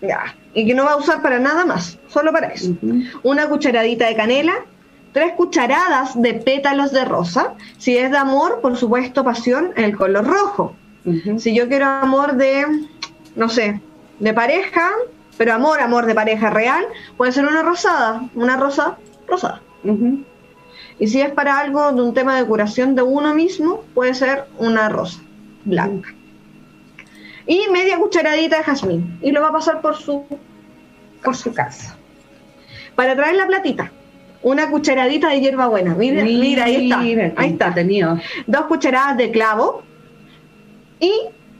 ya, 0.00 0.34
y 0.54 0.66
que 0.66 0.74
no 0.74 0.84
va 0.84 0.92
a 0.92 0.96
usar 0.96 1.22
para 1.22 1.38
nada 1.38 1.64
más, 1.64 1.98
solo 2.08 2.32
para 2.32 2.48
eso. 2.48 2.72
Una 3.22 3.48
cucharadita 3.48 4.06
de 4.06 4.16
canela, 4.16 4.54
tres 5.12 5.32
cucharadas 5.32 6.20
de 6.20 6.34
pétalos 6.34 6.92
de 6.92 7.04
rosa. 7.04 7.54
Si 7.78 7.96
es 7.96 8.10
de 8.10 8.18
amor, 8.18 8.60
por 8.60 8.76
supuesto, 8.76 9.24
pasión, 9.24 9.72
el 9.76 9.96
color 9.96 10.26
rojo. 10.26 10.74
Si 11.38 11.54
yo 11.54 11.68
quiero 11.68 11.86
amor 11.86 12.36
de, 12.36 12.64
no 13.36 13.48
sé, 13.48 13.80
de 14.20 14.32
pareja, 14.32 14.90
pero 15.36 15.52
amor, 15.52 15.80
amor 15.80 16.06
de 16.06 16.14
pareja 16.14 16.50
real, 16.50 16.84
puede 17.16 17.32
ser 17.32 17.46
una 17.46 17.62
rosada, 17.62 18.28
una 18.34 18.56
rosa 18.56 18.96
rosada. 19.26 19.60
Y 20.98 21.08
si 21.08 21.20
es 21.20 21.30
para 21.32 21.58
algo 21.58 21.92
de 21.92 22.00
un 22.02 22.14
tema 22.14 22.36
de 22.38 22.46
curación 22.46 22.94
de 22.94 23.02
uno 23.02 23.34
mismo, 23.34 23.82
puede 23.94 24.14
ser 24.14 24.44
una 24.58 24.88
rosa 24.88 25.20
blanca. 25.64 26.14
Y 27.46 27.62
media 27.72 27.98
cucharadita 27.98 28.58
de 28.58 28.62
jazmín. 28.64 29.18
Y 29.22 29.32
lo 29.32 29.42
va 29.42 29.48
a 29.48 29.52
pasar 29.52 29.80
por 29.80 29.96
su... 29.96 30.24
Por 31.22 31.36
su 31.36 31.52
casa. 31.52 31.96
Para 32.94 33.16
traer 33.16 33.36
la 33.36 33.46
platita, 33.46 33.90
una 34.42 34.70
cucharadita 34.70 35.28
de 35.30 35.40
hierbabuena. 35.40 35.94
Mira, 35.94 36.22
mira, 36.22 36.64
ahí 36.64 36.84
está. 36.84 36.98
Mira, 36.98 37.32
Ahí 37.36 37.50
está. 37.52 37.66
entretenido. 37.68 38.18
Dos 38.46 38.66
cucharadas 38.66 39.16
de 39.16 39.30
clavo 39.30 39.82
y 41.00 41.10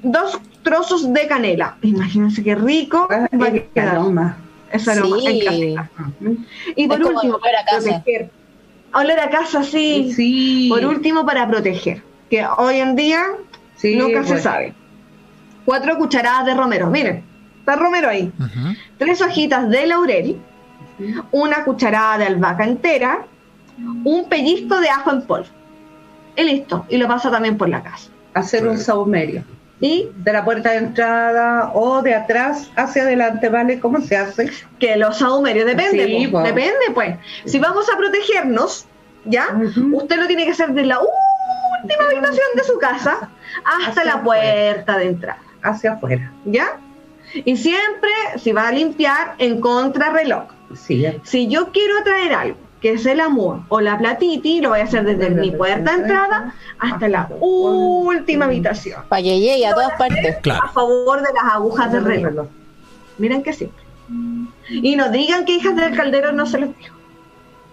dos 0.03 0.39
trozos 0.63 1.13
de 1.13 1.27
canela. 1.27 1.77
Imagínense 1.83 2.43
qué 2.45 2.55
rico 2.55 3.09
va 3.11 3.27
a 3.47 3.49
el 3.49 3.65
quedar 3.75 3.97
aroma. 3.97 4.37
ese 4.71 4.91
aroma 4.93 5.17
Sí. 5.19 5.75
en. 6.21 6.47
Y 6.77 6.87
por 6.89 7.01
Es 7.01 7.07
último, 7.09 7.39
para 7.41 7.65
casa. 7.65 7.91
proteger. 8.03 8.31
Olor 8.95 9.19
a 9.19 9.31
casa, 9.31 9.63
sí. 9.63 10.13
Sí. 10.15 10.69
Por 10.71 10.85
último, 10.85 11.27
para 11.27 11.49
proteger. 11.49 12.03
Que 12.31 12.47
hoy 12.59 12.77
en 12.77 12.97
día 12.97 13.23
Sí, 13.77 13.97
nunca 13.97 14.25
se 14.25 14.41
sabe. 14.41 14.75
Cuatro 15.65 15.97
cucharadas 15.99 16.47
de 16.47 16.55
romero. 16.55 16.89
Miren, 16.91 17.25
está 17.59 17.77
romero 17.77 18.09
ahí. 18.09 18.33
Tres 18.99 19.21
hojitas 19.21 19.69
de 19.69 19.87
laurel. 19.87 20.41
Una 21.33 21.65
cucharada 21.65 22.19
de 22.19 22.27
albahaca 22.27 22.65
entera. 22.65 23.27
Un 24.05 24.29
pellizco 24.29 24.81
de 24.81 24.89
ajo 24.89 25.11
en 25.11 25.23
polvo. 25.23 25.49
Y 26.37 26.45
listo. 26.45 26.87
Y 26.89 26.97
lo 26.97 27.09
pasa 27.09 27.31
también 27.31 27.57
por 27.59 27.69
la 27.69 27.83
casa. 27.83 28.11
Hacer 28.35 28.67
un 28.67 28.79
saumerio. 28.79 29.45
Y 29.85 30.09
De 30.17 30.33
la 30.33 30.43
puerta 30.47 30.71
de 30.71 30.79
entrada 30.79 31.71
o 31.75 32.01
de 32.01 32.15
atrás 32.15 32.71
hacia 32.75 33.03
adelante, 33.03 33.51
¿vale? 33.51 33.79
¿Cómo 33.81 34.01
se 34.01 34.17
hace? 34.17 34.51
que 34.79 34.97
los 34.97 35.19
sahumerios, 35.19 35.67
depende, 35.67 36.07
Sí, 36.07 36.27
depende, 36.27 36.85
pues. 36.95 37.17
Si 37.45 37.59
vamos 37.59 37.87
a 37.93 37.97
protegernos, 37.99 38.87
¿ya? 39.27 39.49
Usted 39.93 40.17
lo 40.17 40.27
tiene 40.27 40.47
que 40.47 40.53
hacer 40.53 40.69
desde 40.71 40.87
la 40.87 41.01
última 41.01 42.05
habitación 42.07 42.47
de 42.57 42.65
su 42.65 42.79
casa 42.79 43.29
hasta 43.63 43.91
Hacia 43.91 44.05
la 44.05 44.15
afuera. 44.15 44.73
puerta 44.75 44.97
de 44.97 45.07
entrada, 45.07 45.43
Hacia 45.63 45.93
afuera. 45.93 46.33
¿ya? 46.47 46.79
Y 47.35 47.55
siempre, 47.59 48.11
si 48.39 48.53
va 48.53 48.69
a 48.69 48.73
limpiar, 48.73 49.35
en 49.37 49.61
contrarreloj. 49.61 50.45
Sí. 50.75 51.05
Si 51.25 51.47
yo 51.49 51.73
quiero 51.73 51.99
atraer 51.99 52.33
algo, 52.33 52.59
que 52.85 52.93
es 52.93 53.07
el 53.07 53.21
amor 53.21 53.61
o 53.71 53.81
la 53.81 53.97
platiti, 53.97 54.61
lo 54.61 54.69
voy 54.69 54.81
a 54.81 54.85
hacer 54.85 55.07
desde 55.07 55.31
mi 55.31 55.51
puerta 55.51 55.93
de 55.93 56.03
entrada 56.03 56.55
hasta 56.79 57.09
la 57.09 57.31
última 57.41 58.45
habitación. 58.45 59.05
Para 59.09 59.23
que 59.23 59.41
llegue 59.41 59.67
a 59.67 59.73
todas 59.73 59.95
partes. 59.95 60.37
Claro. 60.43 60.67
A 60.67 60.69
favor 60.69 61.23
de 61.23 61.33
las 61.33 61.55
agujas 61.55 61.91
del 61.91 62.05
reloj. 62.05 62.47
Miren 63.17 63.43
que 63.43 63.55
simple. 63.55 63.83
Y 64.69 64.97
no 64.97 65.09
digan 65.09 65.47
que 65.47 65.53
hijas 65.53 65.75
del 65.77 65.97
caldero 65.97 66.33
no 66.33 66.45
se 66.45 66.59
los 66.59 66.77
dijo. 66.77 66.94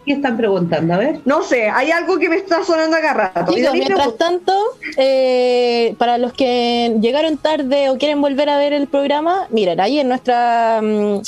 ¿Qué 0.06 0.14
están 0.14 0.36
preguntando? 0.36 0.96
A 0.96 0.98
ver. 0.98 1.20
No 1.26 1.44
sé, 1.44 1.70
hay 1.70 1.92
algo 1.92 2.18
que 2.18 2.28
me 2.28 2.38
está 2.38 2.64
sonando 2.64 2.98
acá 2.98 3.14
rato. 3.14 3.54
Chicos, 3.54 3.74
mi 3.74 3.82
mientras 3.82 4.18
tanto, 4.18 4.54
eh, 4.98 5.94
para 6.00 6.18
los 6.18 6.34
que 6.34 6.98
llegaron 7.00 7.38
tarde 7.38 7.90
o 7.90 7.98
quieren 8.00 8.20
volver 8.20 8.50
a 8.50 8.58
ver 8.58 8.74
el 8.74 8.88
programa, 8.88 9.48
miren, 9.52 9.80
ahí 9.80 10.00
en 10.00 10.08
nuestra 10.08 10.80
mm, 10.82 11.22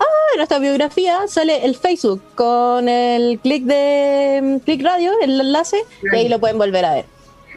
ah, 0.00 0.04
en 0.32 0.36
nuestra 0.36 0.58
biografía 0.58 1.28
sale 1.28 1.64
el 1.64 1.76
Facebook 1.76 2.20
con 2.34 2.88
el 2.88 3.38
clic 3.38 3.64
de 3.64 4.40
mm, 4.42 4.56
clic 4.64 4.82
radio, 4.82 5.12
el 5.22 5.40
enlace, 5.40 5.78
y 6.02 6.16
ahí 6.16 6.28
lo 6.28 6.40
pueden 6.40 6.58
volver 6.58 6.84
a 6.84 6.94
ver. 6.94 7.04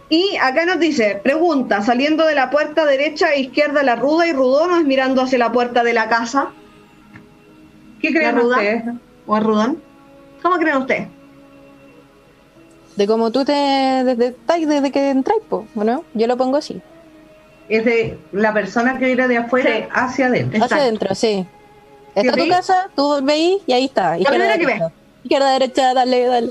Y 0.09 0.35
acá 0.35 0.65
nos 0.65 0.79
dice, 0.79 1.21
pregunta, 1.23 1.81
saliendo 1.81 2.25
de 2.25 2.35
la 2.35 2.51
puerta 2.51 2.85
derecha 2.85 3.33
e 3.33 3.41
izquierda 3.41 3.81
la 3.81 3.95
ruda 3.95 4.27
y 4.27 4.33
rudón 4.33 4.71
o 4.71 4.77
es 4.77 4.83
mirando 4.83 5.21
hacia 5.21 5.39
la 5.39 5.51
puerta 5.51 5.83
de 5.83 5.93
la 5.93 6.09
casa 6.09 6.49
¿Qué 8.01 8.09
creen 8.09 8.35
ruda? 8.35 8.57
ustedes? 8.57 8.83
o 9.25 9.37
es 9.37 9.43
rudón. 9.43 9.90
¿Cómo 10.41 10.57
creen 10.57 10.77
ustedes? 10.77 11.07
De 12.95 13.07
como 13.07 13.31
tú 13.31 13.45
te 13.45 13.51
desde, 13.53 14.35
desde 14.67 14.91
que 14.91 15.09
entras, 15.09 15.37
po, 15.49 15.65
¿no? 15.75 16.03
Yo 16.13 16.27
lo 16.27 16.37
pongo 16.37 16.57
así. 16.57 16.81
Es 17.69 17.85
de 17.85 18.19
la 18.33 18.53
persona 18.53 18.99
que 18.99 19.05
viene 19.05 19.27
de 19.27 19.37
afuera 19.37 19.69
Sí. 19.73 19.83
hacia 19.91 20.25
adentro. 20.27 20.55
Exacto. 20.57 20.75
Hacia 20.75 20.83
adentro, 20.85 21.15
sí. 21.15 21.47
Está 22.15 22.33
tu 22.35 22.47
casa, 22.49 22.89
tú 22.95 23.19
veis 23.23 23.61
y 23.65 23.71
ahí 23.73 23.85
está. 23.85 24.17
Izquierda, 24.17 24.37
primera 24.37 24.57
que 24.59 24.65
derecha. 24.65 24.91
Izquierda, 25.23 25.51
derecha, 25.53 25.93
dale, 25.93 26.25
dale. 26.25 26.49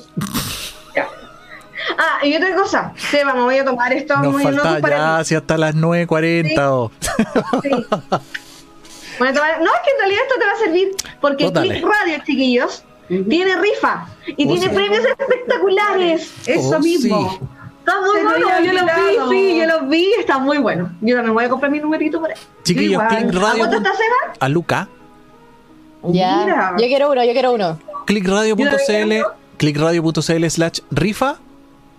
Ah, 1.98 2.24
y 2.24 2.34
otra 2.36 2.54
cosa, 2.54 2.92
Seba, 2.96 3.34
me 3.34 3.42
voy 3.42 3.56
a 3.58 3.64
tomar 3.64 3.92
esto 3.92 4.14
Nos 4.18 4.32
muy 4.32 4.42
falta 4.42 4.78
para 4.80 4.96
ya 4.96 5.18
hacia 5.18 5.38
hasta 5.38 5.56
las 5.58 5.74
9.40. 5.74 6.72
o- 6.72 6.90
Sí. 7.62 7.70
A 9.22 9.32
tomar- 9.34 9.60
No, 9.60 9.66
es 9.74 9.80
que 9.84 9.90
en 9.90 9.98
realidad 9.98 10.22
esto 10.22 10.34
te 10.38 10.46
va 10.46 10.52
a 10.52 10.56
servir 10.56 10.88
porque. 11.20 11.52
Click 11.52 11.84
Radio, 11.84 12.22
chiquillos. 12.24 12.84
Tiene 13.28 13.56
rifa 13.56 14.06
y 14.26 14.44
Oh, 14.46 14.52
tiene 14.54 14.60
sí. 14.62 14.68
premios 14.68 15.04
espectaculares. 15.04 16.32
Eso 16.46 16.76
Oh, 16.76 16.78
mismo. 16.80 17.30
sí. 17.30 17.38
Está 17.80 18.00
muy 18.02 18.16
Se 18.18 18.22
bueno, 18.24 18.46
yo 18.62 18.72
los 18.72 18.84
vi, 18.84 19.36
sí, 19.52 19.58
yo 19.58 19.66
los 19.66 19.88
vi, 19.88 20.12
está 20.18 20.38
muy 20.38 20.58
bueno. 20.58 20.90
Yo 21.00 21.16
también 21.16 21.34
voy 21.34 21.44
a 21.44 21.48
comprar 21.48 21.72
mi 21.72 21.80
numerito 21.80 22.20
por 22.20 22.30
ahí. 22.30 22.36
Chiquillos, 22.62 23.02
¿A 23.02 23.08
cuánto 23.08 23.76
está 23.76 23.92
Seba? 23.92 24.34
A 24.38 24.48
Luca. 24.48 24.88
Ya. 26.04 26.44
Mira. 26.44 26.72
Yo 26.78 26.86
quiero 26.86 27.10
uno, 27.10 27.24
yo 27.24 27.32
quiero 27.32 27.52
uno. 27.52 27.78
clickradio.cl 28.06 29.12
clickradio.cl 29.56 30.46
slash 30.48 30.78
rifa 30.90 31.36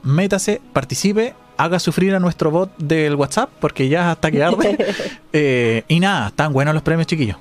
métase, 0.03 0.61
participe 0.73 1.35
haga 1.57 1.77
sufrir 1.79 2.15
a 2.15 2.19
nuestro 2.19 2.49
bot 2.49 2.75
del 2.77 3.13
WhatsApp 3.15 3.49
porque 3.59 3.87
ya 3.87 4.11
hasta 4.11 4.31
que 4.31 4.43
arde 4.43 4.77
Eh, 5.33 5.83
y 5.87 5.99
nada, 5.99 6.29
están 6.29 6.53
buenos 6.53 6.73
los 6.73 6.81
premios 6.81 7.05
chiquillos 7.07 7.37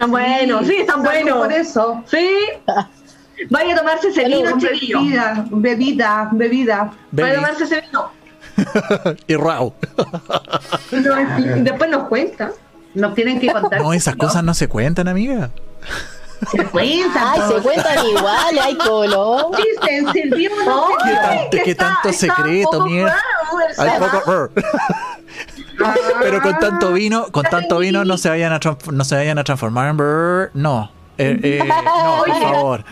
Están 0.00 0.12
buenos, 0.12 0.66
sí, 0.66 0.76
están 0.76 1.02
buenos. 1.02 1.36
Por 1.36 1.52
eso. 1.52 2.02
Sí. 2.06 2.34
Vaya 3.50 3.74
a 3.74 3.76
tomarse 3.76 4.08
ese 4.08 4.24
vino, 4.24 4.58
chiquillo. 4.58 4.98
Bebida, 5.02 5.44
bebida, 5.50 6.28
bebida. 6.32 6.92
Vaya 7.10 7.32
a 7.32 7.34
tomarse 7.34 7.64
ese 7.64 7.82
vino. 7.82 8.10
y 9.26 9.36
Rau. 9.36 9.74
No, 10.92 11.14
después 11.62 11.90
nos 11.90 12.08
cuenta. 12.08 12.50
Nos 12.94 13.14
tienen 13.14 13.38
que 13.40 13.52
contar. 13.52 13.78
No, 13.82 13.92
esas 13.92 14.16
cosas 14.16 14.42
no 14.42 14.54
se 14.54 14.68
cuentan, 14.68 15.06
amiga. 15.06 15.50
se 16.50 16.64
cuentan. 16.64 17.22
Ay, 17.34 17.40
se 17.48 17.54
cuentan 17.60 18.06
igual, 18.06 18.58
hay 18.58 18.74
color. 18.76 19.54
Dicen, 19.54 20.10
sirvió 20.14 20.50
no 20.64 20.86
¿Qué, 20.96 21.04
sirvió. 21.04 21.20
tan- 21.20 21.50
qué 21.64 21.74
tanto 21.74 22.12
secreto, 22.14 22.86
mierda? 22.86 23.18
Hay 23.76 23.90
poco- 24.00 24.48
Pero 26.20 26.40
con 26.42 26.58
tanto 26.58 26.92
vino, 26.92 27.26
con 27.30 27.44
tanto 27.44 27.78
vino 27.78 28.04
no 28.04 28.18
se 28.18 28.28
vayan 28.28 28.52
a 28.52 28.60
transf- 28.60 28.92
no 28.92 29.04
se 29.04 29.14
vayan 29.16 29.38
a 29.38 29.44
transformar 29.44 29.88
en 29.90 29.96
brr. 29.96 30.50
No. 30.54 30.90
Eh, 31.18 31.38
eh, 31.42 31.60
no, 31.84 32.22
por 32.24 32.42
favor. 32.42 32.84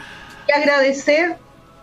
Y 0.48 0.52
agradecer 0.52 1.36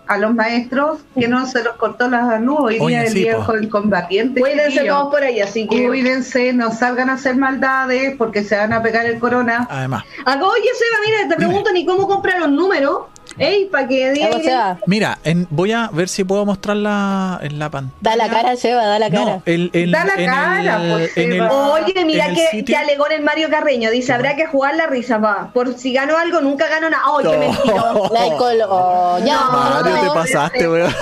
a 0.07 0.17
los 0.17 0.35
maestros 0.35 0.99
que 1.17 1.27
no 1.27 1.47
se 1.47 1.63
los 1.63 1.75
cortó 1.77 2.07
la 2.07 2.37
luz 2.39 2.57
hoy 2.59 2.79
día 2.79 3.01
del 3.01 3.11
sí, 3.11 3.23
del 3.23 3.37
joven 3.41 3.69
combatiente. 3.69 4.39
Cuídense 4.39 4.83
todos 4.85 5.11
por 5.11 5.23
ahí, 5.23 5.41
así 5.41 5.67
que. 5.67 5.87
Cuídense, 5.87 6.53
no 6.53 6.71
salgan 6.71 7.09
a 7.09 7.13
hacer 7.13 7.35
maldades 7.35 8.15
porque 8.17 8.43
se 8.43 8.55
van 8.55 8.71
a 8.73 8.83
pegar 8.83 9.05
el 9.07 9.17
corona. 9.17 9.67
Además, 9.69 10.03
Acá, 10.25 10.45
oye, 10.45 10.69
Seba, 10.77 11.01
mira, 11.05 11.29
te 11.29 11.35
pregunto 11.35 11.71
ni 11.71 11.85
cómo 11.85 12.07
comprar 12.07 12.39
los 12.39 12.51
números. 12.51 12.99
Ey, 13.37 13.65
para 13.65 13.87
que 13.87 14.15
sea, 14.43 14.77
mira, 14.85 15.19
en- 15.23 15.45
voy 15.49 15.71
a 15.73 15.89
ver 15.91 16.07
si 16.07 16.23
puedo 16.23 16.45
mostrarla 16.45 17.39
en 17.43 17.59
la 17.59 17.69
pantalla. 17.69 17.95
da 18.01 18.15
la 18.15 18.29
cara, 18.29 18.55
Seba, 18.55 18.85
da 18.85 18.97
la 18.99 19.09
cara. 19.09 19.25
No, 19.25 19.41
el, 19.45 19.69
el- 19.73 19.91
Da 19.91 20.05
la 20.05 20.13
en 20.13 20.25
cara, 20.29 20.83
el- 20.83 20.91
pues, 20.93 21.17
en 21.17 21.31
el-. 21.33 21.41
Oye, 21.41 22.05
mira 22.05 22.27
en 22.27 22.35
que, 22.35 22.47
sitio- 22.47 22.65
que 22.65 22.75
alegó 22.77 23.07
en 23.07 23.13
el 23.13 23.21
Mario 23.23 23.49
Carreño. 23.49 23.91
Dice, 23.91 24.13
habrá 24.13 24.35
que 24.35 24.45
jugar 24.47 24.75
la 24.75 24.87
risa, 24.87 25.17
va. 25.17 25.49
Por 25.53 25.77
si 25.77 25.91
gano 25.93 26.17
algo, 26.17 26.39
nunca 26.41 26.67
gano 26.69 26.89
nada. 26.89 27.03
¡Ay, 27.05 28.29
qué 28.29 28.35
color. 28.37 28.67
Oh, 28.71 29.19
ya, 29.25 29.35
No, 29.35 29.51
Mario, 29.51 29.99
te 29.99 30.05
no, 30.05 30.13
pasaste, 30.13 30.69
weón. 30.69 30.95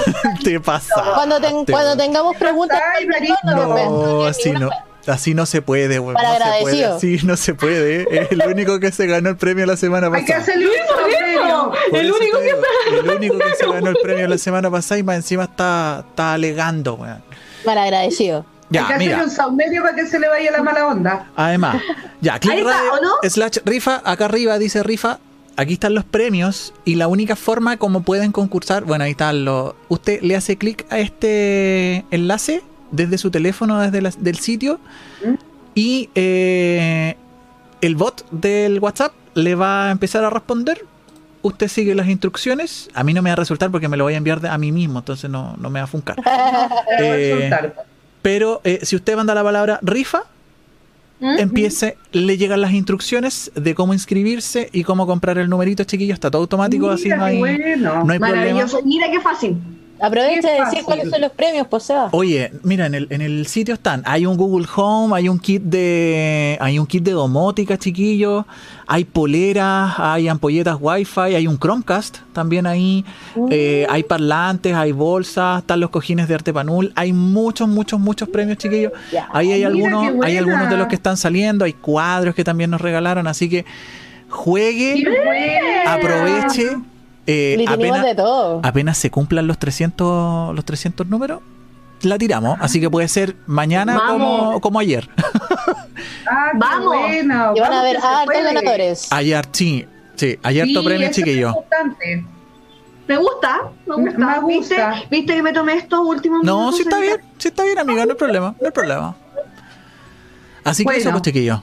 Te 0.44 0.60
pasaste. 0.60 1.12
Cuando, 1.16 1.40
ten- 1.40 1.66
cuando 1.66 1.96
tengamos 1.98 2.36
preguntas, 2.38 2.82
Ay, 2.98 3.06
Marito. 3.06 3.36
no, 3.44 3.56
no, 3.56 3.68
No, 3.68 4.06
no, 4.08 4.24
así 4.26 4.52
no. 4.52 4.70
Así 5.08 5.34
no 5.34 5.46
se 5.46 5.62
puede, 5.62 6.00
weón. 6.00 6.14
Para 6.14 6.30
no 6.30 6.34
se 6.36 6.40
puede. 6.40 6.54
agradecido. 6.54 6.96
Así 6.96 7.20
no 7.28 7.38
se 7.38 7.54
puede. 7.56 8.08
Es 8.22 8.32
el 8.32 8.42
único 8.48 8.80
que 8.80 8.92
se 8.92 9.06
ganó 9.08 9.30
el 9.30 9.38
premio 9.38 9.66
la 9.66 9.76
semana 9.78 10.08
Hay 10.08 10.24
que 10.26 10.34
pasada. 10.34 10.40
hacerle 10.42 10.68
un 10.68 11.06
premio. 11.06 11.72
El 11.92 12.12
único 12.12 12.38
que 12.40 12.44
digo, 12.46 12.58
El 13.04 13.10
único 13.18 13.38
que 13.40 13.56
se 13.58 13.66
ganó 13.70 13.90
el 13.90 13.98
premio 14.02 14.28
la 14.28 14.38
semana 14.38 14.72
pasada 14.72 15.00
y 15.00 15.04
más 15.04 15.16
encima 15.18 15.44
está, 15.44 16.06
está 16.10 16.34
alegando, 16.34 16.96
weón. 16.96 17.22
Para 17.66 17.84
agradecido. 17.84 18.40
Hay 18.40 18.70
que 18.70 18.76
Ya, 18.76 18.86
hacerle 18.86 19.06
mira. 19.06 19.24
un 19.24 19.30
saumerio 19.30 19.82
para 19.84 19.96
que 19.96 20.08
se 20.08 20.20
le 20.20 20.28
vaya 20.30 20.52
la 20.52 20.64
mala 20.64 20.88
onda. 20.88 21.28
Además, 21.36 21.82
ya, 22.22 22.40
clic 22.40 22.54
Ahí 22.54 22.60
está, 22.62 22.72
radio 22.72 22.94
¿o 22.94 23.02
no? 23.02 23.30
slash 23.30 23.58
rifa, 23.66 24.02
acá 24.04 24.26
arriba 24.26 24.58
dice 24.58 24.82
rifa, 24.84 25.20
aquí 25.58 25.74
están 25.74 25.94
los 25.94 26.06
premios 26.06 26.74
y 26.86 26.96
la 26.96 27.08
única 27.08 27.36
forma 27.36 27.78
como 27.78 28.02
pueden 28.04 28.32
concursar, 28.32 28.84
bueno, 28.86 29.04
ahí 29.04 29.12
están 29.12 29.46
los, 29.46 29.76
usted 29.90 30.22
le 30.22 30.36
hace 30.36 30.58
clic 30.58 30.86
a 30.90 30.98
este 31.00 32.04
enlace 32.10 32.64
desde 32.94 33.18
su 33.18 33.30
teléfono, 33.32 33.80
desde 33.82 34.02
la- 34.02 34.14
del 34.18 34.38
sitio 34.38 34.80
¿Mm? 35.26 35.34
y 35.76 36.10
eh, 36.16 37.18
el 37.82 37.96
bot 37.96 38.26
del 38.32 38.80
WhatsApp 38.80 39.12
le 39.34 39.56
va 39.56 39.90
a 39.90 39.92
empezar 39.92 40.24
a 40.24 40.30
responder. 40.30 40.86
Usted 41.42 41.68
sigue 41.68 41.94
las 41.96 42.08
instrucciones. 42.08 42.90
A 42.94 43.04
mí 43.04 43.14
no 43.14 43.22
me 43.22 43.30
va 43.30 43.34
a 43.34 43.36
resultar 43.36 43.70
porque 43.72 43.90
me 43.90 43.98
lo 43.98 44.06
voy 44.06 44.14
a 44.14 44.18
enviar 44.18 44.40
de- 44.40 44.48
a 44.48 44.58
mí 44.58 44.72
mismo, 44.72 45.00
entonces 45.00 45.30
no, 45.30 45.56
no 45.60 45.70
me 45.70 45.80
va 45.80 45.84
a 45.84 45.88
funcar. 45.88 46.16
Eh. 47.02 47.52
Pero 48.22 48.62
eh, 48.64 48.80
si 48.84 48.96
usted 48.96 49.18
manda 49.18 49.34
la 49.36 49.44
palabra 49.44 49.80
rifa, 49.82 50.24
¿Mm? 51.20 51.40
empiece, 51.40 51.98
le 52.14 52.38
llegan 52.38 52.62
las 52.62 52.72
instrucciones 52.72 53.52
de 53.56 53.76
cómo 53.76 53.94
inscribirse 53.94 54.70
y 54.72 54.84
cómo 54.84 55.06
comprar 55.06 55.38
el 55.38 55.50
numerito, 55.50 55.84
chiquillo, 55.84 56.14
está 56.14 56.32
todo 56.32 56.42
automático, 56.44 56.90
así 56.90 57.06
Mira 57.06 57.18
no 57.18 57.24
qué 57.26 57.30
hay, 57.32 57.40
bueno. 57.40 58.04
no 58.06 58.14
hay 58.14 58.20
problema. 58.20 58.38
Maravilloso. 58.42 58.80
Mira 58.86 59.08
qué 59.12 59.20
fácil. 59.20 59.58
Aprovecha 60.04 60.52
de 60.52 60.60
decir 60.66 60.84
cuáles 60.84 61.10
son 61.10 61.22
los 61.22 61.32
premios, 61.32 61.66
pues 61.70 61.84
Seba. 61.84 62.10
Oye, 62.12 62.52
mira, 62.62 62.88
en 62.88 62.94
el, 62.94 63.08
en 63.10 63.22
el 63.22 63.48
sitio 63.48 63.74
están, 63.76 64.04
hay 64.06 64.26
un 64.26 64.36
Google 64.36 64.68
Home, 64.76 65.16
hay 65.16 65.30
un 65.30 65.40
kit 65.40 65.64
de, 65.64 66.58
hay 66.60 66.78
un 66.78 66.86
kit 66.86 67.02
de 67.06 67.12
domótica, 67.12 67.78
chiquillo, 67.78 68.46
hay 68.86 69.06
poleras, 69.06 69.94
hay 69.98 70.28
ampolletas 70.28 70.76
Wi-Fi, 70.78 71.36
hay 71.36 71.48
un 71.48 71.58
Chromecast 71.58 72.18
también 72.34 72.68
ahí, 72.68 73.06
eh, 73.50 73.88
hay 73.90 74.04
parlantes, 74.04 74.76
hay 74.76 74.92
bolsas, 74.92 75.60
están 75.60 75.80
los 75.80 75.90
cojines 75.90 76.28
de 76.28 76.36
arte 76.36 76.52
panul, 76.52 76.92
hay 76.96 77.14
muchos, 77.14 77.70
muchos, 77.70 77.98
muchos 77.98 78.28
premios, 78.28 78.58
chiquillos. 78.58 78.92
Ahí 79.32 79.54
hay 79.54 79.60
Mira, 79.60 79.70
algunos, 79.70 80.26
hay 80.26 80.36
algunos 80.36 80.70
de 80.70 80.76
los 80.76 80.88
que 80.88 80.96
están 80.96 81.16
saliendo, 81.16 81.64
hay 81.64 81.72
cuadros 81.72 82.36
que 82.36 82.44
también 82.44 82.70
nos 82.70 82.82
regalaron, 82.82 83.26
así 83.26 83.48
que 83.48 83.64
juegue. 84.30 85.02
Aproveche. 85.88 86.93
Eh, 87.28 87.66
apenas, 87.68 88.04
de 88.04 88.16
todo. 88.16 88.60
apenas 88.64 88.98
se 88.98 89.10
cumplan 89.12 89.48
los 89.48 89.58
300, 89.58 90.56
los 90.56 90.66
300 90.66 91.08
números, 91.08 91.40
la 92.02 92.18
tiramos. 92.18 92.58
Así 92.62 92.80
que 92.82 92.90
puede 92.90 93.08
ser 93.08 93.36
mañana 93.48 94.02
como, 94.08 94.60
como 94.62 94.80
ayer. 94.80 95.10
Ah, 96.26 96.52
Vamos. 96.56 96.96
bueno. 96.98 97.54
Y 97.56 97.60
van 97.60 97.74
a 97.74 97.82
se 97.84 97.98
hartos 97.98 98.44
ganadores. 98.44 99.12
ayer, 99.12 99.46
sí. 99.52 99.86
Sí, 100.16 100.38
ayer 100.44 100.66
Sí, 100.68 100.74
tu 100.74 100.84
premio, 100.84 101.08
es 101.08 101.16
chiquillo. 101.16 101.54
Me 103.08 103.18
gusta, 103.18 103.58
me 103.86 103.98
Me- 103.98 104.04
gusta. 104.12 104.18
me 104.18 104.40
gusta. 104.40 104.90
¿Viste? 104.92 105.08
¿Viste 105.12 105.36
que 105.36 105.44
me 105.44 105.54
tomé 105.54 105.74
estos 105.76 106.00
últimos 106.06 106.44
No, 106.44 106.58
minutos? 106.72 106.78
sí 106.78 106.82
está 106.84 107.00
bien, 107.00 107.18
sí 107.38 107.48
está 107.50 107.64
bien, 107.64 107.78
amiga, 107.80 108.06
no 108.06 108.12
hay 108.14 108.18
problema, 108.18 108.56
no 108.60 108.66
hay 108.66 108.72
problema. 108.72 109.16
Así 110.64 110.84
que 110.84 110.86
Bueno. 110.86 111.00
eso, 111.00 111.12
pues, 111.12 111.22
chiquillo. 111.24 111.62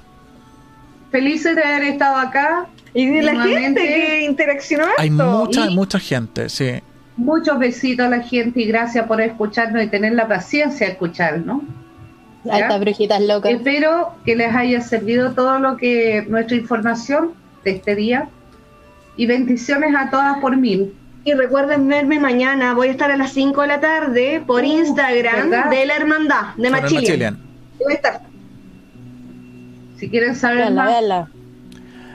Felices 1.11 1.57
de 1.57 1.65
haber 1.65 1.85
estado 1.85 2.17
acá. 2.17 2.67
Y 2.95 3.07
de 3.07 3.23
la 3.23 3.43
gente 3.45 3.81
que 3.81 4.25
interaccionó 4.25 4.85
Hay 4.99 5.09
esto. 5.09 5.25
mucha, 5.31 5.67
y- 5.71 5.75
mucha 5.75 5.99
gente, 5.99 6.49
sí. 6.49 6.81
Muchos 7.17 7.59
besitos 7.59 8.07
a 8.07 8.09
la 8.09 8.21
gente 8.21 8.61
y 8.63 8.65
gracias 8.67 9.07
por 9.07 9.21
escucharnos 9.21 9.83
y 9.85 9.89
tener 9.89 10.15
la 10.15 10.27
paciencia 10.27 10.87
de 10.87 10.93
escucharnos. 10.93 11.63
Estas 12.45 12.81
brujitas 12.81 13.21
locas. 13.21 13.53
Espero 13.53 14.15
que 14.25 14.35
les 14.35 14.55
haya 14.55 14.81
servido 14.81 15.33
todo 15.35 15.59
lo 15.59 15.77
que 15.77 16.25
nuestra 16.29 16.57
información 16.57 17.33
de 17.65 17.73
este 17.73 17.95
día 17.95 18.29
y 19.17 19.27
bendiciones 19.27 19.95
a 19.95 20.09
todas 20.11 20.39
por 20.39 20.57
mil. 20.57 20.95
Y 21.23 21.35
recuerden 21.35 21.87
verme 21.87 22.19
mañana. 22.19 22.73
Voy 22.73 22.89
a 22.89 22.91
estar 22.93 23.11
a 23.11 23.17
las 23.19 23.33
5 23.35 23.61
de 23.61 23.67
la 23.69 23.81
tarde 23.81 24.43
por 24.47 24.63
Uh, 24.63 24.67
Instagram 24.67 25.51
¿verdad? 25.51 25.71
de 25.71 25.85
la 25.85 25.97
Hermandad 25.97 26.55
de 26.57 26.71
Machilian. 26.71 27.03
Machilian. 27.03 27.39
Voy 27.79 27.93
a 27.93 27.97
estar. 27.97 28.21
Si 29.99 30.09
quieren 30.09 30.35
saber 30.35 30.59
Veanla, 30.59 30.83
más, 30.83 30.91
veanla. 30.93 31.29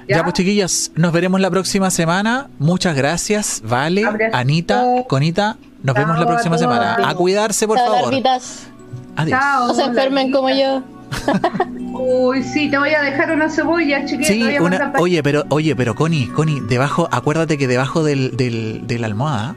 Ya, 0.07 0.23
pues 0.23 0.33
chiquillas, 0.35 0.91
nos 0.95 1.11
veremos 1.11 1.39
la 1.41 1.49
próxima 1.49 1.89
semana. 1.91 2.47
Muchas 2.59 2.95
gracias, 2.95 3.61
Vale, 3.65 4.05
Abrazo. 4.05 4.35
Anita, 4.37 4.83
Conita. 5.07 5.57
Nos 5.83 5.95
vemos 5.95 6.17
la 6.17 6.23
a 6.23 6.27
próxima 6.27 6.57
semana. 6.57 6.97
A 7.07 7.13
cuidarse, 7.15 7.67
por 7.67 7.77
Chao, 7.77 7.87
favor. 7.87 8.01
larvitas. 8.05 8.67
Adiós. 9.15 9.39
Chao. 9.39 9.67
No 9.67 9.73
se 9.73 9.83
enfermen 9.83 10.31
como 10.31 10.49
yo. 10.49 10.81
Uy, 11.93 12.43
sí, 12.43 12.69
te 12.69 12.77
voy 12.77 12.89
a 12.93 13.01
dejar 13.01 13.31
una 13.31 13.49
cebolla, 13.49 14.05
chiquilla. 14.05 14.27
te 14.27 14.33
Sí, 14.57 14.59
una, 14.59 14.93
oye, 14.99 15.23
pero, 15.23 15.43
oye, 15.49 15.75
pero 15.75 15.95
Connie, 15.95 16.27
Connie, 16.29 16.59
debajo, 16.61 17.07
acuérdate 17.11 17.57
que 17.57 17.67
debajo 17.67 18.03
del, 18.03 18.35
del, 18.35 18.85
de 18.85 18.99
la 18.99 19.07
almohada 19.07 19.55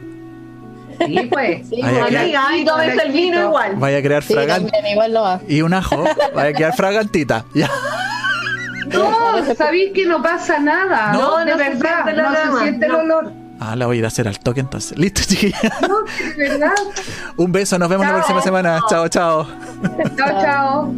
Sí, 1.04 1.28
pues. 1.30 1.68
Sí, 1.68 1.80
Ay, 1.82 1.94
pues, 1.98 2.04
ay, 2.08 2.16
ay. 2.16 2.34
Amiga, 2.34 2.56
y 2.58 2.64
todo 2.64 2.80
el 2.80 3.12
vino 3.12 3.40
igual. 3.48 3.76
vaya 3.76 3.98
a 3.98 4.02
crear 4.02 4.22
Sí, 4.22 4.34
fragante 4.34 4.70
también, 4.70 4.92
igual 4.92 5.12
no 5.12 5.22
va. 5.22 5.40
y 5.48 5.62
un 5.62 5.72
ajo, 5.74 6.04
vaya 6.34 6.50
a 6.50 6.52
quedar 6.52 6.74
fragantita. 6.76 7.44
Ya. 7.54 7.70
No, 8.92 9.54
sabéis 9.56 9.92
que 9.92 10.06
no 10.06 10.22
pasa 10.22 10.58
nada. 10.58 11.12
No, 11.12 11.38
de 11.38 11.44
no 11.46 11.52
se 11.52 11.56
verdad, 11.58 12.04
siente 12.04 12.10
el 12.10 12.16
no 12.16 12.32
se 12.34 12.62
siente 12.62 12.86
el 12.86 12.94
olor. 12.94 13.32
Ah, 13.60 13.74
la 13.74 13.86
voy 13.86 13.96
a 13.96 13.98
ir 13.98 14.04
a 14.04 14.08
hacer 14.08 14.28
al 14.28 14.38
toque 14.38 14.60
entonces. 14.60 14.96
Listo, 14.98 15.22
chiquilla. 15.26 15.58
No, 15.88 16.02
de 16.02 16.48
verdad. 16.48 16.74
Un 17.36 17.52
beso, 17.52 17.78
nos 17.78 17.88
vemos 17.88 18.06
la 18.06 18.14
próxima 18.14 18.40
semana. 18.40 18.80
Chao, 18.88 19.08
chao. 19.08 19.46
Chao, 20.16 20.42
chao. 20.42 20.94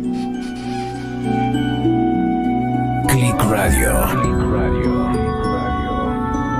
Click 3.08 3.42
Radio. 3.50 4.06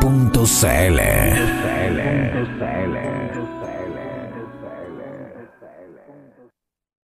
Punto 0.01 0.47
CL. 0.47 1.01